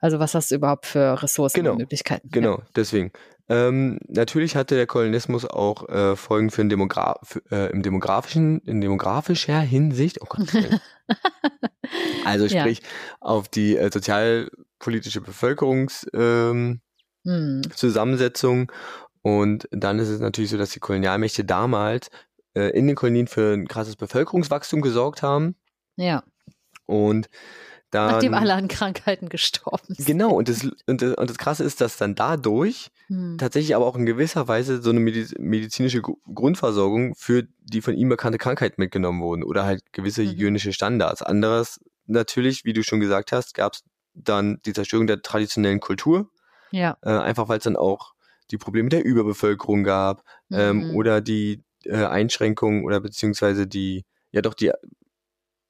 Also 0.00 0.18
was 0.18 0.34
hast 0.34 0.50
du 0.50 0.56
überhaupt 0.56 0.86
für 0.86 1.22
Ressourcen 1.22 1.60
Genau, 1.60 1.72
und 1.72 1.78
Möglichkeiten? 1.78 2.28
Genau, 2.32 2.62
deswegen. 2.74 3.12
Ähm, 3.50 3.98
natürlich 4.06 4.54
hatte 4.54 4.76
der 4.76 4.86
Kolonialismus 4.86 5.44
auch 5.44 5.88
äh, 5.88 6.14
Folgen 6.14 6.50
für, 6.50 6.62
den 6.62 6.68
Demogra 6.68 7.18
für 7.24 7.42
äh, 7.50 7.72
im 7.72 7.82
demografischen, 7.82 8.60
in 8.60 8.80
demografischer 8.80 9.58
Hinsicht. 9.58 10.22
Oh 10.22 10.26
Gott. 10.28 10.46
also 12.24 12.46
Ja. 12.46 12.60
sprich 12.60 12.80
auf 13.18 13.48
die 13.48 13.76
äh, 13.76 13.90
sozialpolitische 13.90 15.20
Bevölkerungszusammensetzung. 15.20 16.80
Ja. 17.24 18.66
Hm. 18.66 18.68
Und 19.22 19.68
dann 19.72 19.98
ist 19.98 20.08
es 20.08 20.20
natürlich 20.20 20.50
so, 20.50 20.56
dass 20.56 20.70
die 20.70 20.78
Kolonialmächte 20.80 21.44
damals 21.44 22.08
äh, 22.54 22.70
in 22.70 22.86
den 22.86 22.94
Kolonien 22.94 23.26
für 23.26 23.52
ein 23.52 23.66
krasses 23.66 23.96
Bevölkerungswachstum 23.96 24.80
gesorgt 24.80 25.22
haben. 25.22 25.56
ja. 25.96 26.22
Und 26.86 27.28
dann, 27.90 28.12
Nachdem 28.12 28.34
alle 28.34 28.54
an 28.54 28.68
Krankheiten 28.68 29.28
gestorben 29.28 29.94
sind. 29.94 30.06
Genau, 30.06 30.30
und 30.32 30.48
das, 30.48 30.64
und, 30.86 31.02
das, 31.02 31.14
und 31.14 31.30
das 31.30 31.38
Krasse 31.38 31.64
ist, 31.64 31.80
dass 31.80 31.96
dann 31.96 32.14
dadurch 32.14 32.90
Hm. 33.08 33.36
tatsächlich 33.38 33.74
aber 33.74 33.86
auch 33.86 33.96
in 33.96 34.06
gewisser 34.06 34.46
Weise 34.48 34.80
so 34.82 34.90
eine 34.90 35.00
mediz 35.00 35.34
medizinische 35.38 36.00
Gru- 36.00 36.18
Grundversorgung 36.32 37.14
für 37.16 37.46
die 37.60 37.80
von 37.80 37.94
ihm 37.94 38.08
bekannte 38.08 38.38
Krankheit 38.38 38.78
mitgenommen 38.78 39.20
wurden 39.20 39.42
oder 39.42 39.64
halt 39.64 39.92
gewisse 39.92 40.22
Mhm. 40.22 40.28
hygienische 40.30 40.72
Standards. 40.72 41.22
Anderes 41.22 41.80
natürlich, 42.06 42.64
wie 42.64 42.72
du 42.72 42.82
schon 42.82 43.00
gesagt 43.00 43.32
hast, 43.32 43.54
gab 43.54 43.72
es 43.74 43.82
dann 44.14 44.60
die 44.66 44.72
Zerstörung 44.72 45.06
der 45.06 45.22
traditionellen 45.22 45.80
Kultur, 45.80 46.30
Ja. 46.70 46.96
äh, 47.02 47.10
einfach 47.10 47.48
weil 47.48 47.58
es 47.58 47.64
dann 47.64 47.76
auch 47.76 48.14
die 48.50 48.58
Probleme 48.58 48.88
der 48.88 49.04
Überbevölkerung 49.04 49.84
gab 49.84 50.22
ähm, 50.52 50.78
Mhm. 50.78 50.90
oder 50.90 51.20
die 51.20 51.62
äh, 51.84 52.04
Einschränkungen 52.04 52.84
oder 52.84 53.00
beziehungsweise 53.00 53.66
die, 53.66 54.04
ja 54.32 54.42
doch 54.42 54.54
die, 54.54 54.70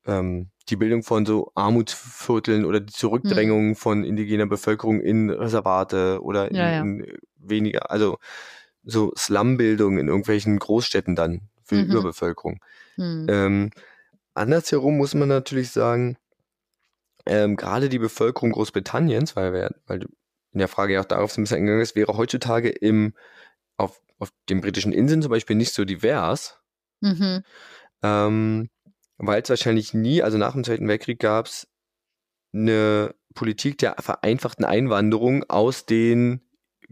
ähm, 0.07 0.51
die 0.69 0.77
Bildung 0.77 1.03
von 1.03 1.27
so 1.27 1.51
Armutsvierteln 1.55 2.65
oder 2.65 2.81
die 2.81 2.93
Zurückdrängung 2.93 3.77
von 3.77 4.05
indigener 4.05 4.47
Bevölkerung 4.47 5.01
in 5.01 5.31
Reservate 5.31 6.21
oder 6.23 6.51
in, 6.51 6.57
Ja, 6.57 6.71
ja. 6.71 6.81
in 6.81 7.07
weniger, 7.37 7.91
also 7.91 8.19
so 8.85 9.13
Slumbildung 9.17 9.99
in 9.99 10.09
irgendwelchen 10.09 10.59
Großstädten 10.59 11.17
dann 11.17 11.49
für 11.65 11.77
die 11.77 11.83
Mhm. 11.85 11.91
Überbevölkerung. 11.91 12.61
Hm. 12.97 13.27
Ähm, 13.29 13.71
andersherum 14.35 14.97
muss 14.97 15.15
man 15.15 15.29
natürlich 15.29 15.71
sagen, 15.71 16.19
ähm, 17.27 17.57
gerade 17.57 17.89
die 17.89 17.99
Bevölkerung 17.99 18.53
Großbritanniens, 18.53 19.37
weil, 19.37 19.53
wir, 19.53 19.71
weil 19.87 20.01
du 20.01 20.09
in 20.53 20.59
der 20.59 20.69
Frage 20.69 20.95
ja 20.95 21.01
auch 21.01 21.05
darauf 21.05 21.37
ein 21.37 21.43
bisschen 21.45 21.59
eingegangen 21.59 21.83
ist, 21.83 21.95
wäre 21.95 22.17
heutzutage 22.17 22.71
im, 22.71 23.15
auf, 23.77 24.01
auf 24.19 24.31
den 24.49 24.61
britischen 24.61 24.93
Inseln 24.93 25.23
zum 25.23 25.31
Beispiel 25.31 25.57
nicht 25.57 25.75
so 25.75 25.85
divers, 25.85 26.61
Mhm. 27.03 27.43
ähm, 28.03 28.69
weil 29.27 29.43
es 29.43 29.49
wahrscheinlich 29.51 29.95
nie, 29.95 30.23
also 30.23 30.39
nach 30.39 30.53
dem 30.53 30.65
Zweiten 30.65 30.89
Weltkrieg 30.89 31.19
gab 31.21 31.47
es 31.47 31.69
eine 32.53 33.15
Politik 33.35 33.79
der 33.79 33.97
vereinfachten 34.01 34.65
Einwanderung 34.65 35.45
aus 35.49 35.87
den 35.87 36.41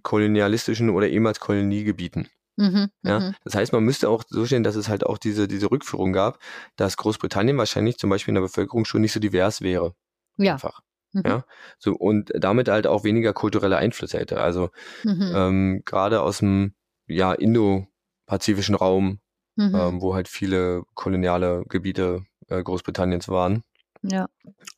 kolonialistischen 0.02 0.90
oder 0.90 1.08
ehemals 1.08 1.40
Koloniegebieten. 1.40 2.28
Mhm. 2.56 2.90
Ja, 3.02 3.20
Mhm. 3.20 3.34
das 3.44 3.54
heißt, 3.54 3.72
man 3.72 3.84
müsste 3.84 4.08
auch 4.08 4.24
so 4.28 4.44
stellen, 4.46 4.62
dass 4.62 4.76
es 4.76 4.88
halt 4.88 5.04
auch 5.04 5.18
diese, 5.18 5.48
diese 5.48 5.70
Rückführung 5.70 6.12
gab, 6.12 6.38
dass 6.76 6.96
Großbritannien 6.96 7.56
wahrscheinlich 7.56 7.98
zum 7.98 8.10
Beispiel 8.10 8.30
in 8.32 8.36
der 8.36 8.42
Bevölkerung 8.42 8.84
schon 8.84 9.00
nicht 9.00 9.12
so 9.12 9.20
divers 9.20 9.60
wäre. 9.60 9.94
Ja. 10.36 10.54
Einfach. 10.54 10.80
Mhm. 11.12 11.22
Ja. 11.24 11.44
So, 11.78 11.94
und 11.94 12.30
damit 12.34 12.68
halt 12.68 12.86
auch 12.86 13.02
weniger 13.04 13.32
kulturelle 13.32 13.76
Einflüsse 13.76 14.18
hätte. 14.18 14.40
Also 14.40 14.70
Mhm. 15.04 15.32
ähm, 15.34 15.82
gerade 15.84 16.20
aus 16.22 16.38
dem 16.38 16.74
ja, 17.06 17.32
Indo-pazifischen 17.32 18.74
Raum, 18.74 19.20
Mhm. 19.58 19.74
ähm, 19.74 20.00
wo 20.00 20.14
halt 20.14 20.28
viele 20.28 20.84
koloniale 20.94 21.64
Gebiete 21.68 22.22
äh, 22.48 22.62
Großbritanniens 22.62 23.28
waren. 23.28 23.64
ja. 24.02 24.28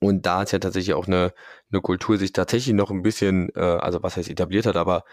Und 0.01 0.25
da 0.25 0.41
hat 0.41 0.53
ja 0.53 0.59
tatsächlich 0.59 0.95
auch 0.95 1.07
eine, 1.07 1.35
eine 1.71 1.83
Kultur 1.83 2.17
sich 2.17 2.33
tatsächlich 2.33 2.75
noch 2.75 2.91
ein 2.91 3.03
bisschen, 3.03 3.51
äh, 3.55 3.61
also 3.61 4.03
was 4.03 4.17
heißt 4.17 4.31
etabliert 4.31 4.65
hat, 4.65 4.77
aber 4.77 5.05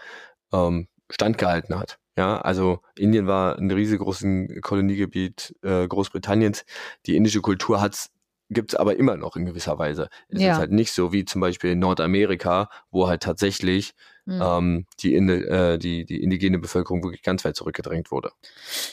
ähm, 0.52 0.88
standgehalten 1.10 1.78
hat. 1.78 1.98
Ja, 2.16 2.40
also 2.40 2.80
Indien 2.96 3.26
war 3.26 3.58
ein 3.58 3.70
riesengroßes 3.70 4.62
Koloniegebiet 4.62 5.54
äh, 5.62 5.86
Großbritanniens. 5.86 6.64
Die 7.04 7.16
indische 7.16 7.42
Kultur 7.42 7.80
hat's 7.82 8.10
gibt's 8.50 8.74
aber 8.74 8.96
immer 8.96 9.16
noch 9.16 9.36
in 9.36 9.44
gewisser 9.46 9.78
Weise. 9.78 10.08
Es 10.28 10.40
Ja. 10.42 10.52
ist 10.52 10.58
halt 10.58 10.70
nicht 10.72 10.92
so 10.92 11.12
wie 11.12 11.24
zum 11.24 11.40
Beispiel 11.40 11.72
in 11.72 11.78
Nordamerika, 11.78 12.70
wo 12.90 13.08
halt 13.08 13.22
tatsächlich 13.22 13.94
Mhm. 14.24 14.42
ähm, 14.42 14.86
die, 15.00 15.14
äh, 15.14 15.78
die, 15.78 16.04
die 16.04 16.22
indigene 16.22 16.58
Bevölkerung 16.58 17.02
wirklich 17.02 17.22
ganz 17.22 17.44
weit 17.46 17.56
zurückgedrängt 17.56 18.10
wurde. 18.10 18.30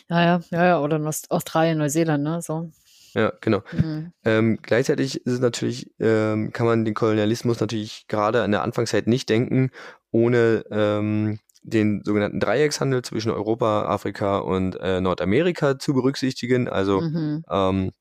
Ja, 0.10 0.24
ja, 0.24 0.42
ja, 0.52 0.66
ja, 0.66 0.80
oder 0.82 0.96
in 0.96 1.06
Aust- 1.08 1.30
Australien, 1.30 1.78
Neuseeland, 1.78 2.24
ne? 2.24 2.42
So. 2.42 2.72
Ja, 3.14 3.34
genau. 3.42 3.62
Mhm. 3.72 4.12
Ähm, 4.24 4.60
gleichzeitig 4.62 5.26
ist 5.26 5.34
es 5.34 5.40
natürlich, 5.40 5.92
ähm, 6.00 6.52
kann 6.52 6.66
man 6.66 6.86
den 6.86 6.94
Kolonialismus 6.94 7.60
natürlich 7.60 8.08
gerade 8.08 8.44
in 8.44 8.52
der 8.52 8.62
Anfangszeit 8.62 9.08
nicht 9.08 9.30
denken, 9.30 9.72
ohne 10.12 10.64
ähm, 10.72 11.40
den 11.64 12.02
sogenannten 12.04 12.40
Dreieckshandel 12.40 13.02
zwischen 13.02 13.32
Europa, 13.32 13.86
Afrika 13.88 14.38
und 14.38 14.80
äh, 14.80 15.02
Nordamerika 15.02 15.80
zu 15.80 15.94
berücksichtigen. 15.94 16.70
Also 16.70 17.02
Mhm. 17.02 17.44
ähm, 17.50 17.92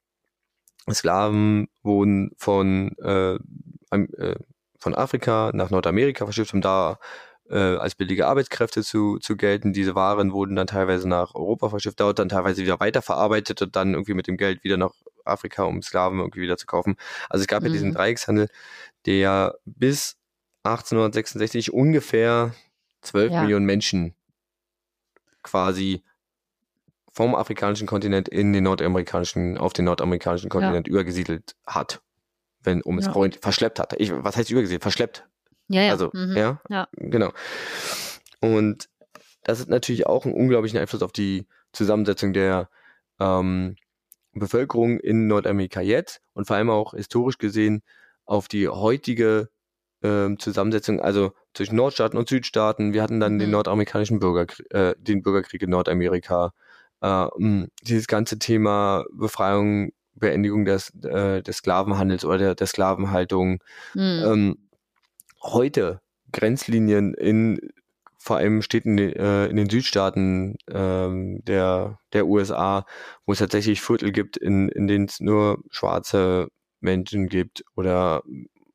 Sklaven 0.93 1.69
wurden 1.83 2.33
von, 2.37 2.93
äh, 2.99 3.35
äh, 3.91 4.37
von 4.79 4.95
Afrika 4.95 5.51
nach 5.55 5.71
Nordamerika 5.71 6.25
verschifft, 6.27 6.53
um 6.53 6.61
da 6.61 6.99
äh, 7.49 7.57
als 7.77 7.95
billige 7.95 8.27
Arbeitskräfte 8.27 8.83
zu, 8.83 9.19
zu 9.19 9.37
gelten. 9.37 9.73
Diese 9.73 9.95
Waren 9.95 10.33
wurden 10.33 10.57
dann 10.57 10.67
teilweise 10.67 11.09
nach 11.09 11.35
Europa 11.35 11.69
verschifft, 11.71 12.01
dort 12.01 12.19
dann 12.19 12.29
teilweise 12.29 12.63
wieder 12.63 12.81
weiterverarbeitet 12.81 13.63
und 13.63 13.77
dann 13.77 13.95
irgendwie 13.95 14.15
mit 14.15 14.27
dem 14.27 14.37
Geld 14.37 14.65
wieder 14.65 14.77
nach 14.77 14.93
Afrika, 15.25 15.63
um 15.65 15.81
Sklaven 15.83 16.19
irgendwie 16.19 16.43
wieder 16.43 16.57
zu 16.59 16.67
kaufen. 16.67 16.97
Also 17.31 17.43
es 17.43 17.47
gab 17.49 17.63
ja 17.63 17.71
diesen 17.71 17.91
Mhm. 17.91 17.95
Dreieckshandel, 17.95 18.49
der 19.07 19.55
bis 19.65 20.17
1866 20.65 21.73
ungefähr 21.73 22.55
12 23.03 23.33
Ja. 23.33 23.43
Millionen 23.43 23.67
Menschen 23.67 24.15
quasi 25.43 26.03
vom 27.15 27.35
afrikanischen 27.35 27.87
Kontinent 27.87 28.29
in 28.29 28.53
den 28.53 28.65
nordamerikanischen, 28.65 29.57
auf 29.57 29.73
den 29.73 29.85
nordamerikanischen 29.85 30.51
Kontinent 30.51 30.89
übergesiedelt 30.89 31.55
hat. 31.67 32.03
Wenn, 32.61 32.83
um 32.83 32.99
es 32.99 33.07
Ja. 33.07 33.13
freundlich, 33.13 33.41
verschleppt 33.43 33.79
hat. 33.79 33.95
Ich, 33.99 34.11
was 34.13 34.37
heißt 34.37 34.51
übergesiedelt? 34.51 34.83
Verschleppt. 34.83 35.27
Ja, 35.69 35.83
ja. 35.83 35.91
Also, 35.93 36.11
mhm. 36.13 36.37
ja, 36.37 36.61
Ja. 36.69 36.89
genau. 36.93 37.31
Und 38.41 38.89
das 39.45 39.61
hat 39.61 39.69
natürlich 39.69 40.07
auch 40.07 40.25
einen 40.25 40.35
unglaublichen 40.35 40.79
Einfluss 40.79 41.03
auf 41.03 41.13
die 41.13 41.47
Zusammensetzung 41.73 42.33
der 42.33 42.69
ähm, 43.21 43.77
Bevölkerung 44.33 44.99
in 44.99 45.27
Nordamerika 45.29 45.81
jetzt 45.81 46.21
und 46.33 46.47
vor 46.47 46.57
allem 46.57 46.71
auch 46.71 46.95
historisch 46.95 47.39
gesehen 47.39 47.83
auf 48.25 48.49
die 48.49 48.69
heutige 48.69 49.51
ähm, 50.03 50.39
Zusammensetzung, 50.39 51.01
also 51.01 51.33
zwischen 51.55 51.77
Nordstaaten 51.77 52.19
und 52.19 52.29
Südstaaten. 52.29 52.93
Wir 52.93 53.03
hatten 53.03 53.21
dann 53.21 53.39
den 53.39 53.49
Mhm. 53.49 53.53
nordamerikanischen 53.53 54.19
Bürgerkrieg, 54.19 54.67
äh, 54.73 54.95
den 54.99 55.23
Bürgerkrieg 55.23 55.63
in 55.63 55.71
Nordamerika. 55.71 56.53
Äh, 57.05 57.67
dieses 57.83 58.07
ganze 58.07 58.39
Thema 58.39 59.05
Befreiung, 59.13 59.91
Beendigung 60.15 60.65
des, 60.65 60.91
äh, 61.05 61.43
des 61.43 61.59
Sklavenhandels 61.59 62.25
oder 62.25 62.39
der, 62.39 62.55
der 62.55 62.67
Sklavenhaltung. 62.67 63.63
Mhm. 63.93 64.23
Ähm, 64.25 64.59
heute 65.43 66.01
Grenzlinien 66.33 67.13
in 67.13 67.59
vor 68.19 68.39
allem 68.39 68.63
Städten 68.63 68.97
äh, 68.97 69.49
in 69.49 69.57
den 69.57 69.69
Südstaaten 69.69 70.57
ähm, 70.71 71.45
der, 71.45 71.99
der 72.15 72.27
USA, 72.27 72.87
wo 73.27 73.33
es 73.33 73.39
tatsächlich 73.39 73.83
Viertel 73.83 74.11
gibt, 74.11 74.39
in, 74.39 74.71
in 74.71 74.87
denen 74.87 75.05
es 75.05 75.21
nur 75.21 75.59
schwarze 75.69 76.49
Menschen 76.81 77.29
gibt 77.29 77.65
oder 77.77 78.23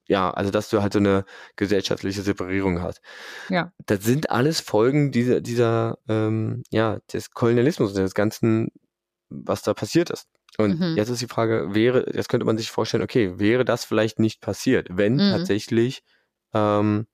ja, 0.09 0.31
also 0.31 0.51
dass 0.51 0.69
du 0.69 0.81
halt 0.81 0.93
so 0.93 0.99
eine 0.99 1.23
gesellschaftliche 1.55 2.21
Separierung 2.21 2.81
hast. 2.81 3.01
Ja. 3.49 3.71
Das 3.85 4.03
sind 4.03 4.29
alles 4.31 4.59
Folgen 4.59 5.11
dieser, 5.11 5.39
dieser 5.39 5.97
ähm, 6.09 6.63
ja, 6.71 6.99
des 7.13 7.31
Kolonialismus, 7.31 7.93
des 7.93 8.13
ganzen, 8.13 8.69
was 9.29 9.61
da 9.61 9.73
passiert 9.73 10.09
ist. 10.09 10.27
Und 10.57 10.79
Mhm. 10.79 10.97
jetzt 10.97 11.09
ist 11.09 11.21
die 11.21 11.27
Frage, 11.27 11.73
wäre, 11.73 12.11
jetzt 12.13 12.27
könnte 12.27 12.45
man 12.45 12.57
sich 12.57 12.71
vorstellen, 12.71 13.03
okay, 13.03 13.39
wäre 13.39 13.63
das 13.63 13.85
vielleicht 13.85 14.19
nicht 14.19 14.41
passiert, 14.41 14.87
wenn 14.91 15.15
Mhm. 15.15 15.31
tatsächlich 15.31 16.03
ähm, 16.53 17.07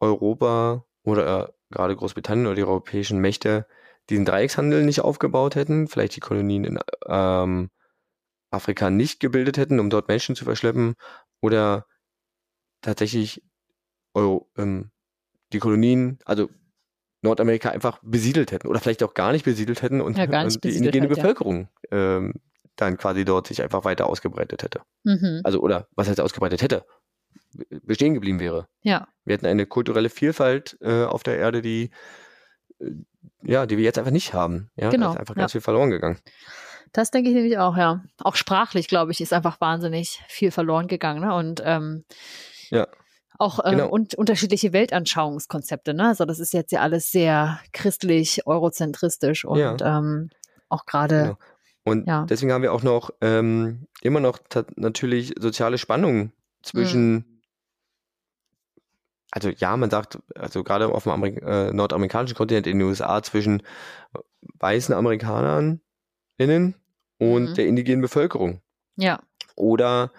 Europa 0.00 0.84
oder 1.04 1.48
äh, 1.48 1.52
gerade 1.70 1.94
Großbritannien 1.96 2.46
oder 2.46 2.56
die 2.56 2.64
europäischen 2.64 3.20
Mächte 3.20 3.66
diesen 4.08 4.24
Dreieckshandel 4.24 4.82
nicht 4.84 5.02
aufgebaut 5.02 5.54
hätten, 5.54 5.86
vielleicht 5.86 6.16
die 6.16 6.20
Kolonien 6.20 6.64
in 6.64 6.78
ähm, 7.06 7.70
Afrika 8.50 8.90
nicht 8.90 9.20
gebildet 9.20 9.58
hätten, 9.58 9.78
um 9.78 9.90
dort 9.90 10.08
Menschen 10.08 10.34
zu 10.34 10.44
verschleppen, 10.44 10.94
oder 11.40 11.86
tatsächlich 12.80 13.42
Euro, 14.14 14.48
ähm, 14.56 14.90
die 15.52 15.58
Kolonien, 15.58 16.18
also 16.24 16.48
Nordamerika 17.22 17.70
einfach 17.70 17.98
besiedelt 18.02 18.50
hätten 18.52 18.68
oder 18.68 18.80
vielleicht 18.80 19.02
auch 19.02 19.14
gar 19.14 19.32
nicht 19.32 19.44
besiedelt 19.44 19.82
hätten 19.82 20.00
und, 20.00 20.16
Ja, 20.16 20.42
und 20.42 20.64
die 20.64 20.70
indigene 20.76 21.06
halt, 21.06 21.16
ja. 21.16 21.22
Bevölkerung 21.22 21.68
ähm, 21.90 22.34
dann 22.76 22.96
quasi 22.96 23.24
dort 23.24 23.46
sich 23.46 23.62
einfach 23.62 23.84
weiter 23.84 24.06
ausgebreitet 24.06 24.62
hätte. 24.62 24.80
Mhm. 25.04 25.42
Also, 25.44 25.60
oder 25.60 25.86
was 25.96 26.08
heißt 26.08 26.20
ausgebreitet 26.20 26.62
hätte? 26.62 26.86
Be- 27.52 27.80
Bestehen 27.82 28.14
geblieben 28.14 28.40
wäre. 28.40 28.68
Ja. 28.82 29.08
Wir 29.24 29.34
hätten 29.34 29.46
eine 29.46 29.66
kulturelle 29.66 30.08
Vielfalt 30.08 30.78
äh, 30.80 31.04
auf 31.04 31.22
der 31.22 31.36
Erde, 31.36 31.60
die 31.60 31.90
äh, 32.78 32.92
ja, 33.42 33.66
die 33.66 33.76
wir 33.76 33.84
jetzt 33.84 33.98
einfach 33.98 34.12
nicht 34.12 34.32
haben. 34.32 34.70
Ja, 34.76 34.90
Genau, 34.90 35.06
da 35.06 35.12
ist 35.12 35.20
einfach 35.20 35.36
ja. 35.36 35.40
ganz 35.42 35.52
viel 35.52 35.60
verloren 35.60 35.90
gegangen. 35.90 36.18
Das 36.92 37.10
denke 37.10 37.30
ich 37.30 37.36
nämlich 37.36 37.58
auch, 37.58 37.76
ja. 37.76 38.02
Auch 38.18 38.34
sprachlich, 38.36 38.88
glaube 38.88 39.12
ich, 39.12 39.20
ist 39.20 39.32
einfach 39.32 39.60
wahnsinnig 39.60 40.22
viel 40.28 40.50
verloren 40.50 40.88
gegangen. 40.88 41.20
Ne? 41.20 41.34
Und 41.34 41.62
ähm, 41.64 42.04
Ja. 42.70 42.86
auch 43.38 43.58
ähm, 43.64 43.72
Genau. 43.78 43.88
und 43.88 44.14
unterschiedliche 44.14 44.72
Weltanschauungskonzepte. 44.72 45.94
Ne? 45.94 46.08
Also 46.08 46.24
das 46.24 46.38
ist 46.40 46.52
jetzt 46.52 46.72
ja 46.72 46.80
alles 46.80 47.10
sehr 47.10 47.60
christlich, 47.72 48.46
eurozentristisch 48.46 49.44
und 49.44 49.58
Ja. 49.58 49.76
ähm, 49.98 50.30
auch 50.68 50.84
gerade, 50.86 51.22
Genau. 51.22 51.38
Und 51.82 52.06
Ja. 52.06 52.26
deswegen 52.28 52.52
haben 52.52 52.62
wir 52.62 52.72
auch 52.74 52.82
noch 52.82 53.10
ähm, 53.22 53.86
immer 54.02 54.20
noch 54.20 54.38
natürlich 54.76 55.32
soziale 55.38 55.78
Spannungen 55.78 56.32
zwischen, 56.62 57.14
Mhm. 57.14 57.40
also 59.30 59.48
ja, 59.48 59.76
man 59.76 59.88
sagt, 59.90 60.18
also 60.34 60.62
gerade 60.62 60.88
auf 60.88 61.04
dem 61.04 61.12
Amerik 61.12 61.42
äh, 61.42 61.72
nordamerikanischen 61.72 62.36
Kontinent 62.36 62.66
in 62.66 62.78
den 62.78 62.86
USA 62.86 63.22
zwischen 63.22 63.62
weißen 64.58 64.94
Amerikanern 64.94 65.80
innen 66.36 66.74
und 67.18 67.50
Mhm. 67.50 67.54
der 67.54 67.66
indigenen 67.66 68.02
Bevölkerung. 68.02 68.60
ja, 68.96 69.20
Oder 69.56 70.12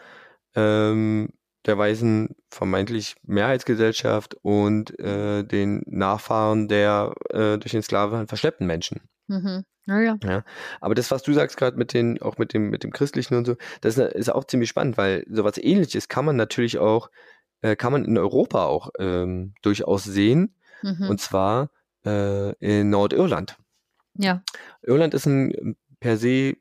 ähm, 0.55 1.29
der 1.65 1.77
weißen 1.77 2.35
vermeintlich 2.49 3.15
Mehrheitsgesellschaft 3.23 4.35
und 4.41 4.97
äh, 4.99 5.43
den 5.43 5.83
Nachfahren 5.85 6.67
der 6.67 7.13
äh, 7.29 7.57
durch 7.57 7.71
den 7.71 7.83
Sklavenhandel 7.83 8.27
verschleppten 8.27 8.67
Menschen. 8.67 9.01
Mhm. 9.27 9.63
Ja, 9.87 9.99
ja. 9.99 10.17
Ja, 10.23 10.43
aber 10.79 10.93
das, 10.95 11.09
was 11.11 11.23
du 11.23 11.33
sagst 11.33 11.57
gerade 11.57 11.77
mit 11.77 11.93
den, 11.93 12.21
auch 12.21 12.37
mit 12.37 12.53
dem, 12.53 12.69
mit 12.69 12.83
dem 12.83 12.91
Christlichen 12.91 13.35
und 13.35 13.45
so, 13.45 13.55
das 13.81 13.97
ist, 13.97 14.13
ist 14.13 14.29
auch 14.29 14.45
ziemlich 14.45 14.69
spannend, 14.69 14.97
weil 14.97 15.25
sowas 15.29 15.57
ähnliches 15.57 16.07
kann 16.07 16.25
man 16.25 16.35
natürlich 16.35 16.77
auch, 16.77 17.09
äh, 17.61 17.75
kann 17.75 17.91
man 17.91 18.05
in 18.05 18.17
Europa 18.17 18.65
auch 18.65 18.89
ähm, 18.99 19.53
durchaus 19.61 20.03
sehen. 20.03 20.55
Mhm. 20.83 21.09
Und 21.09 21.21
zwar 21.21 21.69
äh, 22.05 22.53
in 22.55 22.89
Nordirland. 22.89 23.57
ja. 24.15 24.43
Irland 24.83 25.13
ist 25.13 25.25
ein 25.25 25.75
per 25.99 26.17
se 26.17 26.55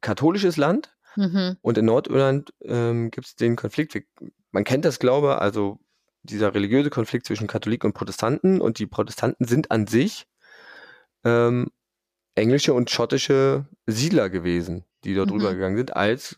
katholisches 0.00 0.56
Land 0.56 0.93
Mhm. 1.16 1.56
und 1.62 1.78
in 1.78 1.84
Nordirland 1.86 2.52
ähm, 2.62 3.10
gibt 3.10 3.26
es 3.26 3.36
den 3.36 3.56
Konflikt, 3.56 3.96
man 4.52 4.64
kennt 4.64 4.84
das, 4.84 4.98
glaube 4.98 5.28
ich, 5.28 5.36
also 5.42 5.78
dieser 6.22 6.54
religiöse 6.54 6.90
Konflikt 6.90 7.26
zwischen 7.26 7.46
Katholiken 7.48 7.88
und 7.88 7.94
Protestanten 7.94 8.60
und 8.60 8.78
die 8.78 8.86
Protestanten 8.86 9.46
sind 9.46 9.70
an 9.70 9.86
sich 9.86 10.26
ähm, 11.24 11.70
englische 12.34 12.74
und 12.74 12.90
schottische 12.90 13.66
Siedler 13.86 14.30
gewesen, 14.30 14.84
die 15.04 15.14
dort 15.14 15.30
Mhm. 15.30 15.36
rübergegangen 15.36 15.76
sind, 15.76 15.96
als 15.96 16.36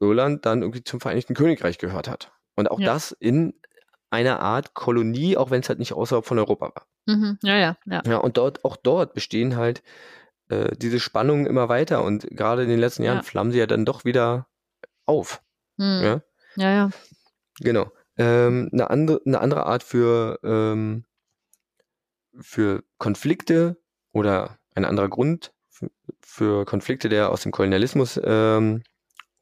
Irland 0.00 0.46
dann 0.46 0.62
irgendwie 0.62 0.84
zum 0.84 1.00
Vereinigten 1.00 1.34
Königreich 1.34 1.78
gehört 1.78 2.08
hat. 2.08 2.32
Und 2.56 2.70
auch 2.70 2.80
Ja. 2.80 2.86
das 2.86 3.12
in 3.12 3.54
einer 4.10 4.40
Art 4.40 4.74
Kolonie, 4.74 5.36
auch 5.36 5.50
wenn 5.50 5.60
es 5.62 5.68
halt 5.68 5.78
nicht 5.78 5.92
außerhalb 5.94 6.26
von 6.26 6.38
Europa 6.38 6.72
war. 6.74 6.86
Mhm. 7.06 7.38
Ja, 7.42 7.56
ja, 7.56 7.76
ja. 7.86 8.02
Ja, 8.06 8.16
und 8.18 8.36
dort, 8.36 8.64
auch 8.64 8.76
dort 8.76 9.14
bestehen 9.14 9.56
halt 9.56 9.82
äh, 10.52 10.76
diese 10.76 11.00
Spannungen 11.00 11.46
immer 11.46 11.68
weiter 11.68 12.04
und 12.04 12.26
gerade 12.30 12.62
in 12.62 12.68
den 12.68 12.78
letzten 12.78 13.02
Jahren 13.04 13.18
Ja. 13.18 13.22
flammen 13.22 13.52
sie 13.52 13.58
ja 13.58 13.66
dann 13.66 13.84
doch 13.84 14.04
wieder 14.04 14.46
auf. 15.06 15.42
Mhm. 15.76 16.00
Ja, 16.02 16.20
Ja, 16.56 16.70
ja. 16.72 16.90
genau. 17.60 17.90
Ähm, 18.18 18.68
eine, 18.72 18.90
andere, 18.90 19.20
eine 19.24 19.40
andere 19.40 19.66
Art 19.66 19.82
für, 19.82 20.38
ähm, 20.44 21.04
für 22.40 22.82
Konflikte 22.98 23.76
oder 24.12 24.58
ein 24.74 24.84
anderer 24.84 25.08
Grund 25.08 25.52
für, 26.20 26.64
Konflikte, 26.64 27.08
der 27.08 27.30
aus 27.30 27.42
dem 27.42 27.52
Kolonialismus 27.52 28.20
ähm, 28.22 28.82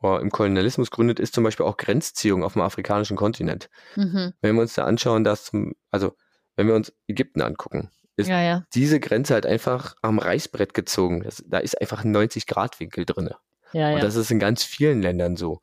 oder 0.01 0.21
im 0.21 0.31
Kolonialismus 0.31 0.91
gründet, 0.91 1.21
ist 1.21 1.35
zum 1.35 1.45
Beispiel 1.45 1.67
auch 1.67 1.77
Grenzziehung 1.77 2.43
auf 2.43 2.55
dem 2.55 2.63
afrikanischen 2.63 3.17
Kontinent. 3.17 3.69
Mhm. 3.97 4.33
Wenn 4.41 4.55
wir 4.55 4.63
uns 4.63 4.75
da 4.75 4.85
anschauen, 4.85 5.25
dass 5.25 5.45
zum, 5.47 5.75
also 5.91 6.17
wenn 6.57 6.67
wir 6.69 6.75
uns 6.75 6.93
Ägypten 7.07 7.43
angucken, 7.43 7.91
Ist- 8.21 8.29
Ja, 8.29 8.41
ja. 8.43 8.65
diese 8.75 9.01
Grenze 9.01 9.35
halt 9.35 9.47
einfach 9.47 9.95
am 10.03 10.19
Reißbrett 10.19 10.75
gezogen. 10.75 11.23
Das, 11.23 11.43
da 11.47 11.59
ist 11.59 11.81
einfach 11.81 12.05
ein 12.05 12.13
90-Grad-Winkel 12.15 13.05
drinne. 13.05 13.37
Ja, 13.73 13.95
Und 13.95 14.03
das 14.03 14.17
ist 14.17 14.31
in 14.31 14.39
ganz 14.39 14.65
vielen 14.65 15.01
Ländern 15.03 15.37
so. 15.37 15.61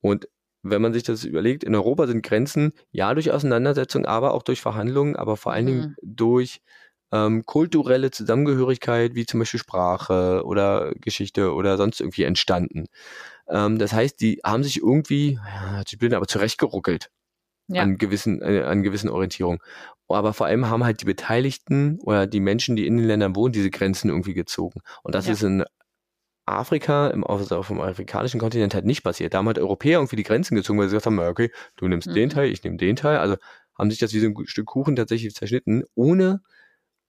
Und 0.00 0.28
wenn 0.62 0.82
man 0.82 0.92
sich 0.92 1.02
das 1.02 1.24
überlegt, 1.24 1.64
in 1.64 1.74
Europa 1.74 2.06
sind 2.06 2.22
Grenzen 2.22 2.72
ja 2.90 3.12
durch 3.14 3.30
Auseinandersetzung, 3.32 4.04
aber 4.06 4.34
auch 4.34 4.42
durch 4.42 4.60
Verhandlungen, 4.60 5.16
aber 5.16 5.36
vor 5.36 5.52
allen 5.52 5.66
Dingen 5.66 5.96
durch 6.02 6.60
ähm, 7.12 7.44
kulturelle 7.44 8.10
Zusammengehörigkeit, 8.10 9.14
wie 9.14 9.26
zum 9.26 9.40
Beispiel 9.40 9.58
Sprache 9.60 10.42
oder 10.44 10.92
Geschichte 11.00 11.52
oder 11.54 11.76
sonst 11.76 12.00
irgendwie 12.00 12.22
entstanden. 12.24 12.86
Ähm, 13.48 13.78
das 13.78 13.92
heißt, 13.92 14.20
die 14.20 14.40
haben 14.44 14.62
sich 14.62 14.78
irgendwie, 14.78 15.32
ja, 15.44 15.82
ich 15.86 15.98
bin 15.98 16.14
aber 16.14 16.26
zurechtgeruckelt 16.26 17.10
Ja. 17.74 17.82
an 17.82 17.98
gewissen, 17.98 18.42
äh, 18.42 18.62
an 18.62 18.82
gewissen 18.82 19.08
Orientierungen. 19.10 19.60
Aber 20.08 20.32
vor 20.32 20.46
allem 20.46 20.68
haben 20.68 20.84
halt 20.84 21.00
die 21.00 21.04
Beteiligten 21.04 21.98
oder 22.02 22.26
die 22.26 22.40
Menschen, 22.40 22.76
die 22.76 22.86
in 22.86 22.96
den 22.96 23.06
Ländern 23.06 23.36
wohnen, 23.36 23.52
diese 23.52 23.70
Grenzen 23.70 24.08
irgendwie 24.10 24.34
gezogen. 24.34 24.80
Und 25.02 25.14
das 25.14 25.26
Ja. 25.26 25.32
ist 25.34 25.42
in 25.42 25.64
Afrika, 26.46 27.08
im, 27.08 27.24
also 27.24 27.56
auf 27.56 27.68
dem 27.68 27.80
afrikanischen 27.80 28.40
Kontinent 28.40 28.74
halt 28.74 28.84
nicht 28.84 29.02
passiert. 29.04 29.34
Da 29.34 29.38
haben 29.38 29.46
halt 29.46 29.58
Europäer 29.58 29.98
irgendwie 29.98 30.16
die 30.16 30.24
Grenzen 30.24 30.56
gezogen, 30.56 30.78
weil 30.80 30.88
sie 30.88 30.96
gesagt 30.96 31.06
haben, 31.06 31.18
okay, 31.20 31.50
du 31.76 31.86
nimmst 31.86 32.08
Mhm. 32.08 32.14
den 32.14 32.30
Teil, 32.30 32.50
ich 32.50 32.64
nehme 32.64 32.76
den 32.76 32.96
Teil. 32.96 33.18
Also 33.18 33.36
haben 33.78 33.90
sich 33.90 34.00
das 34.00 34.12
wie 34.12 34.18
so 34.20 34.26
ein 34.26 34.34
Stück 34.46 34.66
Kuchen 34.66 34.96
tatsächlich 34.96 35.34
zerschnitten, 35.34 35.84
ohne 35.94 36.42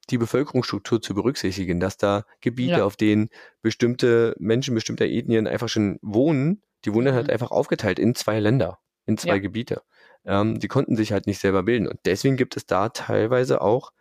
die 0.09 0.18
Bevölkerungsstruktur 0.18 1.01
zu 1.01 1.14
berücksichtigen, 1.16 1.80
dass 1.80 1.97
da 1.97 2.26
Gebiete, 2.41 2.80
Ja. 2.80 2.86
auf 2.86 2.97
denen 2.97 3.30
bestimmte 3.62 4.36
Menschen 4.39 4.76
bestimmter 4.76 5.05
Ethnien 5.05 5.47
einfach 5.47 5.70
schon 5.70 5.97
wohnen, 6.01 6.62
die 6.86 6.91
dann 6.91 7.14
halt 7.14 7.28
Mhm. 7.28 7.34
einfach 7.34 7.51
aufgeteilt 7.51 7.99
in 7.99 8.14
zwei 8.16 8.39
Länder, 8.39 8.80
in 9.05 9.18
zwei 9.18 9.36
Ja. 9.36 9.41
Gebiete. 9.41 9.82
Ähm, 10.26 10.59
die 10.59 10.67
konnten 10.67 10.95
sich 10.95 11.11
halt 11.11 11.28
nicht 11.28 11.39
selber 11.39 11.63
bilden. 11.63 11.88
Und 11.88 11.99
deswegen 12.05 12.38
gibt 12.38 12.55
es 12.57 12.65
da 12.65 12.89
teilweise 12.89 13.61
auch 13.61 13.91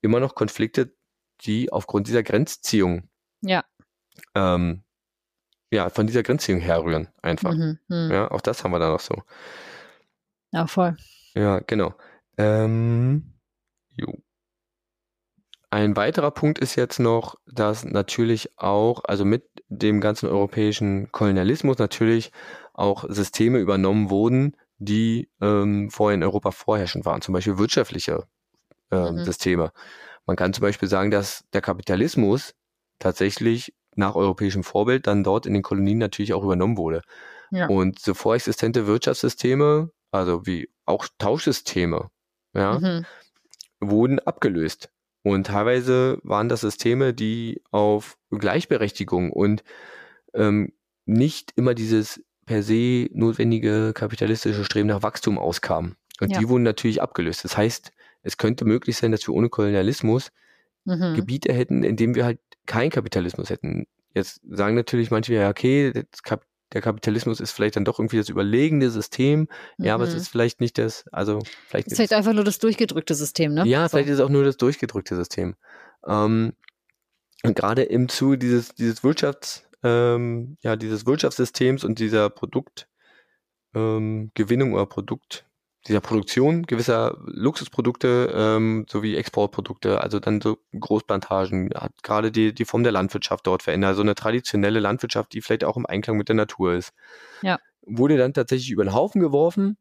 immer 0.00 0.20
noch 0.20 0.34
Konflikte, 0.34 0.94
die 1.42 1.72
aufgrund 1.72 2.08
dieser 2.08 2.22
Grenzziehung, 2.22 3.08
Ja. 3.42 3.64
ähm, 4.34 4.82
ja, 5.70 5.90
von 5.90 6.06
dieser 6.06 6.22
Grenzziehung 6.22 6.60
herrühren, 6.60 7.08
einfach. 7.22 7.52
Mhm. 7.54 7.78
Mhm. 7.88 8.10
Ja, 8.10 8.30
auch 8.30 8.40
das 8.40 8.64
haben 8.64 8.72
wir 8.72 8.78
da 8.78 8.90
noch 8.90 9.00
so. 9.00 9.22
Ja, 10.52 10.66
voll. 10.66 10.96
Ja, 11.34 11.60
genau. 11.60 11.94
Ähm. 12.36 13.34
Ein 15.70 15.96
weiterer 15.96 16.30
Punkt 16.30 16.58
ist 16.58 16.76
jetzt 16.76 16.98
noch, 16.98 17.34
dass 17.46 17.84
natürlich 17.84 18.58
auch, 18.58 19.04
also 19.04 19.26
mit 19.26 19.44
dem 19.68 20.00
ganzen 20.00 20.26
europäischen 20.28 21.12
Kolonialismus 21.12 21.76
natürlich 21.76 22.32
auch 22.72 23.04
Systeme 23.08 23.58
übernommen 23.58 24.08
wurden, 24.08 24.56
die 24.78 25.30
ähm, 25.40 25.90
vorher 25.90 26.14
in 26.14 26.22
Europa 26.22 26.50
vorherrschend 26.52 27.04
waren, 27.04 27.20
zum 27.22 27.34
Beispiel 27.34 27.58
wirtschaftliche 27.58 28.26
ähm, 28.90 29.16
Mhm. 29.16 29.24
Systeme. 29.24 29.72
Man 30.26 30.36
kann 30.36 30.52
zum 30.52 30.62
Beispiel 30.62 30.88
sagen, 30.88 31.10
dass 31.10 31.44
der 31.52 31.60
Kapitalismus 31.62 32.54
tatsächlich 32.98 33.74
nach 33.96 34.14
europäischem 34.14 34.62
Vorbild 34.64 35.06
dann 35.06 35.24
dort 35.24 35.46
in 35.46 35.54
den 35.54 35.62
Kolonien 35.62 35.98
natürlich 35.98 36.32
auch 36.34 36.44
übernommen 36.44 36.76
wurde. 36.76 37.02
Ja. 37.50 37.66
Und 37.68 37.98
so 37.98 38.14
vorexistente 38.14 38.86
Wirtschaftssysteme, 38.86 39.90
also 40.12 40.46
wie 40.46 40.70
auch 40.86 41.08
Tauschsysteme, 41.18 42.10
ja, 42.54 42.78
Mhm. 42.78 43.06
wurden 43.80 44.18
abgelöst. 44.20 44.90
Und 45.22 45.48
teilweise 45.48 46.18
waren 46.22 46.48
das 46.48 46.60
Systeme, 46.62 47.12
die 47.14 47.62
auf 47.70 48.18
Gleichberechtigung 48.30 49.32
und 49.32 49.62
ähm, 50.34 50.72
nicht 51.06 51.52
immer 51.56 51.74
dieses 51.74 52.22
per 52.48 52.62
se 52.62 53.08
notwendige 53.12 53.92
kapitalistische 53.92 54.64
Streben 54.64 54.88
nach 54.88 55.02
Wachstum 55.02 55.38
auskamen. 55.38 55.96
Und 56.20 56.32
Ja. 56.32 56.40
die 56.40 56.48
wurden 56.48 56.62
natürlich 56.62 57.00
abgelöst. 57.02 57.44
Das 57.44 57.56
heißt, 57.56 57.92
es 58.22 58.38
könnte 58.38 58.64
möglich 58.64 58.96
sein, 58.96 59.12
dass 59.12 59.26
wir 59.28 59.34
ohne 59.34 59.48
Kolonialismus 59.50 60.30
Mhm. 60.84 61.14
Gebiete 61.14 61.52
hätten, 61.52 61.82
in 61.84 61.96
denen 61.96 62.14
wir 62.14 62.24
halt 62.24 62.38
keinen 62.64 62.90
Kapitalismus 62.90 63.50
hätten. 63.50 63.86
Jetzt 64.14 64.40
sagen 64.48 64.74
natürlich 64.74 65.10
manche, 65.10 65.34
ja, 65.34 65.50
okay, 65.50 65.92
Kap 66.24 66.44
der 66.72 66.82
Kapitalismus 66.82 67.40
ist 67.40 67.52
vielleicht 67.52 67.76
dann 67.76 67.84
doch 67.86 67.98
irgendwie 67.98 68.18
das 68.18 68.28
überlegene 68.28 68.90
System. 68.90 69.48
Ja, 69.78 69.94
aber 69.94 70.04
es 70.04 70.12
Mhm. 70.12 70.18
ist 70.18 70.28
vielleicht 70.28 70.60
nicht 70.60 70.76
das, 70.76 71.06
also 71.12 71.38
vielleicht 71.66 71.86
Das 71.86 71.92
ist 71.92 71.96
vielleicht 71.96 72.12
einfach 72.12 72.34
nur 72.34 72.44
das 72.44 72.58
durchgedrückte 72.58 73.14
System, 73.14 73.54
ne? 73.54 73.66
ja, 73.66 73.84
So. 73.84 73.88
vielleicht 73.96 74.08
ist 74.10 74.16
es 74.16 74.20
auch 74.20 74.28
nur 74.28 74.44
das 74.44 74.58
durchgedrückte 74.58 75.16
System. 75.16 75.54
Ähm, 76.06 76.52
und 77.42 77.56
gerade 77.56 77.82
im 77.84 78.08
Zuge 78.10 78.36
dieses, 78.36 78.74
dieses 78.74 79.02
Wirtschafts, 79.02 79.67
ähm, 79.82 80.56
ja, 80.60 80.76
dieses 80.76 81.06
Wirtschaftssystems 81.06 81.84
und 81.84 81.98
dieser 81.98 82.30
Produktgewinnung 82.30 82.88
ähm, 83.74 84.74
oder 84.74 84.86
Produkt, 84.86 85.46
dieser 85.86 86.00
Produktion 86.00 86.64
gewisser 86.64 87.16
Luxusprodukte 87.24 88.32
ähm, 88.34 88.86
sowie 88.88 89.16
Exportprodukte, 89.16 90.00
also 90.00 90.18
dann 90.20 90.40
so 90.40 90.58
Großplantagen, 90.78 91.70
hat 91.74 91.92
gerade 92.02 92.30
die, 92.30 92.52
die 92.52 92.64
Form 92.64 92.82
der 92.82 92.92
Landwirtschaft 92.92 93.46
dort 93.46 93.62
verändert, 93.62 93.96
so 93.96 94.02
eine 94.02 94.14
traditionelle 94.14 94.80
Landwirtschaft, 94.80 95.32
die 95.32 95.40
vielleicht 95.40 95.64
auch 95.64 95.76
im 95.76 95.86
Einklang 95.86 96.16
mit 96.16 96.28
der 96.28 96.36
Natur 96.36 96.74
ist. 96.74 96.92
Ja. 97.42 97.58
Wurde 97.82 98.16
dann 98.16 98.34
tatsächlich 98.34 98.70
über 98.70 98.84
den 98.84 98.92
Haufen 98.92 99.20
geworfen, 99.20 99.78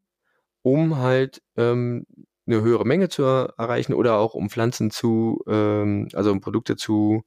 um 0.62 0.98
halt 0.98 1.42
ähm, 1.58 2.06
eine 2.46 2.62
höhere 2.62 2.86
Menge 2.86 3.10
zu 3.10 3.24
er 3.24 3.54
erreichen 3.58 3.94
oder 3.94 4.18
auch 4.18 4.34
um 4.34 4.50
Pflanzen 4.50 4.92
zu, 4.92 5.44
ähm, 5.48 6.08
also 6.14 6.32
um 6.32 6.40
Produkte 6.40 6.78
zu, 6.78 7.24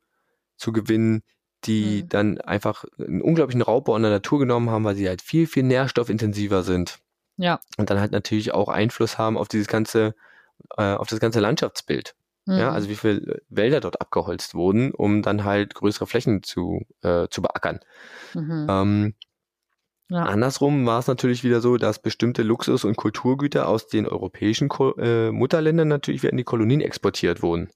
zu 0.57 0.73
gewinnen, 0.73 1.23
die 1.65 2.03
Mhm. 2.03 2.09
dann 2.09 2.41
einfach 2.41 2.85
einen 2.99 3.23
unglaublichen 3.23 3.63
Raubbau 3.63 3.95
an 3.95 4.03
der 4.03 4.11
Natur 4.11 4.39
genommen 4.39 4.71
haben, 4.71 4.85
weil 4.85 4.95
sie 4.97 5.09
halt 5.09 5.23
viel, 5.23 5.47
viel 5.47 5.63
nährstoffintensiver 5.65 6.63
sind. 6.63 6.99
Ja. 7.37 7.61
Und 7.79 7.91
dann 7.91 8.01
halt 8.01 8.13
natürlich 8.13 8.53
auch 8.53 8.69
Einfluss 8.69 9.19
haben 9.19 9.37
auf 9.39 9.49
dieses 9.49 9.67
ganze, 9.67 10.15
äh, 10.77 10.95
auf 10.95 11.09
das 11.09 11.21
ganze 11.21 11.41
Landschaftsbild. 11.41 12.15
Mhm. 12.47 12.59
Ja, 12.59 12.71
also 12.73 12.89
wie 12.89 12.97
viele 12.97 13.43
Wälder 13.49 13.81
dort 13.81 14.01
abgeholzt 14.01 14.55
wurden, 14.55 14.93
um 14.93 15.23
dann 15.23 15.45
halt 15.45 15.75
größere 15.75 16.07
Flächen 16.07 16.43
zu, 16.43 16.81
äh, 17.03 17.29
zu 17.29 17.43
beackern. 17.43 17.81
Mhm. 18.35 18.67
Ähm, 18.69 19.15
Ja. 20.13 20.25
Andersrum 20.25 20.87
war 20.87 20.99
es 20.99 21.07
natürlich 21.07 21.45
wieder 21.45 21.61
so, 21.61 21.77
dass 21.77 22.03
bestimmte 22.03 22.43
Luxus- 22.43 22.85
und 22.85 22.97
Kulturgüter 22.97 23.69
aus 23.69 23.87
den 23.87 24.09
europäischen 24.09 24.69
Ko 24.69 24.97
äh, 24.99 25.31
Mutterländern 25.31 25.87
natürlich 25.87 26.23
wieder 26.25 26.33
in 26.33 26.37
die 26.37 26.43
Kolonien 26.45 26.81
exportiert 26.81 27.43
wurden. 27.43 27.71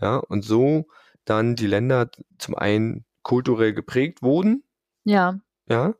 Ja, 0.00 0.16
und 0.16 0.42
so 0.44 0.86
dann 1.24 1.56
die 1.56 1.66
Länder 1.66 2.10
zum 2.38 2.54
einen 2.56 3.04
kulturell 3.22 3.72
geprägt 3.72 4.22
wurden, 4.22 4.64
Ja. 5.04 5.40
ja, 5.68 5.94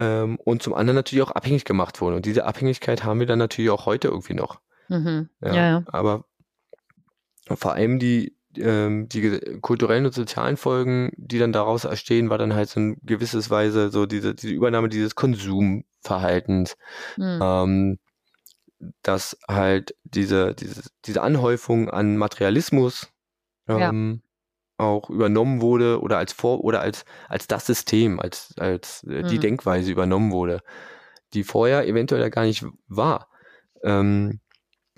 ähm, 0.00 0.38
und 0.44 0.62
zum 0.62 0.74
anderen 0.74 0.96
natürlich 0.96 1.22
auch 1.22 1.30
abhängig 1.30 1.64
gemacht 1.64 2.00
wurden. 2.00 2.16
Und 2.16 2.26
diese 2.26 2.44
Abhängigkeit 2.44 3.04
haben 3.04 3.20
wir 3.20 3.26
dann 3.26 3.38
natürlich 3.38 3.70
auch 3.70 3.86
heute 3.86 4.08
irgendwie 4.08 4.34
noch. 4.34 4.60
Mhm. 4.88 5.28
Ja, 5.40 5.54
Ja, 5.54 5.66
ja. 5.68 5.84
Aber 5.86 6.24
vor 7.46 7.72
allem 7.72 7.98
die, 7.98 8.36
ähm, 8.56 9.08
die 9.08 9.38
kulturellen 9.60 10.04
und 10.06 10.14
sozialen 10.14 10.56
Folgen, 10.56 11.12
die 11.16 11.38
dann 11.38 11.52
daraus 11.52 11.84
entstehen, 11.84 12.30
war 12.30 12.38
dann 12.38 12.54
halt 12.54 12.68
so 12.68 12.80
ein 12.80 12.98
gewisses 13.02 13.48
Weise 13.50 13.90
so 13.90 14.06
diese, 14.06 14.34
diese 14.34 14.52
Übernahme 14.52 14.88
dieses 14.88 15.14
Verhaltens, 16.00 16.76
Hm. 17.14 17.38
ähm, 17.42 17.98
dass 19.02 19.38
halt 19.48 19.94
diese, 20.04 20.54
diese, 20.54 20.82
diese 21.04 21.22
Anhäufung 21.22 21.88
an 21.88 22.16
Materialismus 22.16 23.08
Ja. 23.68 23.88
ähm, 23.90 24.22
auch 24.82 25.10
übernommen 25.10 25.60
wurde 25.60 26.00
oder 26.00 26.18
als 26.18 26.32
vor 26.32 26.64
oder 26.64 26.80
als, 26.80 27.04
als 27.28 27.46
das 27.46 27.66
System, 27.66 28.20
als, 28.20 28.54
als 28.58 29.04
äh, 29.04 29.22
die 29.22 29.36
Hm. 29.36 29.40
Denkweise 29.40 29.90
übernommen 29.90 30.32
wurde, 30.32 30.60
die 31.34 31.44
vorher 31.44 31.86
eventuell 31.86 32.28
gar 32.30 32.44
nicht 32.44 32.64
war. 32.88 33.28
Ähm, 33.82 34.40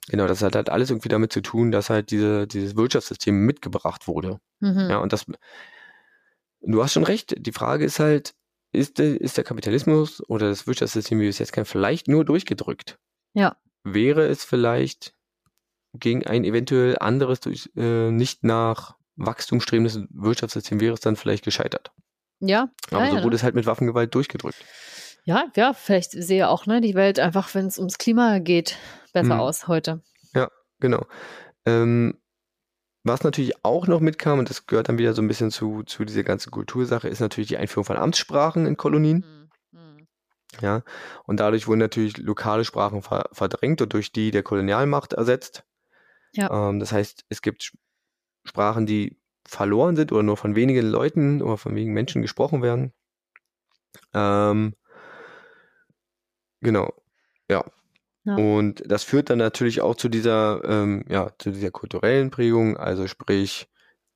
genau, 0.09 0.26
das 0.26 0.43
hat 0.43 0.57
halt 0.57 0.70
alles 0.70 0.91
irgendwie 0.91 1.09
damit 1.09 1.32
zu 1.32 1.41
tun, 1.41 1.70
dass 1.70 1.91
halt 1.91 2.11
diese, 2.11 2.47
dieses 2.47 2.76
Wirtschaftssystem 2.76 3.35
mitgebracht 3.47 4.09
wurde. 4.09 4.41
Mhm. 4.61 4.89
Ja, 4.91 4.99
und 4.99 5.12
das, 5.12 5.26
du 6.61 6.82
hast 6.82 6.93
schon 6.93 7.05
recht. 7.05 7.35
Die 7.39 7.53
Frage 7.53 7.85
ist 7.85 8.01
halt, 8.01 8.35
ist 8.72 8.99
der, 8.99 9.20
ist 9.20 9.37
der 9.37 9.45
Kapitalismus 9.45 10.22
oder 10.28 10.49
das 10.49 10.66
Wirtschaftssystem, 10.66 11.18
wie 11.18 11.24
wir 11.24 11.30
es 11.30 11.39
jetzt 11.39 11.53
kennen, 11.53 11.66
vielleicht 11.66 12.09
nur 12.09 12.24
durchgedrückt? 12.24 12.99
Ja. 13.32 13.57
Wäre 13.85 14.26
es 14.26 14.45
vielleicht 14.45 15.14
gegen 15.95 16.26
ein 16.26 16.45
eventuell 16.45 16.99
anderes, 16.99 17.41
durch, 17.41 17.70
äh, 17.76 18.11
nicht 18.11 18.43
nach 18.43 18.97
Wachstum 19.17 19.61
strebendes 19.61 19.99
Wirtschaftssystem, 20.11 20.81
wäre 20.81 20.95
es 20.95 21.01
dann 21.01 21.17
vielleicht 21.17 21.45
gescheitert? 21.45 21.93
Ja, 22.41 22.69
ja, 22.91 22.97
Aber 22.99 23.05
ja, 23.05 23.11
so 23.11 23.17
ne? 23.19 23.23
wurde 23.25 23.37
es 23.37 23.43
halt 23.43 23.55
mit 23.55 23.67
Waffengewalt 23.67 24.15
durchgedrückt. 24.15 24.57
ja, 25.25 25.45
ja, 25.57 25.73
vielleicht 25.73 26.11
sehe 26.12 26.49
auch 26.49 26.67
ne, 26.67 26.81
die 26.81 26.95
Welt 26.95 27.19
einfach, 27.21 27.55
wenn 27.55 27.67
es 27.67 27.79
ums 27.79 27.99
Klima 27.99 28.39
geht, 28.41 28.77
besser 29.12 29.35
Mhm. 29.35 29.41
aus 29.41 29.69
heute. 29.69 30.03
Genau. 30.81 31.07
Ähm, 31.65 32.19
was 33.05 33.23
natürlich 33.23 33.65
auch 33.65 33.87
noch 33.87 34.01
mitkam, 34.01 34.39
und 34.41 34.51
das 34.51 34.67
gehört 34.67 34.89
dann 34.89 34.99
wieder 34.99 35.15
so 35.15 35.23
ein 35.23 35.29
bisschen 35.29 35.51
zu, 35.51 35.83
zu 35.85 36.05
dieser 36.05 36.25
ganzen 36.25 36.51
Kultursache, 36.51 37.09
ist 37.09 37.21
natürlich 37.21 37.49
die 37.49 37.57
Einführung 37.57 37.85
von 37.85 37.97
Amtssprachen 37.97 38.67
in 38.67 38.77
Kolonien. 38.77 39.49
Mhm. 39.73 39.79
Mhm. 39.81 40.07
Ja, 40.61 40.83
und 41.25 41.39
dadurch 41.41 41.69
wurden 41.69 41.79
natürlich 41.79 42.19
lokale 42.19 42.65
Sprachen 42.65 43.03
ver 43.03 43.29
verdrängt 43.33 43.81
und 43.81 43.93
durch 43.95 44.12
die 44.12 44.31
der 44.31 44.43
Kolonialmacht 44.43 45.12
ersetzt. 45.15 45.65
Ja. 46.33 46.69
Ähm, 46.69 46.81
das 46.81 46.93
heißt, 46.93 47.25
es 47.29 47.41
gibt 47.41 47.73
Sprachen, 48.45 48.86
die 48.86 49.18
verloren 49.47 49.97
sind 49.97 50.12
oder 50.12 50.22
nur 50.22 50.36
von 50.36 50.55
wenigen 50.55 50.86
Leuten 50.86 51.42
oder 51.42 51.57
von 51.57 51.74
wenigen 51.74 51.92
Menschen 51.92 52.22
gesprochen 52.22 52.62
werden. 52.62 52.92
Ähm, 54.12 54.74
genau, 56.61 56.92
ja. 57.49 57.64
Ja. 58.26 58.36
Und 58.36 58.82
das 58.86 59.05
führt 59.05 59.28
dann 59.28 59.38
natürlich 59.38 59.82
auch 59.82 59.97
zu 59.97 60.09
dieser, 60.09 60.62
ähm, 60.64 61.05
ja, 61.09 61.30
zu 61.38 61.51
dieser 61.51 61.70
kulturellen 61.70 62.30
Prägung, 62.30 62.76
also 62.78 63.07
sprich, 63.07 63.68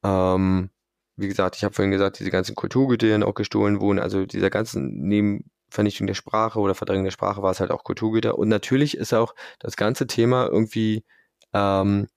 ähm, 0.03 0.71
wie 1.17 1.29
gesagt, 1.29 1.57
ich 1.57 1.65
habe 1.65 1.75
vorhin 1.75 1.91
gesagt, 1.91 2.19
diese 2.19 2.31
ganzen 2.31 2.55
Kulturgüter, 2.55 3.07
die 3.07 3.25
auch 3.25 3.35
gestohlen 3.35 3.81
wurden, 3.81 3.99
also 3.99 4.25
dieser 4.25 4.49
ganzen, 4.49 5.09
neben 5.09 5.51
Vernichtung 5.69 6.07
der 6.07 6.15
Sprache 6.15 6.59
oder 6.59 6.75
Verdrängung 6.75 7.05
der 7.05 7.11
Sprache 7.11 7.43
war 7.43 7.51
es 7.51 7.61
halt 7.61 7.71
auch 7.71 7.85
Kulturgüter. 7.85 8.39
Und 8.39 8.49
natürlich 8.49 8.97
ist 8.97 9.13
auch 9.13 9.35
das 9.59 9.77
ganze 9.77 10.07
Thema 10.07 10.47
irgendwie 10.47 11.05
ähm, 11.53 12.09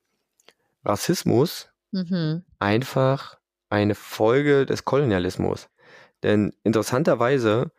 Rassismus 0.86 1.71
Mhm. 1.92 2.44
einfach 2.60 3.40
eine 3.70 3.96
Folge 3.96 4.66
des 4.66 4.86
Kolonialismus. 4.86 5.70
Denn 6.24 6.54
interessanterweise 6.64 7.72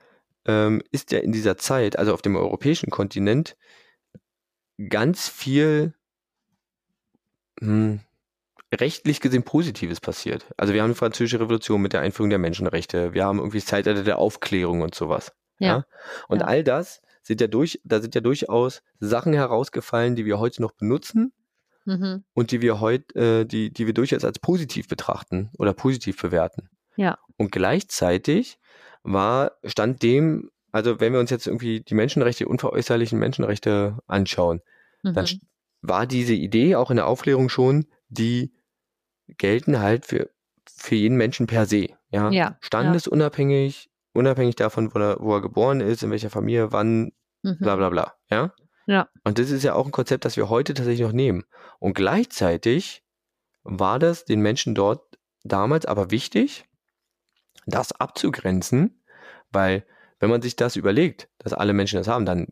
ähm, 0.47 0.83
ist 0.91 1.13
ja 1.13 1.21
in 1.21 1.33
dieser 1.33 1.57
Zeit, 1.59 1.99
also 1.99 2.13
auf 2.15 2.23
dem 2.23 2.37
europäischen 2.37 2.91
Kontinent, 2.91 3.57
ganz 4.89 5.29
viel 5.29 5.95
hm, 7.61 8.01
rechtlich 8.75 9.21
gesehen 9.21 9.43
Positives 9.45 10.01
passiert. 10.01 10.47
Also 10.57 10.73
wir 10.75 10.83
haben 10.83 10.91
die 10.91 10.97
Französische 10.99 11.41
Revolution 11.41 11.81
mit 11.83 11.93
der 11.93 12.01
Einführung 12.01 12.31
der 12.31 12.39
Menschenrechte, 12.39 13.13
wir 13.15 13.25
haben 13.25 13.39
irgendwie 13.39 13.59
das 13.59 13.67
Zeitalter 13.67 14.03
der 14.03 14.19
Aufklärung 14.19 14.81
und 14.83 14.95
sowas. 14.95 15.33
Ja. 15.59 15.85
Und 16.29 16.41
Ja. 16.41 16.47
all 16.47 16.65
das 16.65 17.03
sind 17.23 17.41
ja 17.41 17.47
durch, 17.47 17.81
da 17.85 18.01
sind 18.01 18.15
ja 18.15 18.21
durchaus 18.21 18.83
Sachen 18.99 19.33
herausgefallen, 19.33 20.17
die 20.17 20.25
wir 20.25 20.39
heute 20.39 20.63
noch 20.63 20.73
benutzen 20.73 21.33
Mhm. 21.85 22.25
und 22.35 22.51
die 22.53 22.61
wir 22.63 22.81
heute, 22.81 23.15
äh, 23.41 23.45
die, 23.45 23.73
die 23.73 23.87
wir 23.87 23.95
durchaus 23.95 24.25
als 24.25 24.39
positiv 24.39 24.89
betrachten 24.89 25.51
oder 25.59 25.73
positiv 25.73 26.21
bewerten. 26.21 26.69
Ja. 26.97 27.19
Und 27.37 27.51
gleichzeitig 27.53 28.59
war, 29.03 29.53
stand 29.65 30.03
dem, 30.03 30.51
also 30.71 31.01
wenn 31.01 31.13
wir 31.13 31.21
uns 31.21 31.31
jetzt 31.31 31.47
irgendwie 31.47 31.81
die 31.81 31.95
Menschenrechte, 31.95 32.47
unveräußerlichen 32.47 33.19
Menschenrechte 33.19 33.99
anschauen, 34.07 34.61
dann 35.03 35.15
Mhm. 35.15 35.19
st- 35.21 35.41
war 35.81 36.07
diese 36.07 36.35
Idee 36.35 36.77
auch 36.77 36.91
in 36.91 36.97
der 36.97 37.07
Aufklärung 37.09 37.49
schon, 37.49 37.87
die 38.09 38.53
gelten 39.39 39.81
halt 39.81 40.07
für, 40.07 40.31
für 40.69 40.95
jeden 40.95 41.17
Menschen 41.17 41.47
per 41.47 41.67
se. 41.67 41.89
Ja. 42.11 42.31
Ja, 42.31 42.59
Standesunabhängig, 42.61 43.91
unabhängig 44.13 44.55
davon, 44.57 44.95
wo 44.95 44.99
er, 44.99 45.17
wo 45.21 45.35
er 45.35 45.41
geboren 45.43 45.81
ist, 45.81 46.03
in 46.03 46.11
welcher 46.11 46.31
Familie, 46.31 46.73
wann, 46.73 47.13
Mhm. 47.43 47.57
bla 47.59 47.75
bla 47.75 47.89
bla. 47.91 48.15
Ja. 48.31 48.55
Ja. 48.87 49.09
Und 49.25 49.39
das 49.39 49.51
ist 49.51 49.63
ja 49.63 49.75
auch 49.75 49.87
ein 49.87 49.93
Konzept, 49.93 50.25
das 50.25 50.37
wir 50.37 50.49
heute 50.49 50.75
tatsächlich 50.75 51.07
noch 51.07 51.13
nehmen. 51.13 51.45
Und 51.79 51.95
gleichzeitig 51.95 53.05
war 53.63 53.99
das 53.99 54.25
den 54.25 54.41
Menschen 54.41 54.75
dort 54.75 55.19
damals 55.45 55.87
aber 55.87 56.11
wichtig, 56.11 56.65
das 57.67 57.93
abzugrenzen, 57.93 59.03
weil 59.51 59.85
wenn 60.19 60.31
man 60.31 60.43
sich 60.43 60.57
das 60.57 60.77
überlegt, 60.77 61.29
dass 61.39 61.53
alle 61.53 61.73
Menschen 61.73 61.97
das 61.97 62.09
haben, 62.09 62.27
dann 62.27 62.49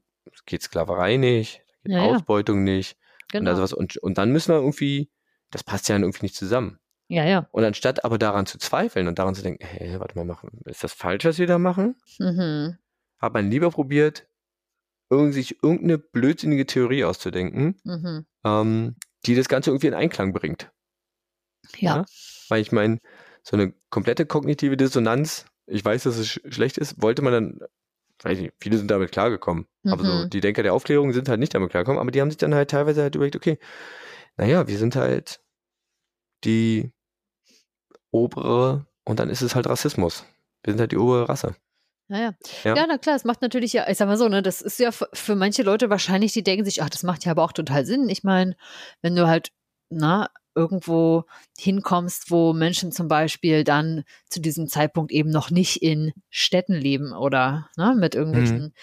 geht 0.46 0.62
Sklaverei 0.62 1.16
nicht, 1.16 1.62
geht 1.84 1.92
Ja, 1.92 2.04
ja. 2.04 2.14
Ausbeutung 2.14 2.64
nicht 2.64 2.96
und, 3.34 3.40
Genau. 3.40 3.50
also 3.50 3.62
was, 3.62 3.72
und, 3.72 3.96
und 3.98 4.18
dann 4.18 4.32
müssen 4.32 4.52
wir 4.52 4.58
irgendwie, 4.58 5.10
das 5.50 5.62
passt 5.62 5.88
ja 5.88 5.94
dann 5.94 6.02
irgendwie 6.02 6.24
nicht 6.24 6.34
zusammen. 6.34 6.78
Ja, 7.08 7.24
ja. 7.24 7.48
Und 7.50 7.64
anstatt 7.64 8.04
aber 8.04 8.18
daran 8.18 8.46
zu 8.46 8.58
zweifeln 8.58 9.08
und 9.08 9.18
daran 9.18 9.34
zu 9.34 9.42
denken, 9.42 9.64
hey, 9.64 9.98
warte 9.98 10.16
mal, 10.16 10.24
machen, 10.24 10.60
ist 10.66 10.84
das 10.84 10.92
falsch, 10.92 11.24
was 11.24 11.38
wir 11.38 11.46
da 11.46 11.58
machen? 11.58 11.96
Mhm. 12.18 12.78
Hat 13.18 13.34
man 13.34 13.50
lieber 13.50 13.70
probiert, 13.70 14.28
irgendwie 15.10 15.32
sich 15.42 15.62
irgendeine 15.62 15.98
blödsinnige 15.98 16.66
Theorie 16.66 17.04
auszudenken, 17.04 17.76
Mhm. 17.84 18.26
ähm, 18.44 18.96
die 19.26 19.34
das 19.34 19.48
Ganze 19.48 19.70
irgendwie 19.70 19.88
in 19.88 19.94
Einklang 19.94 20.32
bringt. 20.32 20.70
Ja. 21.76 21.96
Ja. 21.98 22.04
Weil 22.48 22.62
ich 22.62 22.72
meine, 22.72 22.98
so 23.42 23.56
eine 23.56 23.72
komplette 23.90 24.26
kognitive 24.26 24.76
Dissonanz, 24.76 25.46
ich 25.66 25.84
weiß, 25.84 26.04
dass 26.04 26.16
es 26.16 26.28
sch 26.28 26.40
schlecht 26.48 26.78
ist, 26.78 27.00
wollte 27.02 27.22
man 27.22 27.32
dann, 27.32 27.60
weiß 28.22 28.38
nicht, 28.38 28.54
viele 28.60 28.76
sind 28.78 28.90
damit 28.90 29.12
klargekommen. 29.12 29.66
Aber 29.86 30.04
so 30.04 30.12
Mhm. 30.24 30.30
die 30.30 30.40
Denker 30.40 30.62
der 30.62 30.74
Aufklärung 30.74 31.12
sind 31.12 31.28
halt 31.28 31.40
nicht 31.40 31.54
damit 31.54 31.70
klargekommen, 31.70 32.00
aber 32.00 32.10
die 32.10 32.20
haben 32.20 32.30
sich 32.30 32.38
dann 32.38 32.54
halt 32.54 32.70
teilweise 32.70 33.02
halt 33.02 33.14
überlegt, 33.14 33.36
okay, 33.36 33.58
naja, 34.36 34.66
wir 34.68 34.78
sind 34.78 34.96
halt 34.96 35.40
die 36.44 36.92
obere 38.10 38.86
und 39.04 39.20
dann 39.20 39.30
ist 39.30 39.42
es 39.42 39.54
halt 39.54 39.66
Rassismus. 39.68 40.24
Wir 40.64 40.72
sind 40.72 40.80
halt 40.80 40.92
die 40.92 40.98
obere 40.98 41.28
Rasse. 41.28 41.54
Ja, 42.10 42.18
ja. 42.18 42.34
Ja. 42.64 42.76
Ja, 42.76 42.86
na 42.88 42.98
klar, 42.98 43.14
es 43.14 43.24
macht 43.24 43.40
natürlich 43.40 43.72
ja, 43.72 43.88
ich 43.88 43.96
sag 43.96 44.08
mal 44.08 44.16
so, 44.16 44.28
ne, 44.28 44.42
das 44.42 44.60
ist 44.60 44.80
ja 44.80 44.90
für, 44.90 45.36
manche 45.36 45.62
Leute 45.62 45.90
wahrscheinlich, 45.90 46.32
die 46.32 46.42
denken 46.42 46.64
sich, 46.64 46.82
ach, 46.82 46.90
das 46.90 47.04
macht 47.04 47.24
ja 47.24 47.30
aber 47.30 47.44
auch 47.44 47.52
total 47.52 47.86
Sinn. 47.86 48.08
Ich 48.08 48.24
meine, 48.24 48.56
wenn 49.00 49.14
du 49.14 49.28
halt, 49.28 49.50
na, 49.90 50.28
irgendwo 50.56 51.24
hinkommst, 51.56 52.30
wo 52.30 52.52
Menschen 52.52 52.90
zum 52.90 53.06
Beispiel 53.06 53.62
dann 53.62 54.02
zu 54.28 54.40
diesem 54.40 54.66
Zeitpunkt 54.66 55.12
eben 55.12 55.30
noch 55.30 55.50
nicht 55.50 55.82
in 55.82 56.12
Städten 56.28 56.74
leben 56.74 57.12
oder 57.12 57.68
ne, 57.76 57.94
mit 57.96 58.16
irgendwelchen 58.16 58.74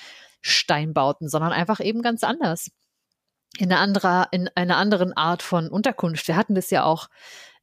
Steinbauten, 0.42 1.28
sondern 1.28 1.52
einfach 1.52 1.82
eben 1.82 2.02
ganz 2.02 2.24
anders. 2.24 2.70
In 3.58 3.72
einer, 3.72 3.82
anderer, 3.82 4.28
in 4.32 4.50
einer 4.56 4.78
anderen 4.78 5.14
Art 5.14 5.42
von 5.42 5.68
Unterkunft. 5.68 6.28
Wir 6.28 6.38
hatten 6.38 6.56
das 6.56 6.70
ja 6.70 6.86
auch 6.86 7.10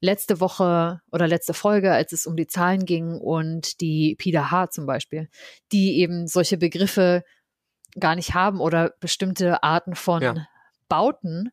letzte 0.05 0.39
Woche 0.41 1.01
oder 1.11 1.27
letzte 1.27 1.55
Folge, 1.55 1.93
als 1.93 2.13
es 2.13 2.27
um 2.27 2.37
die 2.37 2.47
Zahlen 2.47 2.85
ging 2.85 3.19
und 3.19 3.81
die 3.81 4.15
PIDA-H 4.17 4.71
zum 4.71 4.87
Beispiel, 4.87 5.29
die 5.73 5.99
eben 6.01 6.27
solche 6.27 6.59
Begriffe 6.59 7.25
gar 7.99 8.15
nicht 8.15 8.35
haben 8.35 8.61
oder 8.61 8.93
bestimmte 9.01 9.63
Arten 9.63 9.95
von 9.95 10.23
Ja. 10.23 10.47
Bauten 10.89 11.51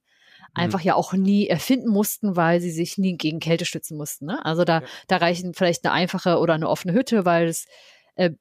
einfach 0.53 0.81
ja 0.81 0.95
auch 0.95 1.13
nie 1.13 1.47
erfinden 1.47 1.87
mussten, 1.89 2.35
weil 2.35 2.59
sie 2.59 2.71
sich 2.71 2.97
nie 2.97 3.15
gegen 3.15 3.39
Kälte 3.39 3.63
stützen 3.63 3.95
mussten. 3.95 4.25
Ne? 4.25 4.43
Also 4.45 4.65
da, 4.65 4.81
Ja. 4.81 4.87
da 5.07 5.17
reichen 5.17 5.53
vielleicht 5.53 5.85
eine 5.85 5.93
einfache 5.93 6.39
oder 6.39 6.53
eine 6.53 6.67
offene 6.67 6.93
Hütte, 6.93 7.23
weil 7.23 7.47
es 7.47 7.67
äh, 8.15 8.31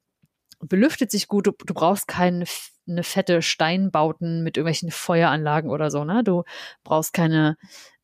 belüftet 0.58 1.12
sich 1.12 1.28
gut. 1.28 1.46
Du, 1.46 1.52
du 1.52 1.72
brauchst 1.72 2.08
keine 2.08 2.44
eine 2.88 3.04
fette 3.04 3.40
Steinbauten 3.42 4.42
mit 4.42 4.56
irgendwelchen 4.56 4.90
Feueranlagen 4.90 5.70
oder 5.70 5.92
so. 5.92 6.02
Ne? 6.02 6.24
Du 6.24 6.42
brauchst 6.82 7.12
keine 7.12 7.56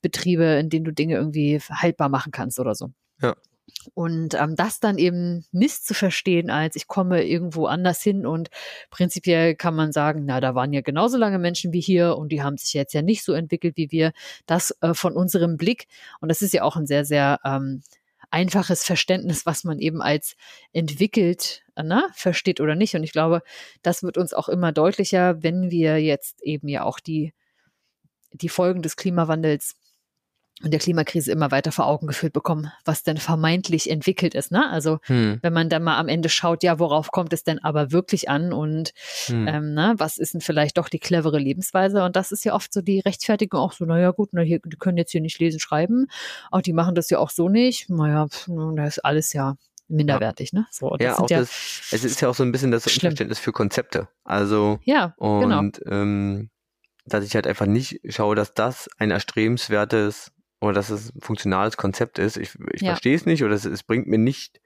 Betriebe, 0.07 0.45
in 0.45 0.71
denen 0.71 0.85
du 0.85 0.93
Dinge 0.93 1.17
irgendwie 1.17 1.59
haltbar 1.59 2.09
machen 2.09 2.31
kannst 2.31 2.61
oder 2.61 2.77
so. 2.77 2.91
Ja. 3.21 3.35
Und 3.95 4.35
ähm, 4.35 4.55
das 4.55 4.79
dann 4.79 4.99
eben 4.99 5.45
misszuverstehen 5.51 6.49
als 6.49 6.77
ich 6.77 6.87
komme 6.87 7.25
irgendwo 7.25 7.67
anders 7.67 8.01
hin 8.01 8.25
und 8.25 8.49
prinzipiell 8.91 9.57
kann 9.57 9.75
man 9.75 9.91
sagen, 9.91 10.25
na, 10.25 10.41
da 10.41 10.55
waren 10.55 10.73
ja 10.73 10.83
genauso 10.83 11.19
lange 11.19 11.41
Menschen 11.41 11.73
wie 11.73 11.81
hier 11.81 12.17
und 12.17 12.31
die 12.31 12.43
haben 12.43 12.57
sich 12.57 12.73
jetzt 12.75 12.95
ja 12.95 13.03
nicht 13.03 13.25
so 13.25 13.33
entwickelt 13.33 13.77
wie 13.77 13.91
wir. 13.91 14.13
Das 14.47 14.77
äh, 14.83 14.95
von 14.95 15.17
unserem 15.17 15.57
Blick 15.57 15.89
und 16.21 16.29
das 16.29 16.43
ist 16.43 16.55
ja 16.55 16.63
auch 16.63 16.77
ein 16.77 16.87
sehr, 16.87 17.05
sehr 17.05 17.41
ähm, 17.45 17.83
einfaches 18.31 18.85
Verständnis, 18.85 19.47
was 19.47 19.65
man 19.65 19.81
eben 19.81 20.01
als 20.01 20.37
entwickelt 20.73 21.65
na, 21.75 22.09
versteht 22.15 22.61
oder 22.61 22.77
nicht. 22.77 22.95
Und 22.95 23.03
ich 23.03 23.13
glaube, 23.13 23.43
das 23.83 24.03
wird 24.05 24.17
uns 24.17 24.33
auch 24.33 24.49
immer 24.49 24.73
deutlicher, 24.73 25.43
wenn 25.43 25.71
wir 25.71 26.01
jetzt 26.01 26.43
eben 26.43 26.69
ja 26.69 26.85
auch 26.85 27.01
die, 27.01 27.35
die 28.33 28.49
Folgen 28.49 28.83
des 28.83 28.97
Klimawandels 28.97 29.75
und 30.63 30.71
der 30.71 30.81
Klimakrise 30.81 31.31
immer 31.33 31.51
weiter 31.51 31.71
vor 31.71 31.87
Augen 31.87 32.07
geführt 32.07 32.33
bekommen, 32.33 32.73
was 32.85 33.03
denn 33.03 33.19
vermeintlich 33.19 33.91
entwickelt 33.91 34.35
ist. 34.35 34.51
Ne? 34.51 34.71
Also 34.71 34.99
hm. 35.03 35.39
wenn 35.43 35.53
man 35.53 35.69
dann 35.69 35.83
mal 35.83 35.99
am 35.99 36.09
Ende 36.09 36.31
schaut, 36.31 36.63
ja, 36.63 36.79
worauf 36.79 37.11
kommt 37.11 37.35
es 37.35 37.45
denn 37.45 37.63
aber 37.63 37.93
wirklich 37.93 38.31
an 38.31 38.55
und 38.55 38.95
hm. 39.27 39.47
ähm, 39.49 39.75
ne, 39.75 39.95
was 39.99 40.17
ist 40.17 40.33
denn 40.33 40.41
vielleicht 40.41 40.79
doch 40.79 40.89
die 40.89 40.99
clevere 40.99 41.39
Lebensweise? 41.39 42.03
Und 42.05 42.17
das 42.17 42.33
ist 42.33 42.45
ja 42.45 42.55
oft 42.55 42.73
so 42.73 42.81
die 42.81 43.01
Rechtfertigung 43.01 43.61
auch 43.61 43.73
so, 43.73 43.85
naja 43.85 44.13
gut, 44.13 44.31
na, 44.33 44.41
hier, 44.41 44.61
die 44.65 44.77
können 44.79 44.97
jetzt 44.97 45.13
hier 45.13 45.21
nicht 45.21 45.39
lesen, 45.39 45.61
schreiben, 45.61 46.07
auch 46.51 46.63
die 46.63 46.73
machen 46.73 46.95
das 46.95 47.11
ja 47.11 47.19
auch 47.19 47.31
so 47.31 47.51
nicht. 47.51 47.91
Naja, 47.91 48.27
das 48.77 48.97
ist 48.97 49.05
alles 49.05 49.35
ja 49.35 49.57
minderwertig, 49.89 50.53
ja. 50.53 50.61
ne? 50.61 50.67
So, 50.71 50.97
ja, 50.99 51.19
auch 51.19 51.29
ja 51.29 51.41
das, 51.41 51.51
es 51.93 52.03
ist 52.03 52.21
ja 52.23 52.29
auch 52.29 52.35
so 52.35 52.43
ein 52.43 52.53
bisschen 52.53 52.71
das 52.71 52.85
schlimm. 52.85 53.11
Unverständnis 53.11 53.39
für 53.39 53.53
Konzepte. 53.53 54.09
Also 54.25 54.79
ja, 54.85 55.15
genau. 55.19 55.59
und 55.59 55.81
genau. 55.81 55.95
ähm, 55.95 56.51
dass 57.05 57.25
ich 57.25 57.35
halt 57.35 57.47
einfach 57.47 57.67
nicht 57.67 58.01
schaue, 58.09 58.35
dass 58.35 58.55
das 58.55 58.89
ein 58.99 59.11
erstrebenswertes 59.11 60.33
oder 60.61 60.73
dass 60.73 60.91
es 60.91 61.15
ein 61.15 61.21
funktionales 61.21 61.77
Konzept 61.77 62.19
ist. 62.19 62.37
Ich, 62.37 62.57
ich 62.73 62.83
ja. 62.83 62.91
verstehe 62.91 63.15
es 63.15 63.27
nicht 63.27 63.45
oder 63.45 63.55
es, 63.55 63.65
es, 63.65 63.83
bringt 63.83 64.07
mir 64.07 64.19
nicht 64.19 64.61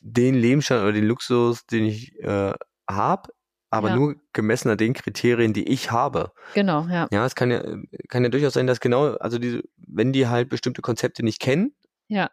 den 0.00 0.34
Lebensstand 0.34 0.82
oder 0.82 0.92
den 0.92 1.04
Luxus, 1.04 1.66
den 1.66 1.84
ich 1.84 2.18
äh, 2.20 2.52
habe, 2.88 3.30
aber 3.70 3.90
ja. 3.90 3.96
nur 3.96 4.16
gemessen 4.32 4.70
an 4.70 4.78
den 4.78 4.94
Kriterien, 4.94 5.52
die 5.52 5.68
ich 5.68 5.90
habe. 5.90 6.32
Genau, 6.54 6.86
ja. 6.88 7.08
Ja, 7.12 7.24
es 7.24 7.34
kann 7.34 7.50
ja, 7.50 7.62
kann 8.08 8.24
ja 8.24 8.30
durchaus 8.30 8.54
sein, 8.54 8.66
dass 8.66 8.80
genau, 8.80 9.14
also 9.16 9.38
diese, 9.38 9.62
wenn 9.76 10.12
die 10.12 10.26
halt 10.26 10.48
bestimmte 10.48 10.82
Konzepte 10.82 11.22
nicht 11.22 11.40
kennen, 11.40 11.74
ja. 12.08 12.30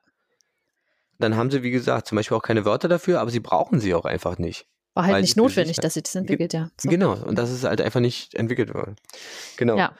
dann 1.19 1.35
haben 1.35 1.51
sie, 1.51 1.63
wie 1.63 1.71
gesagt, 1.71 2.07
zum 2.07 2.15
Beispiel 2.15 2.37
auch 2.37 2.41
keine 2.41 2.65
Wörter 2.65 2.87
dafür, 2.87 3.21
aber 3.21 3.29
sie 3.29 3.39
brauchen 3.39 3.79
sie 3.79 3.93
auch 3.93 4.05
einfach 4.05 4.37
nicht. 4.37 4.67
War 4.95 5.05
halt 5.05 5.21
nicht 5.21 5.37
notwendig, 5.37 5.77
dass 5.77 5.93
sie 5.93 6.01
das 6.01 6.15
entwickelt, 6.15 6.53
ja. 6.53 6.71
So. 6.81 6.89
Genau, 6.89 7.13
und 7.13 7.37
das 7.37 7.51
ist 7.51 7.63
halt 7.63 7.81
einfach 7.81 7.99
nicht 7.99 8.33
entwickelt 8.33 8.73
worden. 8.73 8.95
Genau. 9.57 9.77
Ja. 9.77 9.93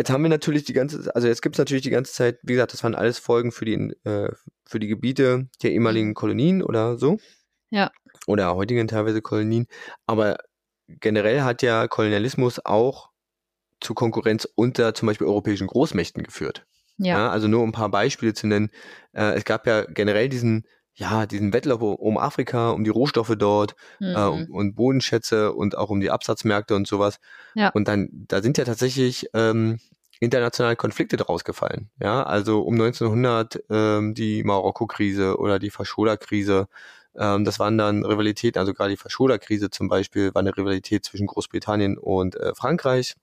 Jetzt 0.00 0.08
haben 0.08 0.22
wir 0.22 0.30
natürlich 0.30 0.64
die 0.64 0.72
ganze, 0.72 1.14
also 1.14 1.28
jetzt 1.28 1.42
gibt 1.42 1.56
es 1.56 1.58
natürlich 1.58 1.82
die 1.82 1.90
ganze 1.90 2.14
Zeit, 2.14 2.38
wie 2.42 2.54
gesagt, 2.54 2.72
das 2.72 2.82
waren 2.82 2.94
alles 2.94 3.18
Folgen 3.18 3.52
für 3.52 3.66
die, 3.66 3.74
äh, 4.04 4.32
für 4.64 4.80
die 4.80 4.86
Gebiete 4.86 5.50
der 5.62 5.72
ehemaligen 5.72 6.08
mhm. 6.08 6.14
Kolonien 6.14 6.62
oder 6.62 6.96
so. 6.96 7.18
Ja. 7.68 7.90
Oder 8.26 8.56
heutigen 8.56 8.88
teilweise 8.88 9.20
Kolonien. 9.20 9.66
Aber 10.06 10.38
generell 10.86 11.42
hat 11.42 11.60
ja 11.60 11.86
Kolonialismus 11.86 12.64
auch 12.64 13.10
zu 13.78 13.92
Konkurrenz 13.92 14.48
unter 14.54 14.94
zum 14.94 15.06
Beispiel 15.06 15.26
europäischen 15.26 15.66
Großmächten 15.66 16.22
geführt. 16.22 16.64
Ja. 16.96 17.18
ja 17.18 17.30
also 17.30 17.46
nur 17.46 17.60
um 17.62 17.68
ein 17.68 17.72
paar 17.72 17.90
Beispiele 17.90 18.32
zu 18.32 18.46
nennen. 18.46 18.70
Äh, 19.12 19.34
es 19.34 19.44
gab 19.44 19.66
ja 19.66 19.84
generell 19.84 20.30
diesen, 20.30 20.66
ja, 21.00 21.24
diesen 21.24 21.54
Wettlauf 21.54 21.80
um 21.80 22.18
Afrika, 22.18 22.70
um 22.70 22.84
die 22.84 22.90
Rohstoffe 22.90 23.34
dort 23.36 23.74
äh, 24.02 24.04
mhm. 24.04 24.16
äh, 24.16 24.26
und, 24.26 24.50
und 24.50 24.74
Bodenschätze 24.74 25.54
und 25.54 25.76
auch 25.76 25.88
um 25.88 26.00
die 26.00 26.10
Absatzmärkte 26.10 26.76
und 26.76 26.86
sowas. 26.86 27.20
Ja. 27.54 27.70
Und 27.70 27.88
dann, 27.88 28.10
da 28.12 28.42
sind 28.42 28.58
ja 28.58 28.64
tatsächlich 28.64 29.26
ähm, 29.32 29.80
internationale 30.20 30.76
Konflikte 30.76 31.16
draus 31.16 31.44
gefallen. 31.44 31.90
Ja, 31.98 32.22
also 32.22 32.60
um 32.60 32.74
1900 32.74 33.64
ähm, 33.70 34.14
die 34.14 34.44
Marokko-Krise 34.44 35.38
oder 35.38 35.58
die 35.58 35.70
Faschoda-Krise. 35.70 36.68
Ähm, 37.16 37.46
das 37.46 37.58
waren 37.58 37.78
dann 37.78 38.04
Rivalitäten, 38.04 38.60
also 38.60 38.74
gerade 38.74 38.90
die 38.90 38.98
Faschoda-Krise 38.98 39.70
zum 39.70 39.88
Beispiel 39.88 40.34
war 40.34 40.40
eine 40.40 40.54
Rivalität 40.54 41.06
zwischen 41.06 41.26
Großbritannien 41.26 41.96
und 41.96 42.36
äh, 42.36 42.54
Frankreich 42.54 43.14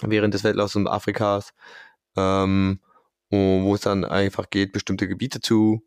während 0.00 0.32
des 0.32 0.42
Wettlaufs 0.42 0.74
um 0.74 0.86
Afrikas, 0.86 1.52
ähm, 2.16 2.80
wo 3.30 3.74
es 3.74 3.82
dann 3.82 4.04
einfach 4.04 4.48
geht, 4.48 4.72
bestimmte 4.72 5.06
Gebiete 5.06 5.40
zu 5.40 5.82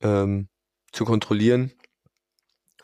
ähm, 0.00 0.48
zu 0.94 1.04
kontrollieren. 1.04 1.72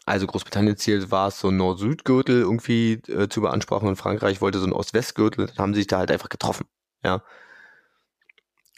Also 0.07 0.27
Großbritanniens 0.27 0.81
Ziel 0.81 1.11
war 1.11 1.29
es, 1.29 1.39
so 1.39 1.49
ein 1.49 1.57
Nord-Süd-Gürtel 1.57 2.41
irgendwie 2.41 2.95
äh, 3.09 3.29
zu 3.29 3.43
beanspruchen 3.43 3.89
und 3.89 3.97
Frankreich 3.97 4.41
wollte 4.41 4.59
so 4.59 4.67
ein 4.67 4.73
Ost-West-Gürtel. 4.73 5.47
Dann 5.47 5.59
haben 5.59 5.75
sie 5.75 5.81
sich 5.81 5.87
da 5.87 5.99
halt 5.99 6.11
einfach 6.11 6.29
getroffen. 6.29 6.67
Ja. 7.05 7.23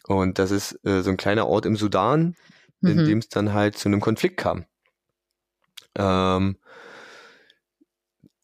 Und 0.06 0.38
das 0.38 0.50
ist 0.50 0.84
äh, 0.84 1.02
so 1.02 1.10
ein 1.10 1.16
kleiner 1.16 1.46
Ort 1.46 1.64
im 1.64 1.76
Sudan, 1.76 2.36
mhm. 2.80 2.90
in 2.90 3.04
dem 3.06 3.18
es 3.18 3.28
dann 3.28 3.52
halt 3.52 3.78
zu 3.78 3.88
einem 3.88 4.00
Konflikt 4.00 4.36
kam. 4.36 4.66
Ähm, 5.94 6.58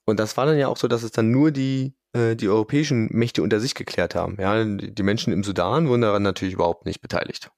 und 0.04 0.18
das 0.18 0.36
war 0.36 0.46
dann 0.46 0.58
ja 0.58 0.68
auch 0.68 0.78
so, 0.78 0.88
dass 0.88 1.02
es 1.02 1.10
dann 1.10 1.30
nur 1.30 1.50
die, 1.50 1.94
äh, 2.12 2.36
die 2.36 2.48
europäischen 2.48 3.08
Mächte 3.10 3.42
unter 3.42 3.60
sich 3.60 3.74
geklärt 3.74 4.14
haben. 4.14 4.38
Ja, 4.40 4.64
die 4.64 5.02
Menschen 5.02 5.32
im 5.32 5.44
Sudan 5.44 5.88
wurden 5.88 6.02
daran 6.02 6.22
natürlich 6.22 6.54
überhaupt 6.54 6.86
nicht 6.86 7.02
beteiligt. 7.02 7.50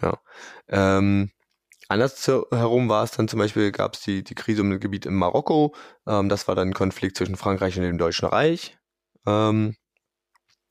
Ja. 0.00 0.20
Ähm, 0.68 1.30
Andersherum 1.88 2.88
war 2.88 3.04
es 3.04 3.12
dann 3.12 3.28
zum 3.28 3.38
Beispiel, 3.38 3.70
gab 3.72 3.94
es 3.94 4.00
die, 4.00 4.24
die 4.24 4.34
Krise 4.34 4.62
um 4.62 4.70
das 4.70 4.80
Gebiet 4.80 5.06
in 5.06 5.14
Marokko. 5.14 5.74
Ähm, 6.06 6.28
das 6.28 6.48
war 6.48 6.54
dann 6.54 6.68
ein 6.68 6.74
Konflikt 6.74 7.16
zwischen 7.16 7.36
Frankreich 7.36 7.76
und 7.76 7.84
dem 7.84 7.98
Deutschen 7.98 8.28
Reich. 8.28 8.76
Ähm, 9.26 9.76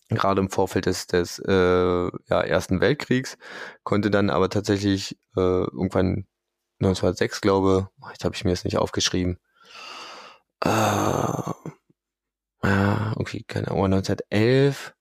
gerade 0.10 0.42
im 0.42 0.50
Vorfeld 0.50 0.86
des, 0.86 1.08
des 1.08 1.40
äh, 1.40 1.52
ja, 1.52 2.42
Ersten 2.42 2.80
Weltkriegs, 2.82 3.38
konnte 3.84 4.12
dann 4.12 4.30
aber 4.30 4.50
tatsächlich 4.50 5.18
äh, 5.36 5.40
irgendwann 5.40 6.28
1906, 6.80 7.42
glaube 7.42 7.90
oh, 8.02 8.08
jetzt 8.10 8.24
habe 8.26 8.36
ich 8.36 8.44
mir 8.44 8.52
das 8.52 8.66
nicht 8.66 8.78
aufgeschrieben, 8.78 9.40
äh, 10.64 10.70
irgendwie, 12.64 13.44
keine 13.44 13.70
Ahnung, 13.70 13.86
1911, 13.86 14.94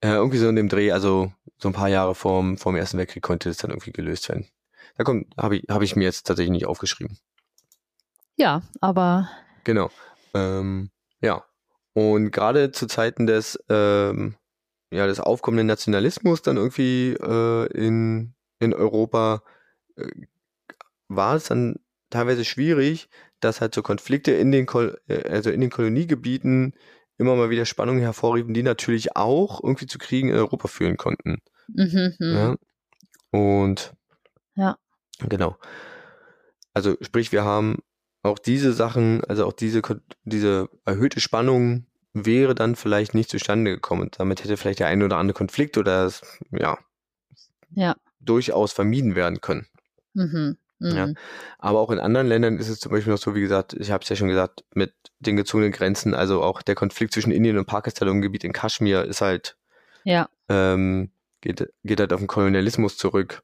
äh, 0.00 0.08
irgendwie 0.08 0.38
so 0.38 0.48
in 0.48 0.56
dem 0.56 0.68
Dreh, 0.68 0.92
also 0.92 1.32
so 1.58 1.68
ein 1.68 1.74
paar 1.74 1.88
Jahre 1.88 2.14
vorm, 2.14 2.58
vorm 2.58 2.76
Ersten 2.76 2.98
Weltkrieg 2.98 3.22
konnte 3.22 3.50
es 3.50 3.58
dann 3.58 3.70
irgendwie 3.70 3.92
gelöst 3.92 4.28
werden. 4.28 4.48
Da 4.96 5.04
kommt, 5.04 5.34
habe 5.36 5.56
ich, 5.56 5.64
hab 5.68 5.82
ich 5.82 5.96
mir 5.96 6.04
jetzt 6.04 6.26
tatsächlich 6.26 6.52
nicht 6.52 6.66
aufgeschrieben. 6.66 7.18
Ja, 8.36 8.62
aber. 8.80 9.28
Genau. 9.64 9.90
Ähm, 10.34 10.90
ja. 11.20 11.44
Und 11.92 12.32
gerade 12.32 12.72
zu 12.72 12.86
Zeiten 12.86 13.26
des, 13.26 13.58
ähm, 13.68 14.36
ja, 14.90 15.06
des 15.06 15.20
aufkommenden 15.20 15.66
Nationalismus 15.66 16.42
dann 16.42 16.56
irgendwie 16.56 17.12
äh, 17.12 17.66
in, 17.72 18.34
in 18.58 18.74
Europa 18.74 19.42
äh, 19.96 20.06
war 21.08 21.36
es 21.36 21.44
dann 21.44 21.76
teilweise 22.10 22.44
schwierig, 22.44 23.08
dass 23.40 23.60
halt 23.60 23.74
so 23.74 23.82
Konflikte 23.82 24.32
in 24.32 24.52
den, 24.52 24.66
Kol 24.66 25.00
äh, 25.08 25.28
also 25.28 25.50
in 25.50 25.60
den 25.60 25.70
Koloniegebieten 25.70 26.74
immer 27.18 27.36
mal 27.36 27.50
wieder 27.50 27.64
Spannungen 27.64 28.00
hervorriefen, 28.00 28.54
die 28.54 28.62
natürlich 28.62 29.16
auch 29.16 29.62
irgendwie 29.62 29.86
zu 29.86 29.98
Kriegen 29.98 30.28
in 30.30 30.36
Europa 30.36 30.68
führen 30.68 30.96
konnten. 30.96 31.42
Mhm, 31.68 32.14
mhm. 32.18 32.34
ja. 32.34 32.56
Und 33.30 33.94
ja. 34.56 34.76
Genau. 35.20 35.56
Also 36.72 36.96
sprich, 37.00 37.32
wir 37.32 37.44
haben 37.44 37.78
auch 38.22 38.38
diese 38.38 38.72
Sachen, 38.72 39.22
also 39.24 39.46
auch 39.46 39.52
diese, 39.52 39.82
diese 40.24 40.68
erhöhte 40.84 41.20
Spannung 41.20 41.86
wäre 42.14 42.54
dann 42.54 42.76
vielleicht 42.76 43.14
nicht 43.14 43.30
zustande 43.30 43.72
gekommen. 43.72 44.10
Damit 44.16 44.42
hätte 44.42 44.56
vielleicht 44.56 44.78
der 44.78 44.86
ein 44.86 45.02
oder 45.02 45.18
andere 45.18 45.36
Konflikt 45.36 45.76
oder 45.76 46.04
das, 46.04 46.22
ja, 46.50 46.78
ja. 47.70 47.96
durchaus 48.20 48.72
vermieden 48.72 49.14
werden 49.14 49.40
können. 49.40 49.66
Mhm. 50.14 50.56
Mhm. 50.78 50.96
Ja. 50.96 51.08
Aber 51.58 51.80
auch 51.80 51.90
in 51.90 51.98
anderen 51.98 52.26
Ländern 52.26 52.58
ist 52.58 52.68
es 52.68 52.80
zum 52.80 52.92
Beispiel 52.92 53.12
noch 53.12 53.20
so, 53.20 53.34
wie 53.34 53.40
gesagt, 53.40 53.74
ich 53.74 53.90
habe 53.90 54.02
es 54.02 54.08
ja 54.08 54.16
schon 54.16 54.28
gesagt, 54.28 54.64
mit 54.74 54.92
den 55.18 55.36
gezogenen 55.36 55.72
Grenzen, 55.72 56.14
also 56.14 56.42
auch 56.42 56.62
der 56.62 56.74
Konflikt 56.74 57.14
zwischen 57.14 57.32
Indien 57.32 57.58
und 57.58 57.66
Pakistan 57.66 58.08
im 58.08 58.22
Gebiet 58.22 58.44
in 58.44 58.52
Kaschmir 58.52 59.04
ist 59.04 59.20
halt, 59.20 59.56
ja. 60.04 60.28
ähm, 60.48 61.10
geht, 61.40 61.72
geht 61.84 62.00
halt 62.00 62.12
auf 62.12 62.20
den 62.20 62.26
Kolonialismus 62.26 62.96
zurück. 62.96 63.42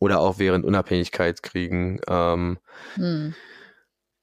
Oder 0.00 0.20
auch 0.20 0.38
während 0.38 0.64
Unabhängigkeitskriegen. 0.64 2.00
Ähm, 2.08 2.58
mhm. 2.96 3.34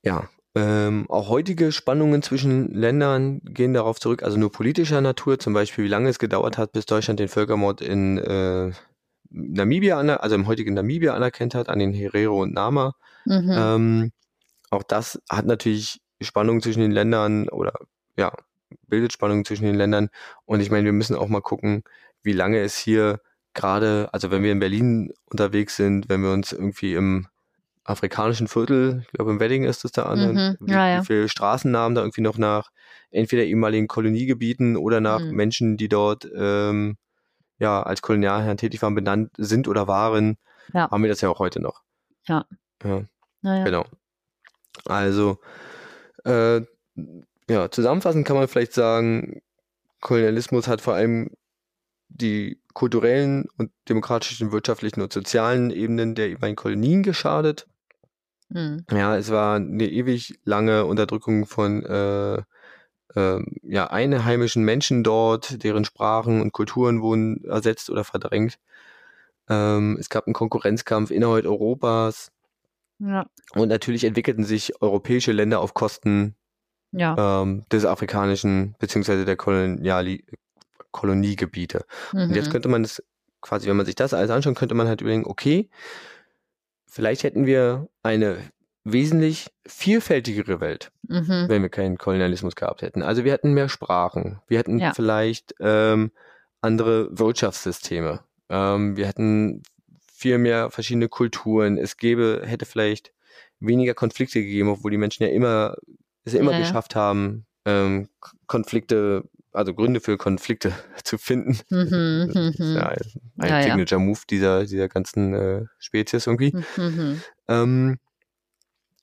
Ja, 0.03 0.29
ähm, 0.55 1.05
auch 1.09 1.29
heutige 1.29 1.71
Spannungen 1.71 2.21
zwischen 2.21 2.71
Ländern 2.73 3.41
gehen 3.43 3.73
darauf 3.73 3.99
zurück, 3.99 4.21
also 4.21 4.37
nur 4.37 4.51
politischer 4.51 5.01
Natur, 5.01 5.39
zum 5.39 5.53
Beispiel 5.53 5.85
wie 5.85 5.89
lange 5.89 6.09
es 6.09 6.19
gedauert 6.19 6.57
hat, 6.57 6.73
bis 6.73 6.85
Deutschland 6.85 7.19
den 7.19 7.27
Völkermord 7.27 7.81
in 7.81 8.19
äh, 8.19 8.71
Namibia, 9.31 9.97
also 9.97 10.35
im 10.35 10.45
heutigen 10.45 10.75
Namibia 10.75 11.15
anerkennt 11.15 11.55
hat, 11.55 11.69
an 11.69 11.79
den 11.79 11.91
Herero 11.91 12.43
und 12.43 12.53
Nama. 12.53 12.93
Mhm. 13.25 13.51
Ähm, 13.51 14.11
auch 14.69 14.83
das 14.83 15.19
hat 15.29 15.45
natürlich 15.45 16.01
Spannungen 16.21 16.61
zwischen 16.61 16.81
den 16.81 16.91
Ländern 16.91 17.49
oder 17.49 17.73
ja, 18.15 18.31
bildet 18.87 19.11
Spannungen 19.11 19.45
zwischen 19.45 19.65
den 19.65 19.75
Ländern. 19.75 20.09
Und 20.45 20.59
ich 20.59 20.69
meine, 20.69 20.85
wir 20.85 20.93
müssen 20.93 21.15
auch 21.15 21.29
mal 21.29 21.41
gucken, 21.41 21.83
wie 22.21 22.33
lange 22.33 22.59
es 22.59 22.77
hier 22.77 23.19
gerade, 23.53 24.09
also 24.11 24.31
wenn 24.31 24.43
wir 24.43 24.51
in 24.51 24.59
Berlin 24.59 25.13
unterwegs 25.25 25.75
sind, 25.75 26.09
wenn 26.09 26.21
wir 26.21 26.31
uns 26.31 26.51
irgendwie 26.51 26.93
im 26.93 27.27
afrikanischen 27.83 28.47
Viertel, 28.47 29.03
ich 29.05 29.11
glaube 29.11 29.31
im 29.31 29.39
Wedding 29.39 29.63
ist 29.63 29.83
es 29.83 29.91
da 29.91 30.03
an, 30.03 30.33
mhm. 30.33 30.57
wie, 30.61 30.71
ja, 30.71 30.89
ja. 30.89 31.01
wie 31.01 31.05
viele 31.05 31.29
Straßennamen 31.29 31.95
da 31.95 32.01
irgendwie 32.01 32.21
noch 32.21 32.37
nach 32.37 32.69
entweder 33.11 33.43
ehemaligen 33.43 33.87
Koloniegebieten 33.87 34.77
oder 34.77 35.01
nach 35.01 35.19
mhm. 35.19 35.31
Menschen, 35.31 35.77
die 35.77 35.89
dort 35.89 36.27
ähm, 36.35 36.97
ja 37.59 37.83
als 37.83 38.01
Kolonialherren 38.01 38.57
tätig 38.57 38.81
waren, 38.81 38.95
benannt 38.95 39.31
sind 39.37 39.67
oder 39.67 39.87
waren, 39.87 40.37
ja. 40.73 40.89
haben 40.89 41.03
wir 41.03 41.09
das 41.09 41.21
ja 41.21 41.29
auch 41.29 41.39
heute 41.39 41.61
noch. 41.61 41.83
Ja. 42.27 42.45
Ja. 42.83 43.03
Naja. 43.41 43.65
Genau. 43.65 43.85
Also 44.85 45.39
äh, 46.25 46.61
ja, 47.49 47.69
zusammenfassend 47.69 48.25
kann 48.25 48.37
man 48.37 48.47
vielleicht 48.47 48.73
sagen, 48.73 49.41
Kolonialismus 49.99 50.67
hat 50.67 50.81
vor 50.81 50.93
allem 50.93 51.31
die 52.13 52.59
kulturellen 52.73 53.47
und 53.57 53.71
demokratischen, 53.89 54.51
wirtschaftlichen 54.51 55.01
und 55.01 55.13
sozialen 55.13 55.71
Ebenen 55.71 56.15
der 56.15 56.29
ehemaligen 56.29 56.55
Kolonien 56.55 57.03
geschadet. 57.03 57.67
Mhm. 58.49 58.85
Ja, 58.91 59.17
es 59.17 59.29
war 59.31 59.55
eine 59.55 59.87
ewig 59.87 60.39
lange 60.43 60.85
Unterdrückung 60.85 61.45
von 61.45 61.83
äh, 61.83 62.41
ähm, 63.15 63.57
ja, 63.61 63.87
einheimischen 63.87 64.63
Menschen 64.63 65.03
dort, 65.03 65.63
deren 65.63 65.85
Sprachen 65.85 66.41
und 66.41 66.51
Kulturen 66.51 67.01
wurden 67.01 67.43
ersetzt 67.45 67.89
oder 67.89 68.03
verdrängt. 68.03 68.57
Ähm, 69.49 69.97
es 69.99 70.09
gab 70.09 70.25
einen 70.25 70.33
Konkurrenzkampf 70.33 71.11
innerhalb 71.11 71.45
Europas. 71.45 72.31
Ja. 72.99 73.25
Und 73.55 73.67
natürlich 73.67 74.03
entwickelten 74.03 74.45
sich 74.45 74.81
europäische 74.81 75.31
Länder 75.31 75.59
auf 75.59 75.73
Kosten 75.73 76.35
Ja. 76.91 77.41
ähm, 77.41 77.65
des 77.71 77.85
afrikanischen 77.85 78.75
beziehungsweise 78.79 79.25
der 79.25 79.35
Koloniali 79.35 80.23
Koloniegebiete. 80.93 81.85
Und 82.13 82.33
jetzt 82.35 82.47
Mhm. 82.47 82.51
könnte 82.51 82.69
man 82.69 82.83
es 82.85 83.03
quasi, 83.41 83.67
wenn 83.67 83.75
man 83.75 83.85
sich 83.85 83.95
das 83.95 84.13
alles 84.13 84.29
anschaut, 84.31 84.55
könnte 84.55 84.75
man 84.75 84.87
halt 84.87 85.01
überlegen, 85.01 85.25
okay, 85.25 85.69
vielleicht 86.87 87.23
hätten 87.23 87.45
wir 87.45 87.89
eine 88.03 88.37
wesentlich 88.85 89.49
vielfältigere 89.65 90.59
Welt, 90.59 90.91
Mhm. 91.07 91.45
wenn 91.47 91.61
wir 91.61 91.69
keinen 91.69 91.97
Kolonialismus 91.97 92.55
gehabt 92.55 92.81
hätten. 92.81 93.01
Also 93.01 93.23
wir 93.23 93.31
hätten 93.31 93.53
mehr 93.53 93.69
Sprachen, 93.69 94.41
wir 94.47 94.59
hätten 94.59 94.79
Ja. 94.79 94.93
vielleicht 94.93 95.55
ähm, 95.59 96.11
andere 96.61 97.09
Wirtschaftssysteme, 97.17 98.23
ähm, 98.49 98.95
wir 98.97 99.07
hätten 99.07 99.63
viel 100.13 100.37
mehr 100.37 100.69
verschiedene 100.69 101.09
Kulturen, 101.09 101.77
es 101.77 101.97
gäbe, 101.97 102.43
hätte 102.45 102.65
vielleicht 102.65 103.13
weniger 103.59 103.93
Konflikte 103.93 104.41
gegeben, 104.41 104.69
obwohl 104.69 104.91
die 104.91 104.97
Menschen 104.97 105.23
ja 105.23 105.29
immer, 105.29 105.75
es 106.25 106.33
ja 106.33 106.39
immer 106.39 106.51
Ja, 106.51 106.59
geschafft 106.59 106.95
haben, 106.95 107.45
ähm, 107.65 108.09
Konflikte, 108.47 109.23
also 109.53 109.73
Gründe 109.73 109.99
für 110.01 110.17
Konflikte 110.17 110.73
zu 111.03 111.17
finden. 111.17 111.59
Mhm. 111.69 112.31
Das 112.33 112.49
ist 112.49 112.59
Mhm. 112.59 112.75
ja 112.75 112.87
ein, 112.89 112.97
ein 113.39 113.49
Ja, 113.49 113.57
ja. 113.59 113.63
Signature-Move 113.63 114.19
dieser, 114.29 114.65
dieser 114.65 114.89
ganzen 114.89 115.33
äh, 115.33 115.65
Spezies 115.77 116.27
irgendwie. 116.27 116.53
Mhm. 116.77 117.21
Ähm, 117.47 117.99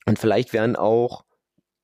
und 0.06 0.18
vielleicht 0.18 0.52
wären 0.52 0.76
auch 0.76 1.24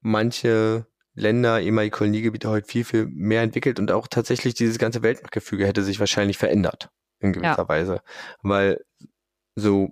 manche 0.01 0.87
Länder, 1.15 1.61
ehemalige 1.61 1.97
Koloniegebiete, 1.97 2.49
heute 2.51 2.67
viel, 2.69 2.85
viel 2.85 3.07
mehr 3.07 3.43
entwickelt 3.43 3.79
und 3.79 3.91
auch 3.91 4.07
tatsächlich 4.07 4.55
dieses 4.55 4.79
ganze 4.79 5.03
Weltmachtgefüge 5.03 5.67
hätte 5.67 5.83
sich 5.83 5.99
wahrscheinlich 6.01 6.37
verändert 6.39 6.91
in 7.21 7.33
gewisser 7.33 7.63
Ja. 7.63 7.69
Weise. 7.69 8.03
Weil 8.43 8.85
so, 9.55 9.91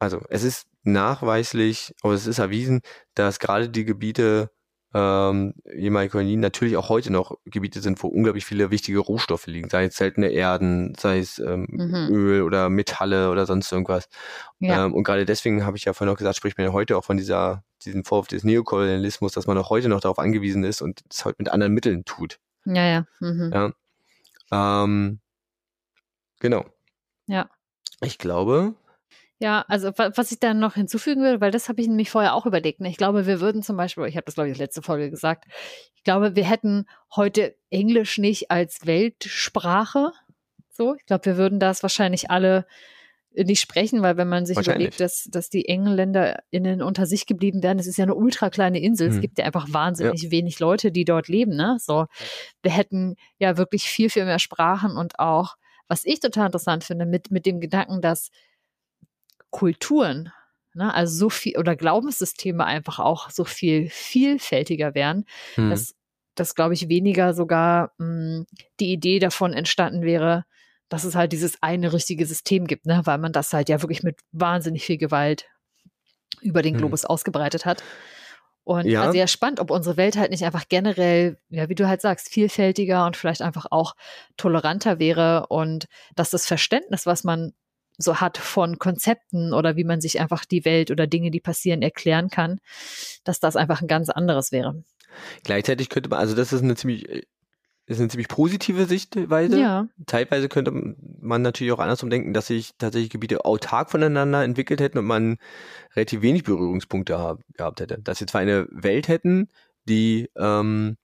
also 0.00 0.20
es 0.30 0.42
ist 0.42 0.66
nachweislich, 0.82 1.94
aber 2.02 2.14
es 2.14 2.26
ist 2.26 2.38
erwiesen, 2.38 2.80
dass 3.14 3.38
gerade 3.38 3.68
die 3.68 3.84
Gebiete 3.84 4.50
ähm, 4.98 5.52
ehemalige 5.70 6.12
Kolonien 6.12 6.40
natürlich 6.40 6.78
auch 6.78 6.88
heute 6.88 7.12
noch 7.12 7.36
Gebiete 7.44 7.80
sind, 7.80 8.02
wo 8.02 8.08
unglaublich 8.08 8.46
viele 8.46 8.70
wichtige 8.70 8.98
Rohstoffe 8.98 9.46
liegen, 9.46 9.68
sei 9.68 9.84
es 9.84 9.96
seltene 9.96 10.28
Erden, 10.28 10.94
sei 10.98 11.18
es 11.18 11.38
ähm, 11.38 11.66
Mhm. 11.68 12.08
Öl 12.14 12.42
oder 12.42 12.70
Metalle 12.70 13.30
oder 13.30 13.44
sonst 13.44 13.70
irgendwas. 13.70 14.08
Ja. 14.58 14.86
Ähm, 14.86 14.94
und 14.94 15.04
gerade 15.04 15.26
deswegen 15.26 15.66
habe 15.66 15.76
ich 15.76 15.84
ja 15.84 15.92
vorhin 15.92 16.14
auch 16.14 16.18
gesagt, 16.18 16.36
spricht 16.36 16.56
man 16.56 16.66
ja 16.66 16.72
heute 16.72 16.96
auch 16.96 17.04
von 17.04 17.18
dieser, 17.18 17.62
diesem 17.84 18.04
Vorwurf 18.04 18.28
des 18.28 18.42
Neokolonialismus, 18.44 19.32
dass 19.32 19.46
man 19.46 19.58
auch 19.58 19.68
heute 19.68 19.90
noch 19.90 20.00
darauf 20.00 20.18
angewiesen 20.18 20.64
ist 20.64 20.80
und 20.80 21.02
es 21.10 21.26
heute 21.26 21.36
mit 21.40 21.50
anderen 21.50 21.74
Mitteln 21.74 22.06
tut. 22.06 22.38
Ja, 22.64 22.86
ja. 22.86 23.06
Mhm. 23.20 23.52
Ja. 24.50 24.82
Ähm, 24.84 25.20
genau. 26.40 26.64
Ja. 27.26 27.50
Ich 28.00 28.16
glaube, 28.16 28.74
Ja, 29.38 29.64
also 29.68 29.88
wa- 29.98 30.10
was 30.14 30.32
ich 30.32 30.40
dann 30.40 30.58
noch 30.58 30.74
hinzufügen 30.74 31.22
will, 31.22 31.40
weil 31.40 31.50
das 31.50 31.68
habe 31.68 31.80
ich 31.82 31.88
nämlich 31.88 32.10
vorher 32.10 32.34
auch 32.34 32.46
überlegt. 32.46 32.80
Ne? 32.80 32.88
Ich 32.88 32.96
glaube, 32.96 33.26
wir 33.26 33.40
würden 33.40 33.62
zum 33.62 33.76
Beispiel, 33.76 34.04
ich 34.06 34.16
habe 34.16 34.24
das 34.24 34.34
glaube 34.34 34.48
ich 34.50 34.56
letzten 34.58 34.82
Folge 34.82 35.10
gesagt, 35.10 35.44
ich 35.94 36.04
glaube, 36.04 36.36
wir 36.36 36.44
hätten 36.48 36.86
heute 37.14 37.54
Englisch 37.70 38.16
nicht 38.18 38.50
als 38.50 38.86
Weltsprache. 38.86 40.12
So, 40.70 40.94
ich 40.94 41.04
glaube, 41.06 41.26
wir 41.26 41.36
würden 41.36 41.58
das 41.60 41.82
wahrscheinlich 41.82 42.30
alle 42.30 42.66
nicht 43.34 43.60
sprechen, 43.60 44.00
weil 44.00 44.16
wenn 44.16 44.28
man 44.28 44.46
sich 44.46 44.56
überlegt, 44.70 44.98
dass, 45.00 45.24
dass 45.30 45.50
die 45.50 45.68
EngländerInnen 45.68 46.80
unter 46.80 47.04
sich 47.04 47.26
geblieben 47.26 47.62
wären, 47.62 47.76
das 47.76 47.86
ist 47.86 47.98
ja 47.98 48.04
eine 48.04 48.14
ultra 48.14 48.48
kleine 48.48 48.80
Insel. 48.80 49.08
Es 49.08 49.14
Hm. 49.16 49.20
gibt 49.20 49.38
ja 49.38 49.44
einfach 49.44 49.66
wahnsinnig 49.70 50.30
wenig 50.30 50.58
Leute, 50.58 50.90
die 50.90 51.04
dort 51.04 51.28
leben. 51.28 51.54
Ne? 51.54 51.76
So, 51.78 52.06
wir 52.62 52.70
hätten 52.72 53.16
ja 53.38 53.58
wirklich 53.58 53.84
viel, 53.84 54.08
viel 54.08 54.24
mehr 54.24 54.38
Sprachen 54.38 54.96
und 54.96 55.18
auch, 55.18 55.56
was 55.88 56.06
ich 56.06 56.20
total 56.20 56.46
interessant 56.46 56.84
finde, 56.84 57.04
mit, 57.04 57.30
mit 57.30 57.44
dem 57.44 57.60
Gedanken, 57.60 58.00
dass 58.00 58.30
Kulturen, 59.56 60.32
ne, 60.74 60.92
also 60.94 61.16
so 61.16 61.30
viel 61.30 61.56
oder 61.58 61.76
Glaubenssysteme 61.76 62.64
einfach 62.66 62.98
auch 62.98 63.30
so 63.30 63.44
viel 63.44 63.88
vielfältiger 63.88 64.94
wären, 64.94 65.24
hm, 65.56 65.70
dass, 65.70 65.94
dass 66.34 66.54
glaube 66.54 66.74
ich, 66.74 66.90
weniger 66.90 67.32
sogar 67.32 67.92
mh, 67.96 68.44
die 68.80 68.92
Idee 68.92 69.18
davon 69.18 69.54
entstanden 69.54 70.02
wäre, 70.02 70.44
dass 70.90 71.04
es 71.04 71.14
halt 71.14 71.32
dieses 71.32 71.62
eine 71.62 71.94
richtige 71.94 72.26
System 72.26 72.66
gibt, 72.66 72.84
ne, 72.84 73.00
weil 73.04 73.16
man 73.18 73.32
das 73.32 73.54
halt 73.54 73.70
ja 73.70 73.80
wirklich 73.82 74.02
mit 74.02 74.18
wahnsinnig 74.32 74.84
viel 74.84 74.98
Gewalt 74.98 75.46
über 76.42 76.60
den 76.62 76.74
Hm. 76.74 76.78
Globus 76.80 77.06
ausgebreitet 77.06 77.64
hat. 77.64 77.82
Und 78.64 78.86
Ja. 78.90 79.12
ja 79.14 79.26
spannend, 79.28 79.60
ob 79.60 79.70
unsere 79.70 79.96
Welt 79.96 80.16
halt 80.16 80.30
nicht 80.32 80.44
einfach 80.44 80.68
generell, 80.68 81.38
ja, 81.50 81.68
wie 81.68 81.76
du 81.76 81.86
halt 81.88 82.00
sagst, 82.00 82.28
vielfältiger 82.28 83.06
und 83.06 83.16
vielleicht 83.16 83.40
einfach 83.42 83.66
auch 83.70 83.94
toleranter 84.36 84.98
wäre 84.98 85.46
und 85.48 85.86
dass 86.16 86.30
das 86.30 86.46
Verständnis, 86.46 87.06
was 87.06 87.22
man 87.24 87.52
so 87.98 88.20
hat 88.20 88.38
von 88.38 88.78
Konzepten 88.78 89.52
oder 89.52 89.76
wie 89.76 89.84
man 89.84 90.00
sich 90.00 90.20
einfach 90.20 90.44
die 90.44 90.64
Welt 90.64 90.90
oder 90.90 91.06
Dinge, 91.06 91.30
die 91.30 91.40
passieren, 91.40 91.82
erklären 91.82 92.28
kann, 92.28 92.60
dass 93.24 93.40
das 93.40 93.56
einfach 93.56 93.80
ein 93.82 93.88
ganz 93.88 94.10
anderes 94.10 94.52
wäre. 94.52 94.82
gleichzeitig 95.44 95.88
könnte 95.88 96.10
man, 96.10 96.18
also 96.18 96.34
das 96.34 96.52
ist 96.52 96.62
eine 96.62 96.76
ziemlich, 96.76 97.08
äh, 97.08 97.22
ist 97.86 98.00
eine 98.00 98.08
ziemlich 98.08 98.28
positive 98.28 98.86
Sichtweise. 98.86 99.60
Ja, 99.60 99.86
Teilweise 100.06 100.48
könnte 100.48 100.72
man 101.20 101.42
natürlich 101.42 101.72
auch 101.72 101.78
andersrum 101.78 102.10
denken, 102.10 102.34
dass 102.34 102.48
sich 102.48 102.72
tatsächlich 102.78 103.10
Gebiete 103.10 103.44
autark 103.44 103.90
voneinander 103.90 104.42
entwickelt 104.42 104.80
hätten 104.80 104.98
und 104.98 105.04
man 105.04 105.38
relativ 105.94 106.20
wenig 106.20 106.42
Berührungspunkte 106.42 107.18
hab, 107.18 107.40
gehabt 107.54 107.80
hätte. 107.80 107.98
Dass 108.02 108.18
wir 108.18 108.26
zwar 108.26 108.40
eine 108.40 108.66
Welt 108.72 109.06
hätten, 109.06 109.48
die 109.88 110.28
ähm, 110.36 110.96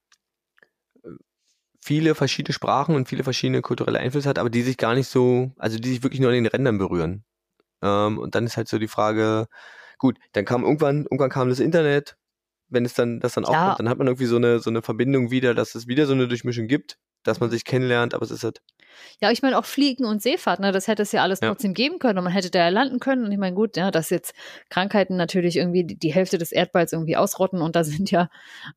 viele 1.85 2.15
verschiedene 2.15 2.55
Sprachen 2.55 2.95
und 2.95 3.09
viele 3.09 3.25
verschiedene 3.25 3.63
kulturelle 3.63 3.99
Einflüsse 3.99 4.29
hat, 4.29 4.39
aber 4.39 4.51
die 4.51 4.63
sich 4.63 4.77
gar 4.77 4.95
nicht 4.95 5.09
so, 5.09 5.53
also 5.59 5.79
die 5.79 5.89
sich 5.91 6.03
wirklich 6.03 6.21
nur 6.21 6.31
an 6.31 6.35
den 6.37 6.47
Rändern 6.47 6.79
berühren. 6.79 7.25
Ähm, 7.83 8.19
und 8.19 8.35
dann 8.35 8.47
ist 8.47 8.57
halt 8.57 8.69
so 8.69 8.79
die 8.79 8.89
Frage, 8.89 9.49
gut, 9.99 10.19
dann 10.33 10.45
kam 10.45 10.65
irgendwann, 10.65 11.05
irgendwann 11.05 11.31
kam 11.31 11.49
das 11.49 11.61
Internet, 11.61 12.17
wenn 12.69 12.85
es 12.85 12.95
dann, 12.95 13.21
das 13.21 13.35
dann 13.35 13.45
Ja. 13.45 13.51
aufkommt, 13.51 13.81
dann 13.81 13.89
hat 13.89 13.99
man 13.99 14.07
irgendwie 14.09 14.27
so 14.27 14.37
eine, 14.37 14.61
so 14.61 14.71
eine 14.71 14.83
Verbindung 14.83 15.31
wieder, 15.31 15.55
dass 15.55 15.75
es 15.75 15.87
wieder 15.89 16.07
so 16.07 16.15
eine 16.15 16.29
Durchmischung 16.29 16.69
gibt, 16.69 16.99
dass 17.25 17.41
man 17.41 17.51
sich 17.51 17.65
kennenlernt, 17.65 18.15
aber 18.15 18.25
es 18.25 18.31
ist 18.33 18.45
halt, 18.45 18.63
Ja, 19.21 19.31
ich 19.31 19.43
meine 19.43 19.59
auch 19.59 19.65
Fliegen 19.65 20.05
und 20.05 20.23
Seefahrt, 20.23 20.61
ne, 20.61 20.73
das 20.73 20.89
hätte 20.89 21.03
es 21.03 21.13
ja 21.13 21.23
alles 21.23 21.41
Ja. 21.41 21.49
trotzdem 21.51 21.75
geben 21.75 21.99
können 21.99 22.19
und 22.19 22.25
man 22.25 22.33
hätte 22.33 22.51
da 22.51 22.61
ja 22.61 22.69
landen 22.69 22.99
können. 23.01 23.25
Und 23.25 23.33
ich 23.33 23.39
meine, 23.39 23.55
gut, 23.55 23.77
ja, 23.77 23.91
dass 23.91 24.11
jetzt 24.11 24.35
Krankheiten 24.71 25.17
natürlich 25.17 25.57
irgendwie 25.57 25.85
die, 25.85 25.99
die 25.99 26.13
Hälfte 26.13 26.39
des 26.39 26.53
Erdballs 26.53 26.93
irgendwie 26.93 27.17
ausrotten 27.17 27.61
und 27.63 27.77
da 27.77 27.85
sind 27.85 28.11
ja 28.11 28.29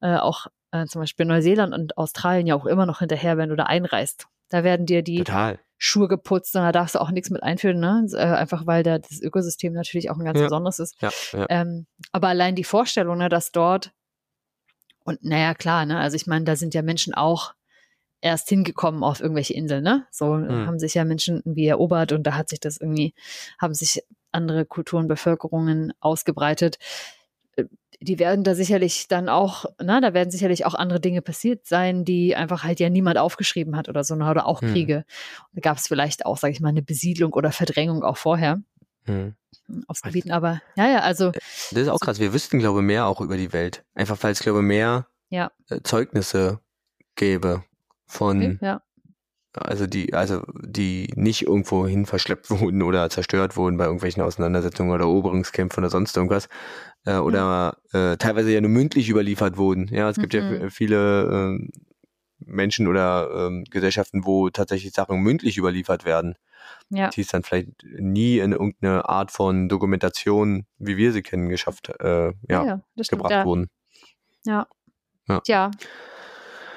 äh, 0.02 0.16
auch 0.18 0.48
äh, 0.84 0.86
zum 0.88 1.02
Beispiel 1.02 1.26
Neuseeland 1.26 1.74
und 1.74 1.98
Australien 1.98 2.48
ja 2.48 2.56
auch 2.56 2.66
immer 2.66 2.86
noch 2.86 3.00
hinterher, 3.00 3.38
wenn 3.38 3.50
du 3.50 3.56
da 3.56 3.64
einreist. 3.64 4.28
Da 4.50 4.64
werden 4.64 4.86
dir 4.86 5.02
die 5.02 5.18
total. 5.18 5.60
Schuhe 5.78 6.08
geputzt 6.08 6.56
und 6.56 6.62
da 6.62 6.72
darfst 6.72 6.96
du 6.96 7.00
auch 7.02 7.12
nichts 7.12 7.30
mit 7.30 7.44
einführen, 7.44 7.80
ne? 7.80 8.06
Äh, 8.14 8.18
einfach 8.18 8.66
weil 8.66 8.84
da 8.84 8.98
das 9.00 9.22
Ökosystem 9.22 9.74
natürlich 9.74 10.10
auch 10.10 10.18
ein 10.18 10.26
ganz 10.26 10.40
Ja. 10.40 10.46
besonderes 10.46 10.80
ist. 10.80 10.96
Ja, 11.02 11.10
ja. 11.34 11.46
Ähm, 11.50 11.86
aber 12.12 12.30
allein 12.30 12.56
die 12.56 12.64
Vorstellung, 12.64 13.18
ne, 13.18 13.30
dass 13.30 13.52
dort 13.52 13.92
und 15.04 15.24
naja, 15.24 15.54
klar, 15.54 15.86
ne, 15.86 16.00
also 16.00 16.16
ich 16.16 16.28
meine, 16.28 16.46
da 16.46 16.56
sind 16.56 16.74
ja 16.74 16.82
Menschen 16.82 17.14
auch 17.14 17.54
erst 18.22 18.50
hingekommen 18.50 19.04
auf 19.04 19.20
irgendwelche 19.22 19.54
Inseln, 19.54 19.84
ne? 19.84 20.08
So 20.12 20.34
Hm. 20.36 20.66
haben 20.66 20.80
sich 20.80 20.96
ja 20.96 21.06
Menschen 21.06 21.38
irgendwie 21.38 21.68
erobert 21.68 22.12
und 22.12 22.24
da 22.24 22.36
hat 22.36 22.50
sich 22.50 22.60
das 22.60 22.78
irgendwie, 22.78 23.14
haben 23.60 23.74
sich 23.74 24.02
andere 24.32 24.66
Kulturen, 24.66 25.08
Bevölkerungen 25.08 25.94
ausgebreitet. 26.00 26.78
Äh, 27.56 27.66
Die 28.02 28.20
werden 28.20 28.44
da 28.44 28.56
sicherlich 28.56 29.08
dann 29.08 29.30
auch, 29.30 29.66
na, 29.82 30.02
da 30.02 30.14
werden 30.14 30.30
sicherlich 30.30 30.66
auch 30.66 30.76
andere 30.76 31.00
Dinge 31.00 31.22
passiert 31.22 31.66
sein, 31.66 32.04
die 32.06 32.36
einfach 32.36 32.64
halt 32.64 32.80
ja 32.80 32.90
niemand 32.90 33.18
aufgeschrieben 33.18 33.76
hat 33.78 33.88
oder 33.90 34.04
so, 34.04 34.16
ne, 34.16 34.30
oder 34.30 34.46
auch 34.46 34.62
Hm. 34.62 34.72
Kriege. 34.72 35.06
Da 35.54 35.62
gab 35.62 35.78
es 35.78 35.88
vielleicht 35.88 36.26
auch, 36.26 36.38
sage 36.38 36.52
ich 36.54 36.60
mal, 36.60 36.70
eine 36.70 36.82
Besiedlung 36.84 37.34
oder 37.34 37.52
Verdrängung 37.52 38.04
auch 38.04 38.18
vorher 38.18 38.62
Hm. 39.06 39.36
aufs 39.88 40.02
Gebieten, 40.02 40.32
aber 40.32 40.62
ja, 40.76 40.88
ja, 40.90 41.00
also 41.00 41.32
Das 41.72 41.82
ist 41.84 41.88
auch 41.90 42.00
krass. 42.00 42.20
Wir 42.20 42.34
wüssten, 42.34 42.60
glaube 42.60 42.80
ich, 42.80 42.86
mehr 42.86 43.06
auch 43.08 43.22
über 43.22 43.38
die 43.38 43.54
Welt. 43.54 43.84
Einfach 43.96 44.22
weil 44.22 44.34
es, 44.34 44.40
glaube 44.42 44.60
ich, 44.60 44.66
mehr 44.66 45.08
Ja. 45.30 45.52
äh, 45.70 45.80
Zeugnisse 45.84 46.60
gäbe 47.16 47.64
von, 48.08 48.38
okay, 48.38 48.58
ja. 48.62 48.82
Also 49.58 49.88
die, 49.88 50.14
also 50.14 50.44
die 50.62 51.08
nicht 51.16 51.44
irgendwo 51.44 51.88
hin 51.88 52.06
verschleppt 52.06 52.50
wurden 52.52 52.82
oder 52.82 53.10
zerstört 53.10 53.58
wurden 53.58 53.78
bei 53.78 53.86
irgendwelchen 53.86 54.22
Auseinandersetzungen 54.24 54.92
oder 54.92 55.04
Eroberungskämpfen 55.04 55.84
oder 55.84 55.90
sonst 55.92 56.16
irgendwas. 56.18 56.50
Äh, 57.06 57.18
oder 57.18 57.78
äh, 57.94 58.18
teilweise 58.18 58.52
ja 58.52 58.62
nur 58.62 58.72
mündlich 58.72 59.10
überliefert 59.10 59.58
wurden. 59.58 59.88
Ja, 59.92 60.10
es 60.10 60.18
gibt 60.18 60.34
ja 60.34 60.42
Mhm. 60.42 60.66
f- 60.66 60.74
viele 60.74 61.24
ähm, 61.32 61.70
Menschen 62.40 62.88
oder 62.88 63.48
ähm, 63.48 63.64
Gesellschaften, 63.70 64.26
wo 64.26 64.50
tatsächlich 64.50 64.94
Sachen 64.94 65.20
mündlich 65.22 65.58
überliefert 65.58 66.06
werden, 66.06 66.36
Ja. 66.90 67.10
die 67.10 67.22
es 67.22 67.28
dann 67.28 67.44
vielleicht 67.44 67.70
nie 67.84 68.40
in 68.40 68.52
irgendeine 68.52 69.08
Art 69.08 69.32
von 69.32 69.70
Dokumentation, 69.70 70.66
wie 70.78 70.98
wir 70.98 71.12
sie 71.12 71.22
kennen, 71.22 71.50
geschafft, 71.50 71.90
äh, 72.00 72.34
ja, 72.50 72.82
das 72.96 73.08
stimmt. 73.08 73.22
gebracht 73.22 73.32
Ja. 73.32 73.46
wurden. 73.46 73.68
Ja. 74.46 74.68
Ja. 75.28 75.40
Tja. 75.42 75.72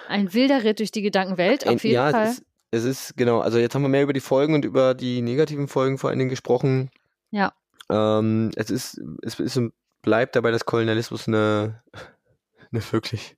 Ein 0.09 0.33
wilder 0.33 0.65
Ritt 0.65 0.79
durch 0.79 0.91
die 0.91 1.03
Gedankenwelt, 1.03 1.67
auf 1.67 1.85
jeden 1.85 1.95
ja, 1.95 2.11
Fall. 2.11 2.25
Es 2.29 2.39
ist, 2.39 2.47
es 2.71 2.85
ist, 2.85 3.17
genau, 3.17 3.41
also 3.41 3.59
jetzt 3.59 3.75
haben 3.75 3.83
wir 3.83 3.89
mehr 3.89 4.03
über 4.03 4.13
die 4.13 4.21
Folgen 4.21 4.55
und 4.55 4.65
über 4.65 4.95
die 4.95 5.23
negativen 5.23 5.69
Folgen 5.69 5.99
vor 5.99 6.11
allen 6.11 6.19
Dingen 6.19 6.31
gesprochen. 6.31 6.91
Ja. 7.31 7.53
Ähm, 7.91 8.51
es 8.57 8.71
ist, 8.71 9.01
es 9.23 9.39
ist 9.41 9.59
bleibt 10.03 10.37
dabei, 10.37 10.51
dass 10.51 10.65
Kolonialismus 10.65 11.29
eine, 11.29 11.83
eine 12.73 12.93
wirklich 12.93 13.37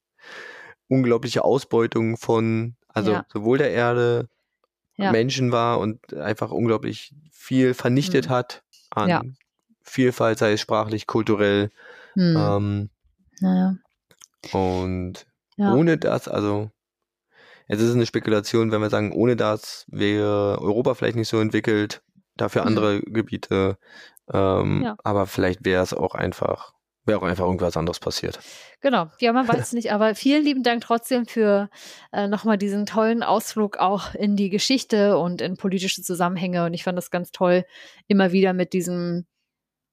unglaubliche 0.88 1.44
Ausbeutung 1.44 2.16
von, 2.16 2.74
also 2.88 3.12
Ja. 3.12 3.26
sowohl 3.32 3.58
der 3.58 3.70
Erde, 3.70 4.28
Ja. 4.96 5.12
Menschen 5.12 5.52
war 5.52 5.78
und 5.78 6.12
einfach 6.14 6.50
unglaublich 6.50 7.14
viel 7.32 7.74
vernichtet 7.74 8.26
Mhm. 8.26 8.30
hat 8.30 8.62
an 8.90 9.08
Ja. 9.08 9.22
Vielfalt, 9.82 10.38
sei 10.38 10.52
es 10.52 10.60
sprachlich, 10.60 11.06
kulturell. 11.06 11.70
Hm. 12.14 12.36
Ähm, 12.36 12.90
naja. 13.40 13.76
und 14.52 15.26
ohne 15.56 15.96
das, 15.98 16.26
also 16.28 16.70
es 17.78 17.88
ist 17.88 17.94
eine 17.94 18.06
Spekulation, 18.06 18.72
wenn 18.72 18.80
wir 18.80 18.90
sagen, 18.90 19.12
ohne 19.12 19.36
das 19.36 19.86
wäre 19.88 20.58
Europa 20.60 20.94
vielleicht 20.94 21.16
nicht 21.16 21.28
so 21.28 21.40
entwickelt, 21.40 22.02
dafür 22.36 22.62
Mhm. 22.62 22.68
andere 22.68 23.00
Gebiete. 23.02 23.78
Ähm, 24.32 24.82
Ja. 24.82 24.96
Aber 25.04 25.26
vielleicht 25.26 25.64
wäre 25.64 25.82
es 25.82 25.92
auch 25.94 26.14
einfach, 26.14 26.72
wäre 27.04 27.18
auch 27.18 27.24
einfach 27.24 27.44
irgendwas 27.44 27.76
anderes 27.76 27.98
passiert. 28.00 28.38
Genau, 28.80 29.08
ja, 29.20 29.32
man 29.32 29.46
weiß 29.48 29.60
es 29.60 29.72
nicht, 29.72 29.92
aber 29.92 30.14
vielen 30.14 30.44
lieben 30.44 30.62
Dank 30.62 30.82
trotzdem 30.82 31.26
für 31.26 31.68
äh, 32.12 32.28
nochmal 32.28 32.56
diesen 32.58 32.86
tollen 32.86 33.22
Ausflug 33.22 33.78
auch 33.78 34.14
in 34.14 34.36
die 34.36 34.48
Geschichte 34.50 35.18
und 35.18 35.40
in 35.40 35.56
politische 35.56 36.02
Zusammenhänge. 36.02 36.64
Und 36.64 36.74
ich 36.74 36.84
fand 36.84 36.96
das 36.96 37.10
ganz 37.10 37.30
toll, 37.30 37.64
immer 38.06 38.32
wieder 38.32 38.52
mit 38.52 38.72
diesem, 38.72 39.26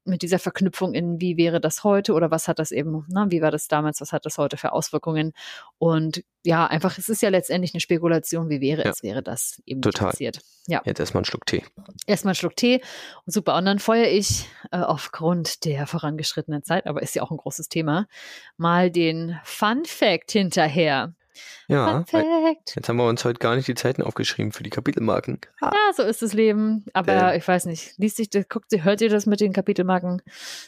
mit 0.07 0.21
dieser 0.21 0.39
Verknüpfung 0.39 0.93
in, 0.93 1.19
wie 1.21 1.37
wäre 1.37 1.59
das 1.61 1.83
heute 1.83 2.13
oder 2.13 2.31
was 2.31 2.47
hat 2.47 2.59
das 2.59 2.71
eben, 2.71 3.05
na, 3.09 3.27
wie 3.29 3.41
war 3.41 3.51
das 3.51 3.67
damals, 3.67 4.01
was 4.01 4.11
hat 4.13 4.25
das 4.25 4.37
heute 4.37 4.57
für 4.57 4.71
Auswirkungen? 4.71 5.33
Und 5.77 6.23
ja, 6.43 6.65
einfach, 6.65 6.97
es 6.97 7.09
ist 7.09 7.21
ja 7.21 7.29
letztendlich 7.29 7.73
eine 7.73 7.81
Spekulation, 7.81 8.49
wie 8.49 8.61
wäre 8.61 8.83
Ja. 8.83 8.89
es, 8.89 9.03
wäre 9.03 9.21
das 9.21 9.61
eben 9.65 9.81
Total. 9.81 10.11
passiert. 10.11 10.39
Ja. 10.67 10.81
Jetzt 10.85 10.99
erstmal 10.99 11.19
einen 11.19 11.25
Schluck 11.25 11.45
Tee. 11.45 11.63
Erstmal 12.05 12.31
einen 12.31 12.35
Schluck 12.35 12.55
Tee 12.55 12.81
und 13.25 13.33
super. 13.33 13.55
Und 13.57 13.65
dann 13.65 13.79
feuere 13.79 14.09
ich 14.09 14.47
äh, 14.71 14.77
aufgrund 14.77 15.65
der 15.65 15.87
vorangeschrittenen 15.87 16.63
Zeit, 16.63 16.87
aber 16.87 17.01
ist 17.01 17.15
ja 17.15 17.23
auch 17.23 17.31
ein 17.31 17.37
großes 17.37 17.69
Thema, 17.69 18.07
mal 18.57 18.89
den 18.91 19.37
Fun 19.43 19.83
Fact 19.85 20.31
hinterher. 20.31 21.13
Ja, 21.67 22.03
Fact. 22.07 22.75
jetzt 22.75 22.87
haben 22.89 22.97
wir 22.97 23.07
uns 23.07 23.23
heute 23.25 23.39
gar 23.39 23.55
nicht 23.55 23.67
die 23.67 23.75
Zeiten 23.75 24.01
aufgeschrieben 24.01 24.51
für 24.51 24.63
die 24.63 24.69
Kapitelmarken. 24.69 25.39
Ah, 25.61 25.71
Ja, 25.73 25.93
so 25.93 26.03
ist 26.03 26.21
das 26.21 26.33
Leben. 26.33 26.85
Aber 26.93 27.33
Ähm. 27.33 27.37
ich 27.39 27.47
weiß 27.47 27.65
nicht. 27.65 27.93
Liest 27.97 28.17
sich 28.17 28.29
das, 28.29 28.47
guckt, 28.47 28.71
hört 28.71 29.01
ihr 29.01 29.09
das 29.09 29.25
mit 29.25 29.39
den 29.41 29.53
Kapitelmarken? 29.53 30.21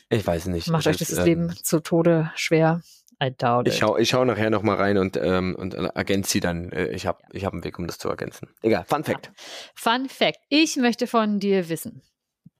ich 0.09 0.25
weiß 0.25 0.47
nicht. 0.47 0.67
Macht 0.69 0.85
Es 0.85 0.93
euch 1.01 1.07
das 1.07 1.17
ähm, 1.19 1.25
Leben 1.25 1.55
zu 1.63 1.79
Tode 1.81 2.31
schwer? 2.35 2.81
I 3.21 3.31
doubt 3.37 3.67
Ich 3.67 3.77
schaue 3.77 3.99
ich 4.01 4.07
schau 4.09 4.23
nachher 4.23 4.49
nochmal 4.49 4.77
rein 4.77 4.97
und, 4.97 5.17
ähm, 5.17 5.53
und 5.57 5.73
ergänze 5.73 6.31
sie 6.31 6.39
dann. 6.39 6.71
Äh, 6.71 6.87
Ich 6.91 7.05
habe 7.05 7.21
ich 7.33 7.43
hab 7.43 7.51
einen 7.53 7.63
Weg, 7.65 7.77
um 7.77 7.85
das 7.85 7.97
zu 7.97 8.07
ergänzen. 8.09 8.47
Egal, 8.61 8.85
Fun 8.87 9.03
Fact. 9.03 9.31
Fun 9.75 10.07
Fact. 10.07 10.39
Ich 10.47 10.77
möchte 10.77 11.05
von 11.05 11.39
dir 11.39 11.67
wissen. 11.67 12.01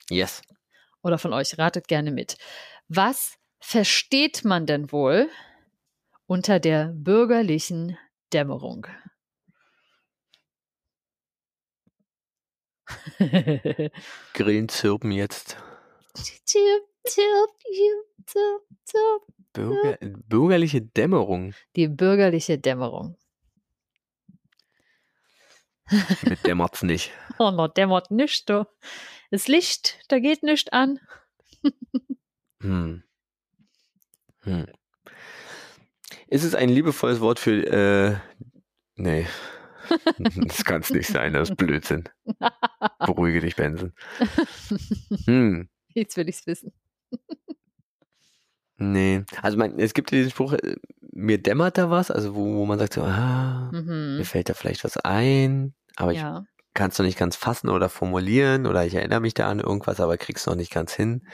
Yes. 0.10 0.42
Oder 1.02 1.18
von 1.18 1.32
euch. 1.32 1.58
Ratet 1.58 1.88
gerne 1.88 2.12
mit. 2.12 2.38
Was 2.90 3.36
versteht 3.62 4.44
man 4.44 4.66
denn 4.66 4.92
wohl 4.92 5.30
unter 6.30 6.60
der 6.60 6.94
bürgerlichen 6.94 7.98
Dämmerung? 8.32 8.86
Grillen 14.34 14.70
zirpen 14.70 15.12
jetzt. 15.12 15.58
Bürger, 19.54 19.98
bürgerliche 20.02 20.82
Dämmerung. 20.84 21.56
Die 21.76 21.88
bürgerliche 21.88 22.60
Dämmerung. 22.60 23.18
Mit 26.22 26.46
dämmert's 26.46 26.84
nicht. 26.84 27.12
Oh, 27.42 27.52
no, 27.52 27.70
dämmert 27.70 28.12
nicht, 28.12 28.50
du. 28.50 28.68
Das 29.32 29.48
Licht, 29.48 29.98
da 30.10 30.20
geht 30.20 30.44
nicht 30.44 30.74
an. 30.74 31.00
Hm. 32.62 33.04
Hm. 34.42 34.68
Ist 36.32 36.44
es 36.44 36.54
ein 36.56 36.70
liebevolles 36.70 37.20
Wort 37.22 37.40
für, 37.40 37.66
äh, 37.66 38.16
nee. 38.96 39.26
Das 40.48 40.64
kann 40.66 40.82
es 40.82 40.92
nicht 40.92 41.08
sein, 41.08 41.34
das 41.34 41.50
ist 41.50 41.56
Blödsinn. 41.58 42.04
Beruhige 43.00 43.42
dich, 43.42 43.56
Benson. 43.56 43.94
Hm. 45.26 45.68
Jetzt 45.96 46.16
will 46.16 46.30
ich's 46.30 46.46
wissen. 46.46 46.74
Nee. 48.78 49.24
Also 49.42 49.58
man, 49.58 49.78
es 49.80 49.94
gibt 49.94 50.12
ja 50.12 50.18
diesen 50.20 50.32
Spruch, 50.32 50.54
äh, 50.54 50.76
mir 51.12 51.38
dämmert 51.42 51.78
da 51.78 51.90
was, 51.90 52.12
also 52.12 52.36
wo, 52.36 52.56
wo 52.58 52.66
man 52.66 52.80
sagt 52.80 52.94
so, 52.94 53.02
ah, 53.04 53.70
mir 53.72 53.82
Mhm. 54.20 54.24
fällt 54.24 54.48
da 54.50 54.54
vielleicht 54.54 54.84
was 54.84 54.96
ein, 54.98 55.74
aber 55.98 56.14
ich 56.14 56.20
Ja. 56.20 56.46
kann 56.74 56.92
es 56.92 56.98
noch 57.00 57.06
nicht 57.06 57.18
ganz 57.18 57.36
fassen 57.36 57.70
oder 57.70 57.90
formulieren 57.90 58.68
oder 58.68 58.86
ich 58.86 58.94
erinnere 58.96 59.20
mich 59.20 59.34
da 59.34 59.50
an 59.50 59.60
irgendwas, 59.60 60.00
aber 60.00 60.18
krieg's 60.18 60.46
noch 60.46 60.56
nicht 60.56 60.72
ganz 60.72 60.94
hin. 60.94 61.28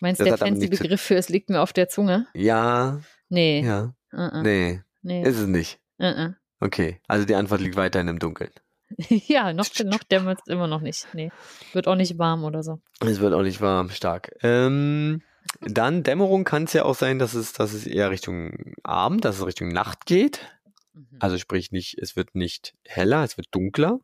Meinst 0.00 0.20
du, 0.20 0.24
der 0.24 0.36
fancy 0.36 0.68
Begriff 0.68 1.00
für 1.00 1.14
es 1.16 1.28
liegt 1.28 1.48
mir 1.48 1.60
auf 1.60 1.72
der 1.72 1.88
Zunge? 1.88 2.26
Ja, 2.34 3.00
Nee. 3.30 3.62
ja, 3.62 3.94
Uh-uh. 4.12 4.42
nee, 4.42 4.82
Nee. 5.02 5.22
ist 5.22 5.38
es 5.38 5.46
nicht. 5.46 5.78
Uh-uh. 6.00 6.34
Okay, 6.60 7.00
also 7.06 7.24
die 7.24 7.34
Antwort 7.34 7.60
liegt 7.60 7.76
weiterhin 7.76 8.08
im 8.08 8.18
Dunkeln. 8.18 8.50
ja, 9.08 9.52
noch, 9.52 9.66
noch 9.84 10.02
dämmert 10.02 10.40
es 10.44 10.46
immer 10.52 10.66
noch 10.66 10.80
nicht. 10.80 11.06
Nee. 11.12 11.30
Wird 11.72 11.86
auch 11.88 11.94
nicht 11.94 12.18
warm 12.18 12.44
oder 12.44 12.62
so. 12.62 12.80
Es 13.00 13.20
wird 13.20 13.34
auch 13.34 13.42
nicht 13.42 13.60
warm, 13.60 13.90
stark. 13.90 14.32
Ähm, 14.42 15.22
dann 15.60 16.02
Dämmerung 16.02 16.44
kann 16.44 16.64
es 16.64 16.72
ja 16.72 16.84
auch 16.84 16.94
sein, 16.94 17.18
dass 17.18 17.34
es, 17.34 17.52
dass 17.52 17.72
es 17.74 17.86
eher 17.86 18.10
Richtung 18.10 18.74
Abend, 18.82 19.24
dass 19.24 19.38
es 19.38 19.46
Richtung 19.46 19.68
Nacht 19.68 20.06
geht. 20.06 20.40
Mhm. 20.94 21.06
Also 21.20 21.38
sprich 21.38 21.70
nicht, 21.70 21.98
es 21.98 22.16
wird 22.16 22.34
nicht 22.34 22.74
heller, 22.84 23.22
es 23.24 23.36
wird 23.36 23.48
dunkler. 23.50 24.00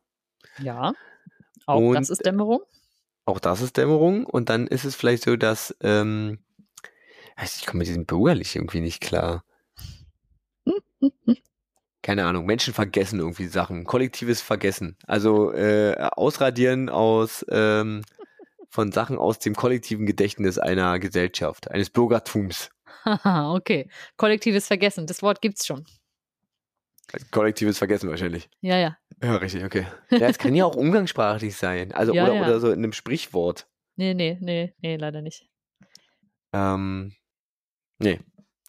Ja. 0.59 0.92
Auch 1.66 1.80
Und- 1.80 1.94
das 1.94 2.11
ist 2.11 2.24
Dämmerung. 2.26 2.61
Auch 3.26 3.40
das 3.40 3.62
ist 3.62 3.78
Dämmerung. 3.78 4.26
Und 4.26 4.50
dann 4.50 4.66
ist 4.66 4.84
es 4.84 4.94
vielleicht 4.94 5.24
so, 5.24 5.36
dass 5.36 5.74
ähm, 5.80 6.40
ich 7.42 7.64
komme 7.66 7.78
mit 7.78 7.88
diesem 7.88 8.05
bürgerlich 8.05 8.55
irgendwie 8.55 8.80
nicht 8.80 9.00
klar. 9.00 9.44
Keine 12.02 12.26
Ahnung, 12.26 12.44
Menschen 12.44 12.74
vergessen 12.74 13.18
irgendwie 13.18 13.46
Sachen. 13.46 13.84
Kollektives 13.84 14.42
Vergessen. 14.42 14.96
Also 15.07 15.52
äh, 15.52 15.94
ausradieren 15.98 16.90
aus 16.90 17.44
ähm, 17.48 18.02
von 18.68 18.92
Sachen 18.92 19.16
aus 19.16 19.38
dem 19.38 19.55
kollektiven 19.55 20.05
Gedächtnis 20.05 20.59
einer 20.59 20.98
Gesellschaft, 20.98 21.70
eines 21.70 21.90
Bürgertums. 21.90 22.70
Haha, 23.05 23.55
okay. 23.57 23.88
Kollektives 24.16 24.66
Vergessen. 24.66 25.07
Das 25.07 25.22
Wort 25.22 25.40
gibt's 25.40 25.64
schon. 25.66 25.86
Kollektives 27.30 27.78
Vergessen 27.78 28.11
wahrscheinlich. 28.11 28.48
Ja, 28.61 28.76
ja. 28.76 28.98
Ja, 29.22 29.36
richtig, 29.36 29.64
okay. 29.64 29.86
Ja, 30.11 30.28
es 30.28 30.38
kann 30.38 30.55
ja 30.55 30.64
auch 30.64 30.74
umgangssprachlich 30.74 31.57
sein. 31.57 31.92
Also 31.92 32.12
Ja, 32.12 32.24
oder, 32.24 32.34
ja. 32.34 32.42
oder 32.42 32.61
so 32.61 32.68
in 32.68 32.78
einem 32.78 32.92
Sprichwort. 32.92 33.66
Nee, 33.96 34.12
nee, 34.14 34.36
nee, 34.40 34.74
nee, 34.82 34.96
leider 34.96 35.22
nicht. 35.22 35.48
Ähm, 36.52 37.12
nee, 37.98 38.20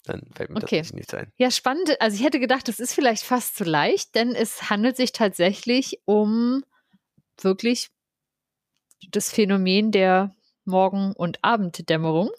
dann 0.05 0.21
fällt 0.35 0.49
mir 0.49 0.57
Okay. 0.63 0.79
das 0.79 0.93
nicht 0.93 1.13
ein. 1.13 1.31
Ja, 1.37 1.51
spannend. 1.51 1.99
Also 1.99 2.15
ich 2.17 2.23
hätte 2.23 2.39
gedacht, 2.39 2.67
das 2.67 2.79
ist 2.79 2.93
vielleicht 2.93 3.23
fast 3.23 3.55
zu 3.57 3.63
leicht, 3.63 4.15
denn 4.15 4.35
es 4.35 4.69
handelt 4.69 4.97
sich 4.97 5.11
tatsächlich 5.11 5.99
um 6.05 6.63
wirklich 7.41 7.89
das 9.11 9.29
Phänomen 9.31 9.91
der 9.91 10.35
Morgen- 10.65 11.13
und 11.13 11.39
Abenddämmerung, 11.43 12.31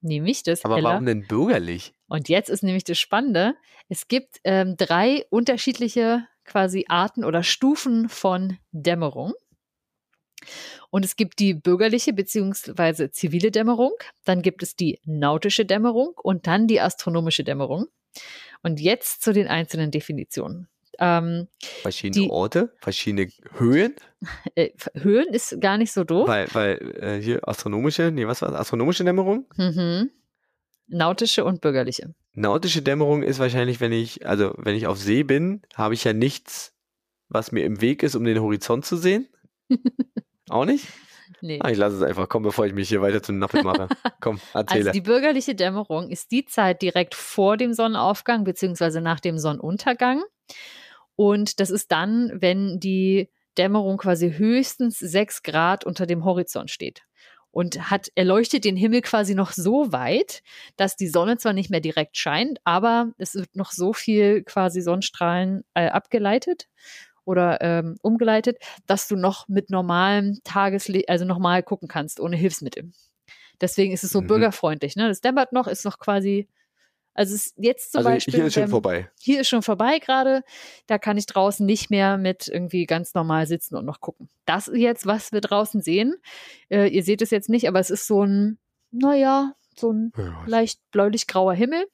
nämlich 0.00 0.42
das 0.42 0.64
Aber 0.64 0.76
heller. 0.76 0.90
warum 0.90 1.06
denn 1.06 1.26
bürgerlich? 1.26 1.92
Und 2.08 2.28
jetzt 2.28 2.50
ist 2.50 2.62
nämlich 2.62 2.84
das 2.84 2.98
Spannende, 2.98 3.54
es 3.88 4.08
gibt 4.08 4.40
ähm, 4.44 4.76
drei 4.76 5.24
unterschiedliche 5.30 6.26
quasi 6.44 6.86
Arten 6.88 7.24
oder 7.24 7.42
Stufen 7.42 8.08
von 8.08 8.58
Dämmerung. 8.72 9.34
Und 10.90 11.04
es 11.04 11.16
gibt 11.16 11.38
die 11.38 11.54
bürgerliche 11.54 12.12
bzw. 12.12 13.10
zivile 13.10 13.50
Dämmerung, 13.50 13.92
dann 14.24 14.42
gibt 14.42 14.62
es 14.62 14.76
die 14.76 14.98
nautische 15.04 15.64
Dämmerung 15.64 16.12
und 16.22 16.46
dann 16.46 16.66
die 16.66 16.80
astronomische 16.80 17.44
Dämmerung. 17.44 17.86
Und 18.62 18.80
jetzt 18.80 19.22
zu 19.22 19.32
den 19.32 19.46
einzelnen 19.48 19.90
Definitionen. 19.90 20.68
Ähm, 20.98 21.46
Verschiedene 21.82 22.24
Die- 22.26 22.30
Orte, 22.30 22.74
verschiedene 22.80 23.30
Höhen, 23.56 23.94
äh, 24.54 24.70
Höhen 24.94 25.32
ist 25.32 25.58
gar 25.60 25.78
nicht 25.78 25.92
so 25.92 26.04
doof. 26.04 26.28
weil, 26.28 26.46
weil 26.52 26.96
äh, 27.00 27.22
hier 27.22 27.46
astronomische, 27.48 28.10
nee, 28.10 28.26
was 28.26 28.42
war 28.42 28.50
das? 28.50 28.60
Astronomische 28.60 29.04
Dämmerung? 29.04 29.46
Mhm. 29.56 30.10
Nautische 30.88 31.44
und 31.44 31.60
bürgerliche. 31.60 32.14
Nautische 32.34 32.82
Dämmerung 32.82 33.22
ist 33.22 33.38
wahrscheinlich, 33.38 33.80
wenn 33.80 33.92
ich, 33.92 34.26
also 34.26 34.52
wenn 34.58 34.74
ich 34.74 34.86
auf 34.88 34.98
See 34.98 35.22
bin, 35.22 35.62
habe 35.74 35.94
ich 35.94 36.04
ja 36.04 36.12
nichts, 36.12 36.74
was 37.28 37.52
mir 37.52 37.64
im 37.64 37.80
Weg 37.80 38.02
ist, 38.02 38.14
um 38.16 38.24
den 38.24 38.40
Horizont 38.40 38.84
zu 38.84 38.96
sehen. 38.96 39.28
Auch 40.50 40.64
nicht? 40.64 40.86
Nee. 41.40 41.58
Ah, 41.62 41.70
ich 41.70 41.78
lasse 41.78 41.96
es 41.96 42.02
einfach 42.02 42.28
kommen, 42.28 42.44
bevor 42.44 42.66
ich 42.66 42.74
mich 42.74 42.88
hier 42.88 43.00
weiter 43.00 43.22
zum 43.22 43.38
Nappel 43.38 43.62
mache. 43.62 43.88
Komm, 44.20 44.40
erzähle. 44.52 44.80
Also 44.80 44.92
die 44.92 45.00
bürgerliche 45.00 45.54
Dämmerung 45.54 46.10
ist 46.10 46.32
die 46.32 46.44
Zeit 46.44 46.82
direkt 46.82 47.14
vor 47.14 47.56
dem 47.56 47.72
Sonnenaufgang 47.72 48.44
beziehungsweise 48.44 49.00
nach 49.00 49.20
dem 49.20 49.38
Sonnenuntergang. 49.38 50.22
Und 51.14 51.60
das 51.60 51.70
ist 51.70 51.92
dann, 51.92 52.32
wenn 52.34 52.80
die 52.80 53.30
Dämmerung 53.58 53.98
quasi 53.98 54.32
höchstens 54.32 54.98
sechs 54.98 55.42
Grad 55.42 55.84
unter 55.84 56.06
dem 56.06 56.24
Horizont 56.24 56.70
steht. 56.70 57.02
Und 57.52 57.90
hat 57.90 58.08
erleuchtet 58.14 58.64
den 58.64 58.76
Himmel 58.76 59.02
quasi 59.02 59.34
noch 59.34 59.50
so 59.50 59.92
weit, 59.92 60.42
dass 60.76 60.96
die 60.96 61.08
Sonne 61.08 61.36
zwar 61.36 61.52
nicht 61.52 61.68
mehr 61.68 61.80
direkt 61.80 62.16
scheint, 62.16 62.60
aber 62.64 63.12
es 63.18 63.34
wird 63.34 63.56
noch 63.56 63.72
so 63.72 63.92
viel 63.92 64.44
quasi 64.44 64.80
Sonnenstrahlen 64.80 65.64
äh, 65.74 65.88
abgeleitet 65.88 66.68
oder 67.24 67.60
ähm, 67.60 67.96
umgeleitet, 68.02 68.58
dass 68.86 69.08
du 69.08 69.16
noch 69.16 69.48
mit 69.48 69.70
normalem 69.70 70.38
Tageslicht, 70.44 71.08
also 71.08 71.24
normal 71.24 71.62
gucken 71.62 71.88
kannst, 71.88 72.20
ohne 72.20 72.36
Hilfsmittel. 72.36 72.90
Deswegen 73.60 73.92
ist 73.92 74.04
es 74.04 74.10
so 74.10 74.20
Mhm. 74.22 74.26
bürgerfreundlich. 74.28 74.96
Ne? 74.96 75.08
Das 75.08 75.20
dämmert 75.20 75.52
noch, 75.52 75.66
ist 75.66 75.84
noch 75.84 75.98
quasi 75.98 76.48
Also 77.12 77.34
ist 77.34 77.54
jetzt 77.58 77.90
zum 77.90 77.98
Also 77.98 78.10
Beispiel. 78.10 78.34
hier 78.34 78.44
ist 78.46 78.54
schon 78.54 78.62
wenn- 78.62 78.70
vorbei. 78.70 79.10
Hier 79.20 79.40
ist 79.40 79.48
schon 79.48 79.62
vorbei 79.62 79.98
gerade. 79.98 80.42
Da 80.86 80.96
kann 80.96 81.18
ich 81.18 81.26
draußen 81.26 81.66
nicht 81.66 81.90
mehr 81.90 82.16
mit 82.16 82.46
irgendwie 82.46 82.86
ganz 82.86 83.14
normal 83.14 83.46
sitzen 83.48 83.74
und 83.74 83.84
noch 83.84 84.00
gucken. 84.00 84.28
Das 84.46 84.68
ist 84.68 84.78
jetzt, 84.78 85.06
was 85.06 85.32
wir 85.32 85.40
draußen 85.40 85.82
sehen. 85.82 86.14
Äh, 86.70 86.86
ihr 86.86 87.02
seht 87.02 87.20
es 87.20 87.30
jetzt 87.30 87.48
nicht, 87.48 87.66
aber 87.66 87.80
es 87.80 87.90
ist 87.90 88.06
so 88.06 88.22
ein, 88.24 88.58
naja, 88.92 89.54
so 89.76 89.92
ein 89.92 90.12
Ja. 90.16 90.44
leicht 90.46 90.80
bläulich-grauer 90.92 91.52
Himmel. 91.54 91.84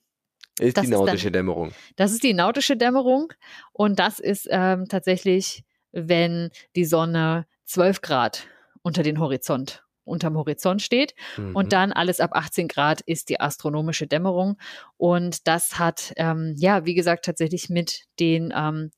Ist 0.58 0.76
Das 0.76 0.82
die 0.86 0.90
ist 0.90 0.98
dann- 0.98 1.06
nautische 1.06 1.30
Dämmerung. 1.30 1.72
Das 1.96 2.12
ist 2.12 2.22
die 2.22 2.32
nautische 2.34 2.76
Dämmerung 2.76 3.32
und 3.72 3.98
das 3.98 4.18
ist 4.18 4.48
ähm, 4.50 4.86
tatsächlich, 4.88 5.64
wenn 5.92 6.50
die 6.76 6.84
Sonne 6.84 7.46
12 7.66 8.00
Grad 8.00 8.46
unter 8.82 9.02
den 9.02 9.18
Horizont, 9.20 9.84
unterm 10.04 10.36
Horizont 10.36 10.80
steht 10.82 11.14
Mhm. 11.36 11.56
und 11.56 11.72
dann 11.72 11.92
alles 11.92 12.20
ab 12.20 12.30
18 12.34 12.68
Grad 12.68 13.00
ist 13.02 13.28
die 13.28 13.40
astronomische 13.40 14.06
Dämmerung 14.06 14.56
und 14.96 15.46
das 15.48 15.78
hat, 15.78 16.12
ähm, 16.16 16.54
ja, 16.56 16.86
wie 16.86 16.94
gesagt, 16.94 17.24
tatsächlich 17.24 17.68
mit 17.68 18.04
den 18.20 18.52
ähm, 18.56 18.92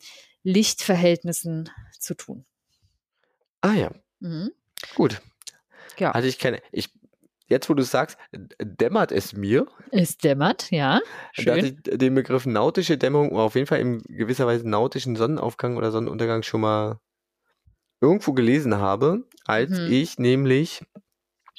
Lichtverhältnissen 0.44 1.70
zu 1.98 2.14
tun. 2.14 2.44
Ah 3.61 3.72
ja, 3.74 3.90
Mhm. 4.20 4.50
gut. 4.94 5.20
Ja, 5.98 6.11
Also 6.12 6.28
ich 6.28 6.38
kenne, 6.38 6.61
ich, 6.72 6.90
jetzt 7.49 7.68
wo 7.68 7.74
du 7.74 7.82
sagst, 7.82 8.18
dämmert 8.61 9.12
es 9.12 9.32
mir, 9.32 9.66
es 9.90 10.18
dämmert, 10.18 10.70
ja. 10.70 11.01
dass 11.36 11.44
Schön. 11.44 11.64
ich 11.64 11.99
den 11.99 12.14
Begriff 12.14 12.46
nautische 12.46 12.99
Dämmerung 12.99 13.30
oder 13.30 13.42
auf 13.44 13.55
jeden 13.55 13.66
Fall 13.66 13.80
in 13.80 14.03
gewisser 14.03 14.46
Weise 14.46 14.68
nautischen 14.68 15.16
Sonnenaufgang 15.16 15.76
oder 15.76 15.90
Sonnenuntergang 15.90 16.42
schon 16.42 16.61
mal 16.61 17.01
irgendwo 18.01 18.32
gelesen 18.32 18.76
habe, 18.76 19.24
als 19.46 19.78
Mhm. 19.78 19.90
ich 19.90 20.18
nämlich, 20.18 20.82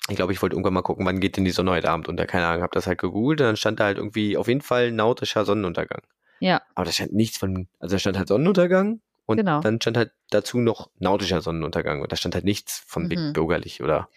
ich 0.10 0.16
glaube, 0.16 0.32
ich 0.34 0.42
wollte 0.42 0.56
irgendwann 0.56 0.74
mal 0.74 0.82
gucken, 0.82 1.06
wann 1.06 1.20
geht 1.20 1.38
denn 1.38 1.46
die 1.46 1.52
Sonne 1.52 1.72
heute 1.72 1.90
Abend 1.90 2.08
unter, 2.08 2.26
keine 2.26 2.48
Ahnung, 2.48 2.62
habe 2.64 2.74
das 2.74 2.88
halt 2.88 3.00
gegoogelt 3.00 3.42
und 3.42 3.48
dann 3.48 3.58
stand 3.58 3.80
da 3.80 3.86
halt 3.86 3.98
irgendwie 3.98 4.38
auf 4.38 4.48
jeden 4.48 4.62
Fall 4.62 4.92
nautischer 4.92 5.46
Sonnenuntergang. 5.46 6.02
Ja, 6.40 6.62
Aber 6.76 6.86
da 6.86 6.92
stand 6.92 7.14
nichts 7.14 7.38
von, 7.38 7.68
also 7.80 7.96
da 7.96 8.00
stand 8.00 8.18
halt 8.18 8.30
Sonnenuntergang 8.30 9.02
und 9.26 9.40
Genau. 9.40 9.60
dann 9.62 9.82
stand 9.82 9.98
halt 9.98 10.12
dazu 10.30 10.60
noch 10.60 10.90
nautischer 11.00 11.42
Sonnenuntergang 11.42 12.02
und 12.02 12.12
da 12.12 12.16
stand 12.16 12.36
halt 12.36 12.46
nichts 12.46 12.84
von 12.88 13.10
Mhm. 13.10 13.34
bürgerlich 13.34 13.84
oder 13.84 14.10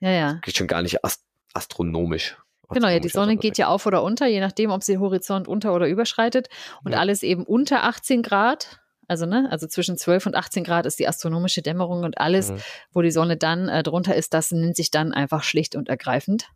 ja, 0.00 0.10
ja. 0.10 0.32
geht 0.42 0.56
schon 0.56 0.66
gar 0.66 0.82
nicht 0.82 1.04
ast 1.04 1.22
astronomisch. 1.52 2.36
Genau, 2.70 2.88
ja, 2.88 2.98
die 2.98 3.08
Sonne 3.08 3.36
geht 3.36 3.58
ja 3.58 3.68
auf 3.68 3.86
oder 3.86 4.02
unter, 4.02 4.26
je 4.26 4.40
nachdem, 4.40 4.70
ob 4.70 4.82
sie 4.82 4.98
Horizont 4.98 5.46
unter- 5.46 5.74
oder 5.74 5.86
überschreitet. 5.86 6.48
Und 6.82 6.92
Ja. 6.92 6.98
alles 6.98 7.22
eben 7.22 7.44
unter 7.44 7.84
18 7.84 8.22
Grad. 8.22 8.80
Also, 9.06 9.26
ne, 9.26 9.46
also 9.50 9.66
zwischen 9.66 9.96
12 9.98 10.26
und 10.26 10.34
18 10.34 10.64
Grad 10.64 10.86
ist 10.86 10.98
die 10.98 11.06
astronomische 11.06 11.60
Dämmerung 11.62 12.02
und 12.04 12.18
alles, 12.18 12.50
Mhm. 12.50 12.58
wo 12.92 13.02
die 13.02 13.10
Sonne 13.10 13.36
dann 13.36 13.68
äh, 13.68 13.82
drunter 13.82 14.16
ist, 14.16 14.32
das 14.34 14.50
nennt 14.50 14.76
sich 14.76 14.90
dann 14.90 15.12
einfach 15.12 15.42
schlicht 15.44 15.76
und 15.76 15.88
ergreifend 15.90 16.48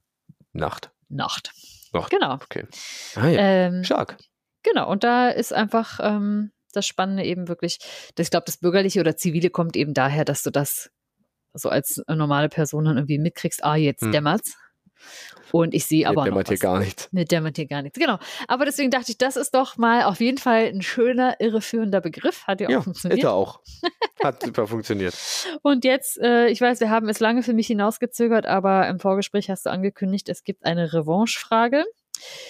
Nacht. 0.52 0.90
Nacht. 1.08 1.52
Nacht. 1.92 2.10
Genau. 2.10 2.34
Okay. 2.34 2.66
Ah 3.14 3.28
ja, 3.28 3.38
Ähm, 3.40 3.84
stark. 3.84 4.16
genau, 4.62 4.90
und 4.90 5.04
da 5.04 5.28
ist 5.28 5.52
einfach 5.52 6.00
ähm, 6.02 6.50
das 6.72 6.86
Spannende 6.86 7.22
eben 7.24 7.48
wirklich, 7.48 7.78
dass 8.14 8.26
ich 8.26 8.30
glaube, 8.30 8.46
das 8.46 8.56
Bürgerliche 8.56 9.00
oder 9.00 9.16
Zivile 9.16 9.50
kommt 9.50 9.76
eben 9.76 9.92
daher, 9.94 10.24
dass 10.24 10.42
du 10.42 10.50
das 10.50 10.90
so 11.54 11.68
als 11.68 12.02
normale 12.08 12.48
Person 12.48 12.84
dann 12.84 12.96
irgendwie 12.96 13.18
mitkriegst, 13.18 13.64
ah, 13.64 13.76
jetzt 13.76 14.02
Hm. 14.02 14.12
dämmert's. 14.12 14.56
Und 15.52 15.74
ich 15.74 15.86
sehe 15.86 16.00
Mir 16.00 16.08
aber 16.08 16.16
noch 16.22 16.24
dämmert 16.26 16.48
hier 16.48 16.58
gar 16.58 16.78
nichts. 16.80 17.08
Mit 17.12 17.30
dämmert 17.30 17.56
hier 17.56 17.66
gar 17.66 17.82
nichts. 17.82 17.98
Genau. 17.98 18.18
Aber 18.48 18.64
deswegen 18.64 18.90
dachte 18.90 19.12
ich, 19.12 19.18
das 19.18 19.36
ist 19.36 19.54
doch 19.54 19.76
mal 19.78 20.02
auf 20.02 20.20
jeden 20.20 20.38
Fall 20.38 20.66
ein 20.66 20.82
schöner, 20.82 21.36
irreführender 21.40 22.00
Begriff. 22.00 22.46
Hat 22.46 22.60
ja 22.60 22.66
auch 22.68 22.72
Ja, 22.72 22.80
funktioniert. 22.82 23.22
er 23.22 23.32
auch. 23.32 23.60
Hat 24.22 24.42
super 24.42 24.66
funktioniert. 24.66 25.14
Und 25.62 25.84
jetzt, 25.84 26.18
äh, 26.18 26.48
ich 26.48 26.60
weiß, 26.60 26.80
wir 26.80 26.90
haben 26.90 27.08
es 27.08 27.20
lange 27.20 27.42
für 27.44 27.52
mich 27.54 27.68
hinausgezögert, 27.68 28.44
aber 28.46 28.88
im 28.88 28.98
Vorgespräch 28.98 29.48
hast 29.48 29.66
du 29.66 29.70
angekündigt, 29.70 30.28
es 30.28 30.42
gibt 30.42 30.64
eine 30.66 30.92
Revanche-Frage. 30.92 31.84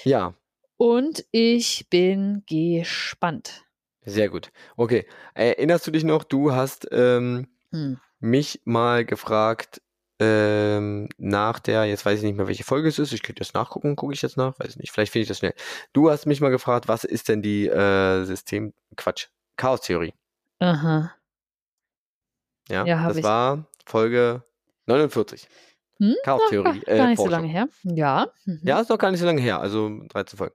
Ja, 0.05 0.33
Und 0.79 1.25
ich 1.31 1.87
bin 1.91 2.43
gespannt. 2.49 3.65
sehr 4.07 4.31
gut. 4.31 4.51
Okay. 4.77 5.07
Erinnerst 5.35 5.87
du 5.87 5.91
dich 5.91 6.05
noch, 6.05 6.25
du 6.25 6.53
hast 6.53 6.89
ähm, 6.91 7.47
Hm. 7.71 8.01
Mich 8.21 8.61
mal 8.65 9.05
gefragt, 9.05 9.81
ähm, 10.21 11.09
nach 11.17 11.61
der, 11.61 11.85
jetzt 11.85 12.05
weiß 12.05 12.19
ich 12.19 12.25
nicht 12.25 12.37
mehr, 12.37 12.49
welche 12.49 12.65
Folge 12.65 12.89
es 12.89 12.99
ist, 12.99 13.13
ich 13.13 13.23
könnte 13.23 13.41
das 13.41 13.55
nachgucken, 13.55 13.95
gucke 13.95 14.15
ich 14.15 14.23
jetzt 14.23 14.37
nach, 14.37 14.59
weiß 14.59 14.77
nicht, 14.77 14.91
vielleicht 14.91 15.13
finde 15.13 15.23
ich 15.23 15.29
das 15.29 15.39
schnell. 15.39 15.55
Du 15.93 16.11
hast 16.11 16.27
mich 16.27 16.41
mal 16.41 16.51
gefragt, 16.51 16.89
was 16.89 17.05
ist 17.05 17.29
denn 17.29 17.41
die 17.41 17.69
äh, 17.69 18.25
System, 18.25 18.75
Quatsch, 18.97 19.29
Chaostheorie? 19.57 20.15
Aha. 20.59 21.15
Ja, 22.69 22.85
Ja, 22.85 23.07
das 23.09 23.19
ich. 23.19 23.25
war 23.25 23.67
Folge 23.87 24.43
49. 24.87 25.47
Hm? 26.01 26.15
Chaostheorie. 26.25 26.81
Gar 26.81 26.97
äh, 26.97 27.07
nicht 27.09 27.19
so 27.19 27.29
lange 27.29 27.49
her. 27.49 27.69
Ja. 27.83 28.29
Mhm. 28.45 28.61
Ja, 28.63 28.81
ist 28.81 28.91
noch 28.91 28.99
gar 28.99 29.11
nicht 29.11 29.21
so 29.21 29.27
lange 29.27 29.41
her, 29.41 29.61
also 29.61 30.01
13 30.09 30.37
Folgen. 30.37 30.55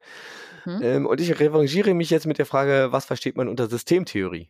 Hm. 0.63 0.79
Ähm, 0.81 1.05
und 1.05 1.19
ich 1.19 1.39
revanchiere 1.39 1.93
mich 1.93 2.09
jetzt 2.09 2.25
mit 2.25 2.37
der 2.37 2.45
Frage, 2.45 2.87
was 2.91 3.05
versteht 3.05 3.35
man 3.35 3.47
unter 3.47 3.67
Systemtheorie? 3.67 4.49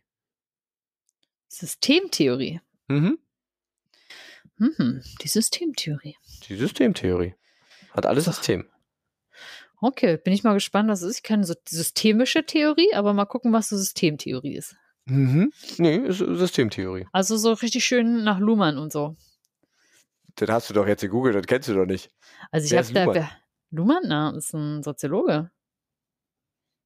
Systemtheorie. 1.50 2.62
Mhm. 2.94 3.18
Mhm. 4.58 5.04
Die 5.22 5.28
Systemtheorie. 5.28 6.18
Die 6.48 6.56
Systemtheorie. 6.56 7.36
Hat 7.92 8.06
alles 8.06 8.26
System. 8.26 8.68
Okay, 9.82 10.18
bin 10.18 10.34
ich 10.34 10.44
mal 10.44 10.54
gespannt, 10.54 10.90
was 10.90 11.02
es 11.02 11.10
ist. 11.10 11.18
Ich 11.18 11.24
kenne 11.24 11.44
so 11.44 11.56
systemische 11.68 12.46
Theorie, 12.46 12.94
aber 12.94 13.14
mal 13.14 13.26
gucken, 13.26 13.52
was 13.52 13.70
so 13.70 13.78
Systemtheorie 13.78 14.56
ist. 14.56 14.76
Mhm. 15.06 15.52
Nee, 15.78 15.98
ist 15.98 16.20
Systemtheorie. 16.20 17.08
Also 17.12 17.36
so 17.38 17.52
richtig 17.54 17.84
schön 17.84 18.24
nach 18.24 18.40
Luhmann 18.40 18.78
und 18.78 18.94
so. 18.94 19.18
Das 20.36 20.50
hast 20.50 20.70
du 20.70 20.74
doch 20.74 20.88
jetzt 20.88 21.02
gegoogelt, 21.02 21.36
das 21.36 21.46
kennst 21.46 21.68
du 21.68 21.74
doch 21.74 21.86
nicht. 21.86 22.10
Also 22.52 22.74
ich 22.74 22.78
habe 22.78 22.94
da. 22.94 23.04
Luhmann? 23.04 23.16
Wer, 23.16 23.30
Luhmann, 23.72 24.04
na, 24.06 24.38
ist 24.38 24.54
ein 24.54 24.84
Soziologe. 24.84 25.52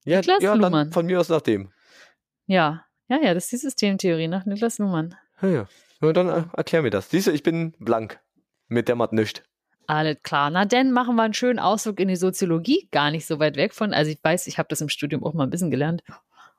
Ja, 0.05 0.17
Niklas 0.17 0.41
ja 0.41 0.53
Luhmann. 0.53 0.91
von 0.91 1.05
mir 1.05 1.19
aus 1.19 1.29
nach 1.29 1.41
dem. 1.41 1.71
Ja, 2.47 2.85
ja, 3.09 3.19
ja, 3.21 3.33
das 3.33 3.45
ist 3.45 3.51
die 3.51 3.57
Systemtheorie 3.57 4.27
nach 4.27 4.45
Niklas 4.45 4.79
Luhmann. 4.79 5.15
Ja, 5.41 5.49
ja. 5.49 5.67
Ja 6.01 6.13
dann 6.13 6.29
äh, 6.29 6.43
erklär 6.55 6.81
mir 6.81 6.89
das. 6.89 7.09
Siehst 7.09 7.27
du, 7.27 7.31
ich 7.31 7.43
bin 7.43 7.73
blank. 7.79 8.19
Mit 8.67 8.89
dämmert 8.89 9.13
nischt. 9.13 9.43
Alles 9.87 10.17
klar. 10.21 10.49
Na, 10.49 10.65
dann 10.65 10.91
machen 10.91 11.15
wir 11.15 11.23
einen 11.23 11.33
schönen 11.33 11.59
Ausflug 11.59 11.99
in 11.99 12.09
die 12.09 12.17
Soziologie. 12.17 12.89
Gar 12.91 13.11
nicht 13.11 13.25
so 13.25 13.39
weit 13.39 13.55
weg 13.55 13.73
von. 13.73 13.93
Also 13.93 14.11
ich 14.11 14.19
weiß, 14.21 14.47
ich 14.47 14.57
habe 14.57 14.67
das 14.69 14.81
im 14.81 14.89
Studium 14.89 15.23
auch 15.23 15.33
mal 15.33 15.45
ein 15.45 15.49
bisschen 15.49 15.71
gelernt. 15.71 16.03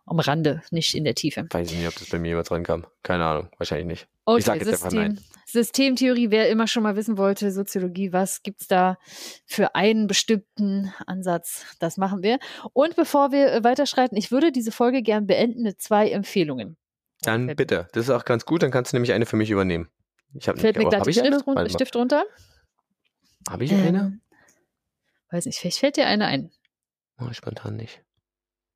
Am 0.07 0.18
Rande, 0.18 0.62
nicht 0.70 0.95
in 0.95 1.05
der 1.05 1.14
Tiefe. 1.14 1.47
Weiß 1.51 1.70
ich 1.70 1.76
nicht, 1.76 1.86
ob 1.86 1.95
das 1.95 2.09
bei 2.09 2.18
mir 2.18 2.28
jemals 2.28 2.51
rankam. 2.51 2.86
Keine 3.03 3.26
Ahnung, 3.26 3.51
wahrscheinlich 3.59 3.86
nicht. 3.86 4.09
Okay, 4.24 4.39
Ich 4.39 4.45
sag 4.47 4.57
jetzt 4.57 4.72
einfach 4.72 4.93
nein. 4.93 5.20
Systemtheorie, 5.45 6.30
wer 6.30 6.49
immer 6.49 6.66
schon 6.66 6.82
mal 6.82 6.97
wissen 6.97 7.18
wollte, 7.18 7.53
Soziologie, 7.53 8.12
was 8.12 8.43
gibt's 8.43 8.66
da 8.66 8.97
für 9.47 9.74
einen 9.74 10.07
bestimmten 10.07 10.93
Ansatz? 11.07 11.64
Das 11.78 11.99
machen 11.99 12.22
wir. 12.22 12.39
Und 12.72 12.97
bevor 12.97 13.32
wir 13.32 13.53
äh, 13.53 13.64
weiterschreiten, 13.64 14.16
ich 14.16 14.30
würde 14.30 14.53
diese 14.53 14.72
Folge 14.72 15.03
gern 15.03 15.26
beenden 15.26 15.62
mit 15.62 15.80
zwei 15.80 16.11
Empfehlungen. 16.11 16.78
Dann 17.22 17.48
bitte. 17.56 17.88
Das 17.92 18.04
ist 18.04 18.10
auch 18.10 18.24
ganz 18.24 18.44
gut, 18.44 18.62
dann 18.62 18.70
kannst 18.70 18.92
du 18.92 18.96
nämlich 18.96 19.12
eine 19.12 19.26
für 19.26 19.36
mich 19.36 19.50
übernehmen. 19.50 19.88
Ich 20.34 20.48
habe 20.48 20.58
Fällt 20.58 20.76
mir 20.76 20.82
aber 20.82 20.90
gleich 20.90 21.00
hab 21.00 21.04
der 21.04 21.24
ich? 21.24 21.34
Stift, 21.34 21.46
run. 21.46 21.70
Stift 21.70 21.96
runter. 21.96 22.24
Habe 23.48 23.64
ich 23.64 23.72
eine? 23.72 23.98
Ähm, 23.98 24.20
weiß 25.30 25.46
nicht, 25.46 25.58
vielleicht 25.58 25.78
fällt 25.78 25.96
dir 25.96 26.06
eine 26.06 26.26
ein. 26.26 26.50
Oh, 27.18 27.32
spontan 27.32 27.76
nicht. 27.76 28.02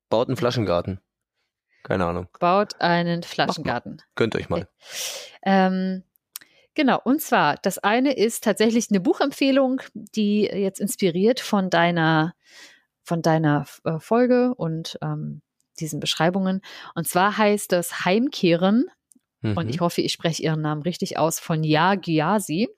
Baut 0.09 0.27
einen 0.27 0.37
Flaschengarten. 0.37 0.99
Keine 1.83 2.05
Ahnung. 2.05 2.27
Baut 2.39 2.79
einen 2.81 3.23
Flaschengarten. 3.23 4.01
Gönnt 4.15 4.35
euch 4.35 4.49
mal. 4.49 4.67
Ähm, 5.43 6.03
genau, 6.73 6.99
und 7.03 7.21
zwar, 7.21 7.57
das 7.57 7.77
eine 7.77 8.13
ist 8.13 8.43
tatsächlich 8.43 8.89
eine 8.89 8.99
Buchempfehlung, 8.99 9.81
die 9.93 10.43
jetzt 10.43 10.79
inspiriert 10.79 11.39
von 11.39 11.69
deiner, 11.69 12.35
von 13.03 13.21
deiner 13.21 13.65
äh, 13.83 13.99
Folge 13.99 14.53
und 14.55 14.97
ähm, 15.01 15.41
diesen 15.79 15.99
Beschreibungen. 15.99 16.61
Und 16.95 17.07
zwar 17.07 17.37
heißt 17.37 17.71
das 17.71 18.05
Heimkehren, 18.05 18.85
Mhm. 19.43 19.57
und 19.57 19.69
ich 19.69 19.81
hoffe, 19.81 20.01
ich 20.01 20.13
spreche 20.13 20.41
ihren 20.41 20.61
Namen 20.61 20.81
richtig 20.83 21.17
aus, 21.17 21.39
von 21.39 21.63
Ja 21.63 21.95
Gyasi. 21.95 22.69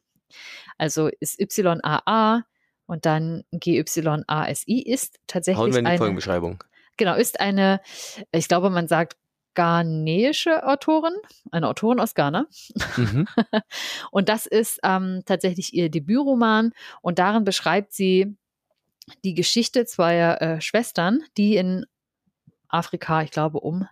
Also 0.78 1.10
ist 1.20 1.40
Y-A-A 1.40 2.44
und 2.88 3.06
dann 3.06 3.44
G-Y-A-S-I 3.52 4.82
ist 4.82 5.20
tatsächlich 5.28 5.60
Hauen 5.60 5.72
wir 5.72 5.80
in 5.80 5.86
die 5.86 5.90
eine, 5.92 5.98
Folgenbeschreibung. 6.00 6.64
Genau, 6.98 7.16
ist 7.16 7.40
eine, 7.40 7.82
ich 8.32 8.48
glaube, 8.48 8.70
man 8.70 8.88
sagt 8.88 9.16
ghanäische 9.54 10.68
Autorin, 10.68 11.14
eine 11.52 11.70
Autorin 11.70 12.00
aus 12.00 12.14
Ghana. 12.16 12.48
Mhm. 12.98 13.28
Und 14.12 14.28
das 14.28 14.46
ist 14.48 14.80
ähm, 14.84 15.22
tatsächlich 15.26 15.74
ihr 15.74 15.90
Debütroman 15.90 16.74
und 17.02 17.20
darin 17.20 17.46
beschreibt 17.46 17.94
sie 17.94 18.36
die 19.24 19.34
Geschichte 19.34 19.86
zweier 19.86 20.42
äh, 20.42 20.62
Schwestern, 20.62 21.22
die 21.38 21.56
in 21.56 21.86
Afrika, 22.70 23.22
ich 23.22 23.32
glaube, 23.32 23.60
um 23.60 23.88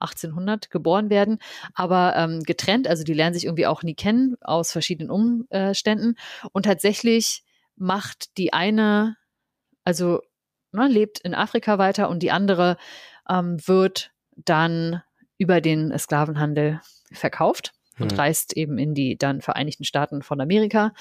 1800 0.00 0.70
geboren 0.70 1.08
werden, 1.10 1.38
aber 1.74 2.14
ähm, 2.16 2.42
getrennt, 2.42 2.88
also 2.88 3.04
die 3.04 3.14
lernen 3.14 3.34
sich 3.34 3.44
irgendwie 3.44 3.66
auch 3.66 3.82
nie 3.82 3.94
kennen 3.94 4.36
aus 4.40 4.72
verschiedenen 4.72 5.10
Umständen 5.10 6.16
und 6.52 6.64
tatsächlich 6.64 7.44
macht 7.76 8.36
die 8.36 8.52
eine, 8.52 9.16
also 9.84 10.20
ne, 10.72 10.88
lebt 10.88 11.20
in 11.20 11.34
Afrika 11.34 11.78
weiter 11.78 12.08
und 12.08 12.22
die 12.22 12.30
andere 12.30 12.76
ähm, 13.28 13.56
wird 13.66 14.10
dann 14.36 15.02
über 15.38 15.60
den 15.60 15.96
Sklavenhandel 15.96 16.80
verkauft 17.12 17.72
und 17.98 18.12
Hm. 18.12 18.18
reist 18.18 18.56
eben 18.56 18.78
in 18.78 18.94
die 18.94 19.16
dann 19.16 19.40
Vereinigten 19.40 19.84
Staaten 19.84 20.22
von 20.22 20.40
Amerika. 20.40 20.92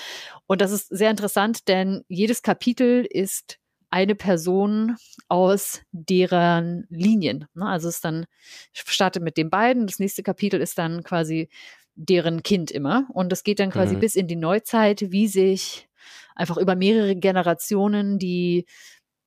Und 0.46 0.62
das 0.62 0.72
ist 0.72 0.88
sehr 0.90 1.10
interessant, 1.10 1.68
denn 1.68 2.04
jedes 2.08 2.44
Kapitel 2.44 3.06
ist 3.10 3.60
eine 3.94 4.16
Person 4.16 4.96
aus 5.30 5.82
deren 5.92 6.88
Linien. 6.90 7.46
Ne? 7.54 7.68
Also 7.68 7.90
es 7.90 8.02
dann 8.02 8.26
startet 8.74 9.22
mit 9.22 9.38
den 9.38 9.52
beiden. 9.52 9.86
Das 9.86 10.00
nächste 10.00 10.24
Kapitel 10.24 10.60
ist 10.60 10.80
dann 10.80 11.04
quasi 11.04 11.48
deren 11.94 12.42
Kind 12.42 12.72
immer. 12.72 13.06
Und 13.14 13.32
es 13.32 13.44
geht 13.44 13.60
dann 13.60 13.70
quasi 13.70 13.96
Mhm. 13.96 14.00
bis 14.00 14.16
in 14.16 14.28
die 14.28 14.36
Neuzeit, 14.36 15.12
wie 15.12 15.28
sich 15.28 15.88
einfach 16.36 16.58
über 16.58 16.76
mehrere 16.76 17.16
Generationen 17.16 18.18
die 18.18 18.66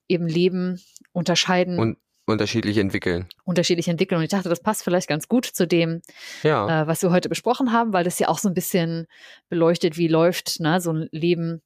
eben 0.08 0.26
leben, 0.26 0.80
unterscheiden, 1.12 1.78
Und 1.78 1.96
unterschiedlich 2.26 2.78
entwickeln. 2.78 3.28
unterschiedlich 3.44 3.86
entwickeln. 3.86 4.18
Und 4.18 4.24
ich 4.24 4.30
dachte, 4.30 4.48
das 4.48 4.60
passt 4.60 4.82
vielleicht 4.82 5.06
ganz 5.08 5.28
gut 5.28 5.44
zu 5.46 5.64
dem, 5.68 6.02
Ja. 6.42 6.82
äh, 6.82 6.86
was 6.88 7.02
wir 7.02 7.12
heute 7.12 7.28
besprochen 7.28 7.70
haben, 7.72 7.92
weil 7.92 8.02
das 8.02 8.18
ja 8.18 8.26
auch 8.26 8.38
so 8.38 8.48
ein 8.48 8.54
bisschen 8.54 9.06
beleuchtet, 9.48 9.96
wie 9.96 10.08
läuft 10.08 10.58
ne, 10.58 10.80
so 10.80 10.92
ein 10.92 11.08
Leben 11.12 11.62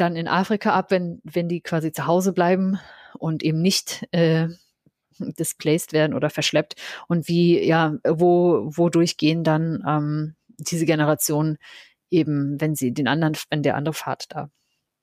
dann 0.00 0.16
in 0.16 0.28
Afrika 0.28 0.72
ab, 0.72 0.90
wenn, 0.90 1.20
wenn 1.24 1.48
die 1.48 1.60
quasi 1.60 1.92
zu 1.92 2.06
Hause 2.06 2.32
bleiben 2.32 2.78
und 3.18 3.42
eben 3.42 3.60
nicht 3.60 4.06
äh, 4.12 4.48
displaced 5.18 5.92
werden 5.92 6.14
oder 6.14 6.30
verschleppt 6.30 6.74
und 7.08 7.28
wie, 7.28 7.62
ja, 7.62 7.96
wo, 8.06 8.70
wodurch 8.74 9.16
gehen 9.16 9.44
dann 9.44 9.84
ähm, 9.86 10.34
diese 10.58 10.86
Generationen 10.86 11.58
eben, 12.10 12.60
wenn 12.60 12.74
sie 12.74 12.92
den 12.92 13.08
anderen, 13.08 13.36
wenn 13.50 13.62
der 13.62 13.76
andere 13.76 13.94
Pfad 13.94 14.26
da 14.30 14.50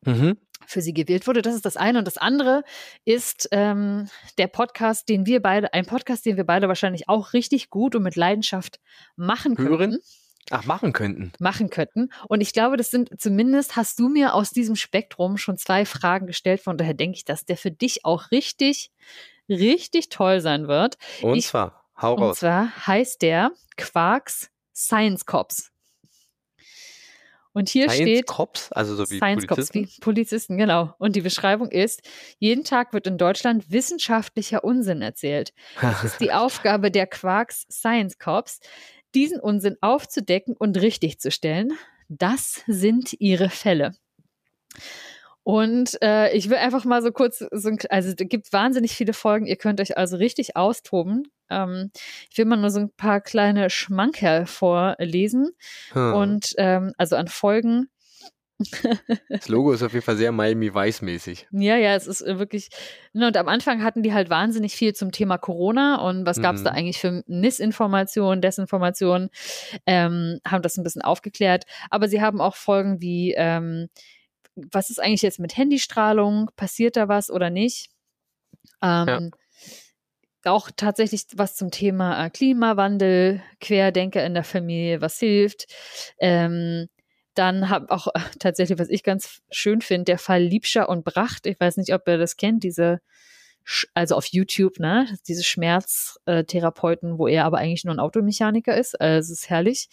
Mhm. 0.06 0.38
für 0.66 0.82
sie 0.82 0.94
gewählt 0.94 1.28
wurde. 1.28 1.42
Das 1.42 1.56
ist 1.56 1.66
das 1.66 1.76
eine. 1.76 2.00
Und 2.00 2.06
das 2.06 2.18
andere 2.18 2.64
ist 3.04 3.50
ähm, 3.52 4.08
der 4.38 4.48
Podcast, 4.48 5.10
den 5.10 5.26
wir 5.26 5.42
beide, 5.42 5.74
ein 5.74 5.86
Podcast, 5.86 6.26
den 6.26 6.38
wir 6.38 6.46
beide 6.46 6.68
wahrscheinlich 6.68 7.10
auch 7.10 7.34
richtig 7.34 7.70
gut 7.70 7.96
und 7.96 8.04
mit 8.04 8.16
Leidenschaft 8.16 8.80
machen 9.16 9.58
Hören? 9.58 9.98
Ach, 10.50 10.66
machen 10.66 10.94
könnten. 10.94 11.34
Machen 11.40 11.70
könnten. 11.70 12.10
Und 12.28 12.42
ich 12.42 12.54
glaube, 12.54 12.78
das 12.78 12.90
sind 12.90 13.20
zumindest 13.20 13.76
hast 13.76 14.00
du 14.00 14.08
mir 14.10 14.34
aus 14.34 14.52
diesem 14.52 14.76
Spektrum 14.76 15.38
schon 15.38 15.58
zwei 15.58 15.86
Fragen 15.86 16.26
gestellt. 16.28 16.62
Von 16.62 16.78
daher 16.78 16.94
denke 16.94 17.18
ich, 17.18 17.26
dass 17.26 17.44
der 17.46 17.58
für 17.58 17.72
dich 17.72 18.06
auch 18.06 18.32
richtig, 18.32 18.92
richtig 19.50 20.10
toll 20.10 20.40
sein 20.42 20.68
wird. 20.68 20.98
Und 21.22 21.36
Ich- 21.38 21.48
zwar, 21.48 21.84
hau 22.02 22.14
Und 22.16 22.24
raus. 22.24 22.40
zwar 22.40 22.72
heißt 22.88 23.22
der 23.22 23.52
Quarks 23.76 24.50
Science 24.74 25.26
Cops. 25.26 25.72
Und 27.54 27.70
hier 27.70 27.90
Science 27.90 28.02
steht 28.12 28.28
Cops, 28.28 28.72
also 28.72 28.96
so 28.96 29.10
wie 29.10 29.18
Science 29.18 29.48
Cops, 29.48 29.70
Polizisten. 29.72 29.98
wie 29.98 30.02
Polizisten, 30.02 30.58
genau. 30.60 30.94
Und 31.00 31.16
die 31.16 31.22
Beschreibung 31.22 31.72
ist, 31.72 32.02
jeden 32.38 32.64
Tag 32.64 32.94
wird 32.94 33.08
in 33.08 33.18
Deutschland 33.18 33.72
wissenschaftlicher 33.72 34.64
Unsinn 34.64 35.02
erzählt. 35.02 35.54
Es 35.82 36.04
ist 36.04 36.22
die 36.22 36.32
Aufgabe 36.34 36.92
der 36.92 37.08
Quarks 37.08 37.66
Science 37.72 38.20
Cops, 38.20 38.60
diesen 39.16 39.40
Unsinn 39.40 39.78
aufzudecken 39.82 40.56
und 40.58 40.80
richtig 40.80 41.20
zu 41.20 41.32
stellen. 41.32 41.74
Das 42.10 42.62
sind 42.68 43.14
ihre 43.20 43.50
Fälle. 43.50 43.94
Und 45.44 45.98
äh, 46.02 46.36
ich 46.36 46.50
will 46.50 46.58
einfach 46.58 46.84
mal 46.84 47.02
so 47.02 47.12
kurz, 47.14 47.42
so 47.52 47.70
ein, 47.70 47.78
also 47.90 48.10
es 48.10 48.16
gibt 48.18 48.52
wahnsinnig 48.52 48.92
viele 48.92 49.14
Folgen, 49.14 49.46
ihr 49.46 49.56
könnt 49.56 49.80
euch 49.80 49.98
also 49.98 50.18
richtig 50.18 50.58
austoben. 50.58 51.24
Ähm, 51.50 51.92
ich 52.30 52.38
will 52.38 52.44
mal 52.44 52.58
nur 52.58 52.70
so 52.70 52.82
ein 52.82 52.92
paar 52.92 53.22
kleine 53.22 53.70
Schmankerl 53.70 54.46
vorlesen. 54.46 55.52
Hm. 55.94 56.14
Und 56.14 56.54
ähm, 56.58 56.94
also 56.98 57.16
an 57.16 57.30
Folgen, 57.30 57.88
das 58.60 58.60
Logo 59.48 59.72
ist 59.72 59.84
auf 59.84 59.94
jeden 59.94 60.04
Fall 60.04 60.18
sehr 60.18 60.32
Miami 60.32 60.74
Vice 60.74 61.02
mäßig. 61.02 61.48
Ja, 61.52 61.78
ja, 61.78 61.96
es 61.96 62.08
ist 62.08 62.22
äh, 62.22 62.40
wirklich. 62.40 62.70
Ne, 63.14 63.28
und 63.28 63.38
am 63.38 63.48
Anfang 63.48 63.84
hatten 63.84 64.02
die 64.04 64.14
halt 64.14 64.30
wahnsinnig 64.30 64.76
viel 64.76 64.94
zum 64.94 65.12
Thema 65.12 65.38
Corona 65.38 65.98
und 66.08 66.26
was 66.26 66.42
gab's 66.42 66.64
da 66.64 66.72
Mhm. 66.72 66.76
eigentlich 66.76 66.98
für 67.00 67.24
Missinformationen, 67.28 68.42
Desinformationen, 68.42 69.30
ähm, 69.86 70.40
haben 70.48 70.62
das 70.64 70.78
ein 70.78 70.84
bisschen 70.84 71.02
aufgeklärt. 71.04 71.66
Aber 71.90 72.08
sie 72.10 72.22
haben 72.22 72.42
auch 72.42 72.56
Folgen 72.56 73.00
wie, 73.02 73.34
ähm, 73.38 73.90
was 74.56 74.90
ist 74.90 75.00
eigentlich 75.00 75.22
jetzt 75.22 75.40
mit 75.40 75.56
Handystrahlung? 75.56 76.50
Passiert 76.56 76.96
da 76.98 77.08
was 77.08 77.30
oder 77.30 77.50
nicht? 77.52 77.90
Ähm, 78.82 79.32
Auch 80.46 80.70
tatsächlich 80.76 81.24
was 81.36 81.56
zum 81.56 81.72
Thema 81.72 82.26
äh, 82.26 82.30
Klimawandel, 82.30 83.42
Querdenker 83.60 84.26
in 84.26 84.34
der 84.34 84.44
Familie, 84.46 85.02
was 85.02 85.20
hilft. 85.20 85.66
Ähm, 86.20 86.88
dann 87.38 87.70
habe 87.70 87.90
auch 87.92 88.08
äh, 88.08 88.20
tatsächlich, 88.40 88.80
was 88.80 88.90
ich 88.90 89.04
ganz 89.04 89.42
schön 89.50 89.82
finde, 89.82 90.06
der 90.06 90.18
Fall 90.18 90.42
Liebscher 90.42 90.90
und 90.90 91.06
Bracht. 91.06 91.46
Ich 91.46 91.60
weiß 91.60 91.78
nicht, 91.78 91.94
ob 91.94 92.08
ihr 92.08 92.18
das 92.18 92.38
kennt, 92.38 92.64
diese, 92.64 93.02
also 93.94 94.16
auf 94.16 94.26
YouTube, 94.28 94.80
ne, 94.80 95.08
diese 95.28 95.44
Schmerztherapeuten, 95.44 97.18
wo 97.18 97.28
er 97.28 97.46
aber 97.46 97.58
eigentlich 97.58 97.86
nur 97.86 97.96
ein 97.96 98.00
Automechaniker 98.00 98.76
ist. 98.76 99.00
Also 99.00 99.34
es 99.34 99.42
ist 99.42 99.50
herrlich. 99.50 99.90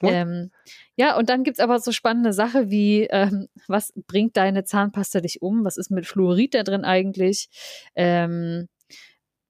What? 0.00 0.12
Ähm, 0.12 0.50
ja, 0.96 1.16
und 1.16 1.28
dann 1.30 1.44
gibt's 1.44 1.60
aber 1.60 1.78
so 1.80 1.92
spannende 1.92 2.32
Sache 2.32 2.70
wie, 2.70 3.04
ähm, 3.04 3.48
was 3.68 3.92
bringt 4.06 4.36
deine 4.36 4.64
Zahnpasta 4.64 5.20
dich 5.20 5.40
um? 5.40 5.64
Was 5.64 5.76
ist 5.76 5.90
mit 5.90 6.06
Fluorid 6.06 6.54
da 6.54 6.62
drin 6.62 6.84
eigentlich? 6.84 7.48
Ähm, 7.94 8.68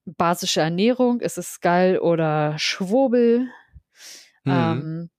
basische 0.04 0.60
Ernährung, 0.60 1.20
ist 1.20 1.38
es 1.38 1.60
geil 1.60 1.98
oder 1.98 2.58
Schwurbel? 2.58 3.48
Mhm. 4.44 4.52
Ähm, 4.52 5.10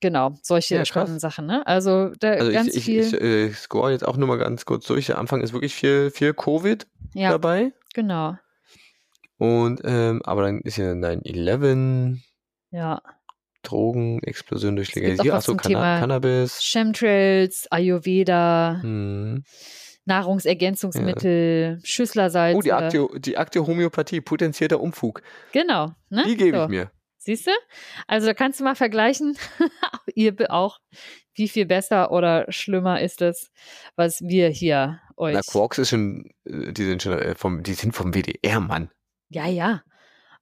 genau, 0.00 0.34
solche 0.42 0.76
Ja, 0.76 0.84
spannenden 0.84 1.18
Sachen, 1.20 1.46
ne? 1.46 1.66
Also 1.66 2.10
da 2.20 2.30
Also 2.32 2.52
ganz 2.52 2.68
ich, 2.68 2.76
ich, 2.76 2.84
viel. 2.84 3.00
ich 3.00 3.14
äh, 3.14 3.52
score 3.52 3.90
jetzt 3.92 4.06
auch 4.06 4.16
nur 4.16 4.28
mal 4.28 4.38
ganz 4.38 4.64
kurz 4.64 4.86
durch. 4.86 5.06
Der 5.06 5.18
Anfang 5.18 5.40
ist 5.40 5.52
wirklich 5.52 5.74
viel, 5.74 6.10
viel 6.10 6.34
Covid 6.34 6.86
ja, 7.14 7.30
dabei. 7.30 7.72
genau. 7.94 8.36
Und 9.38 9.80
ähm, 9.84 10.20
aber 10.24 10.42
dann 10.42 10.60
ist 10.60 10.76
ja 10.76 10.92
9-11, 10.92 12.18
Ja. 12.70 13.00
Drogen, 13.62 14.22
Explosion 14.22 14.76
durch 14.76 14.94
Legalisierung, 14.94 15.36
achso, 15.36 15.54
Canna 15.54 16.00
Cannabis. 16.00 16.60
Chemtrails, 16.62 17.66
Ayurveda, 17.70 18.78
Hm. 18.82 19.44
Nahrungsergänzungsmittel, 20.06 21.78
Schüsslersalze. 21.84 22.56
Oh, 22.56 22.62
die 22.62 22.72
Akte, 22.72 23.06
die 23.18 23.36
Akte 23.36 23.66
Homöopathie, 23.66 24.20
potenzierter 24.20 24.80
Umfug. 24.80 25.22
Genau, 25.52 25.92
ne? 26.08 26.24
Die 26.26 26.36
gebe 26.36 26.56
So. 26.58 26.62
ich 26.64 26.68
mir. 26.70 26.90
Siehst 27.22 27.46
du? 27.46 27.50
Also 28.06 28.28
da 28.28 28.34
kannst 28.34 28.60
du 28.60 28.64
mal 28.64 28.74
vergleichen, 28.74 29.36
ihr 30.14 30.34
auch, 30.48 30.78
wie 31.34 31.48
viel 31.48 31.66
besser 31.66 32.12
oder 32.12 32.50
schlimmer 32.50 33.02
ist 33.02 33.20
es, 33.20 33.50
was 33.94 34.22
wir 34.22 34.48
hier 34.48 35.00
euch. 35.18 35.34
Na, 35.34 35.42
Quarks 35.42 35.76
ist 35.78 35.90
schon, 35.90 36.30
äh, 36.46 36.72
die 36.72 36.84
sind 36.86 37.02
schon 37.02 37.18
äh, 37.18 37.34
vom, 37.34 37.62
die 37.62 37.74
sind 37.74 37.94
vom 37.94 38.14
WDR, 38.14 38.60
Mann. 38.60 38.90
Ja, 39.28 39.46
ja. 39.46 39.82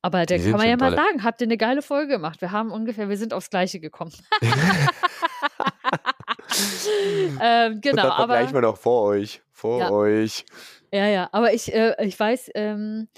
Aber 0.03 0.24
da 0.24 0.37
kann 0.39 0.53
man 0.53 0.68
ja 0.68 0.76
mal 0.76 0.91
dolle. 0.91 1.03
sagen, 1.03 1.24
habt 1.24 1.41
ihr 1.41 1.49
eine 1.49 1.57
geile 1.57 1.83
Folge 1.83 2.12
gemacht. 2.12 2.41
Wir 2.41 2.53
haben 2.53 2.70
ungefähr, 2.70 3.09
wir 3.09 3.16
sind 3.16 3.35
aufs 3.35 3.51
Gleiche 3.51 3.81
gekommen. 3.81 4.12
ähm, 7.43 7.72
Und 7.74 7.83
genau, 7.83 8.03
dann 8.03 8.11
aber 8.12 8.35
vergleichen 8.35 8.55
wir 8.55 8.61
noch 8.62 8.79
vor 8.79 9.03
euch. 9.09 9.43
Vor 9.51 9.81
Ja. 9.81 9.91
euch. 9.91 10.47
ja, 10.93 11.09
ja, 11.09 11.29
aber 11.33 11.53
ich, 11.53 11.74
äh, 11.74 11.97
ich 12.07 12.18
weiß, 12.18 12.51
ähm, 12.55 13.09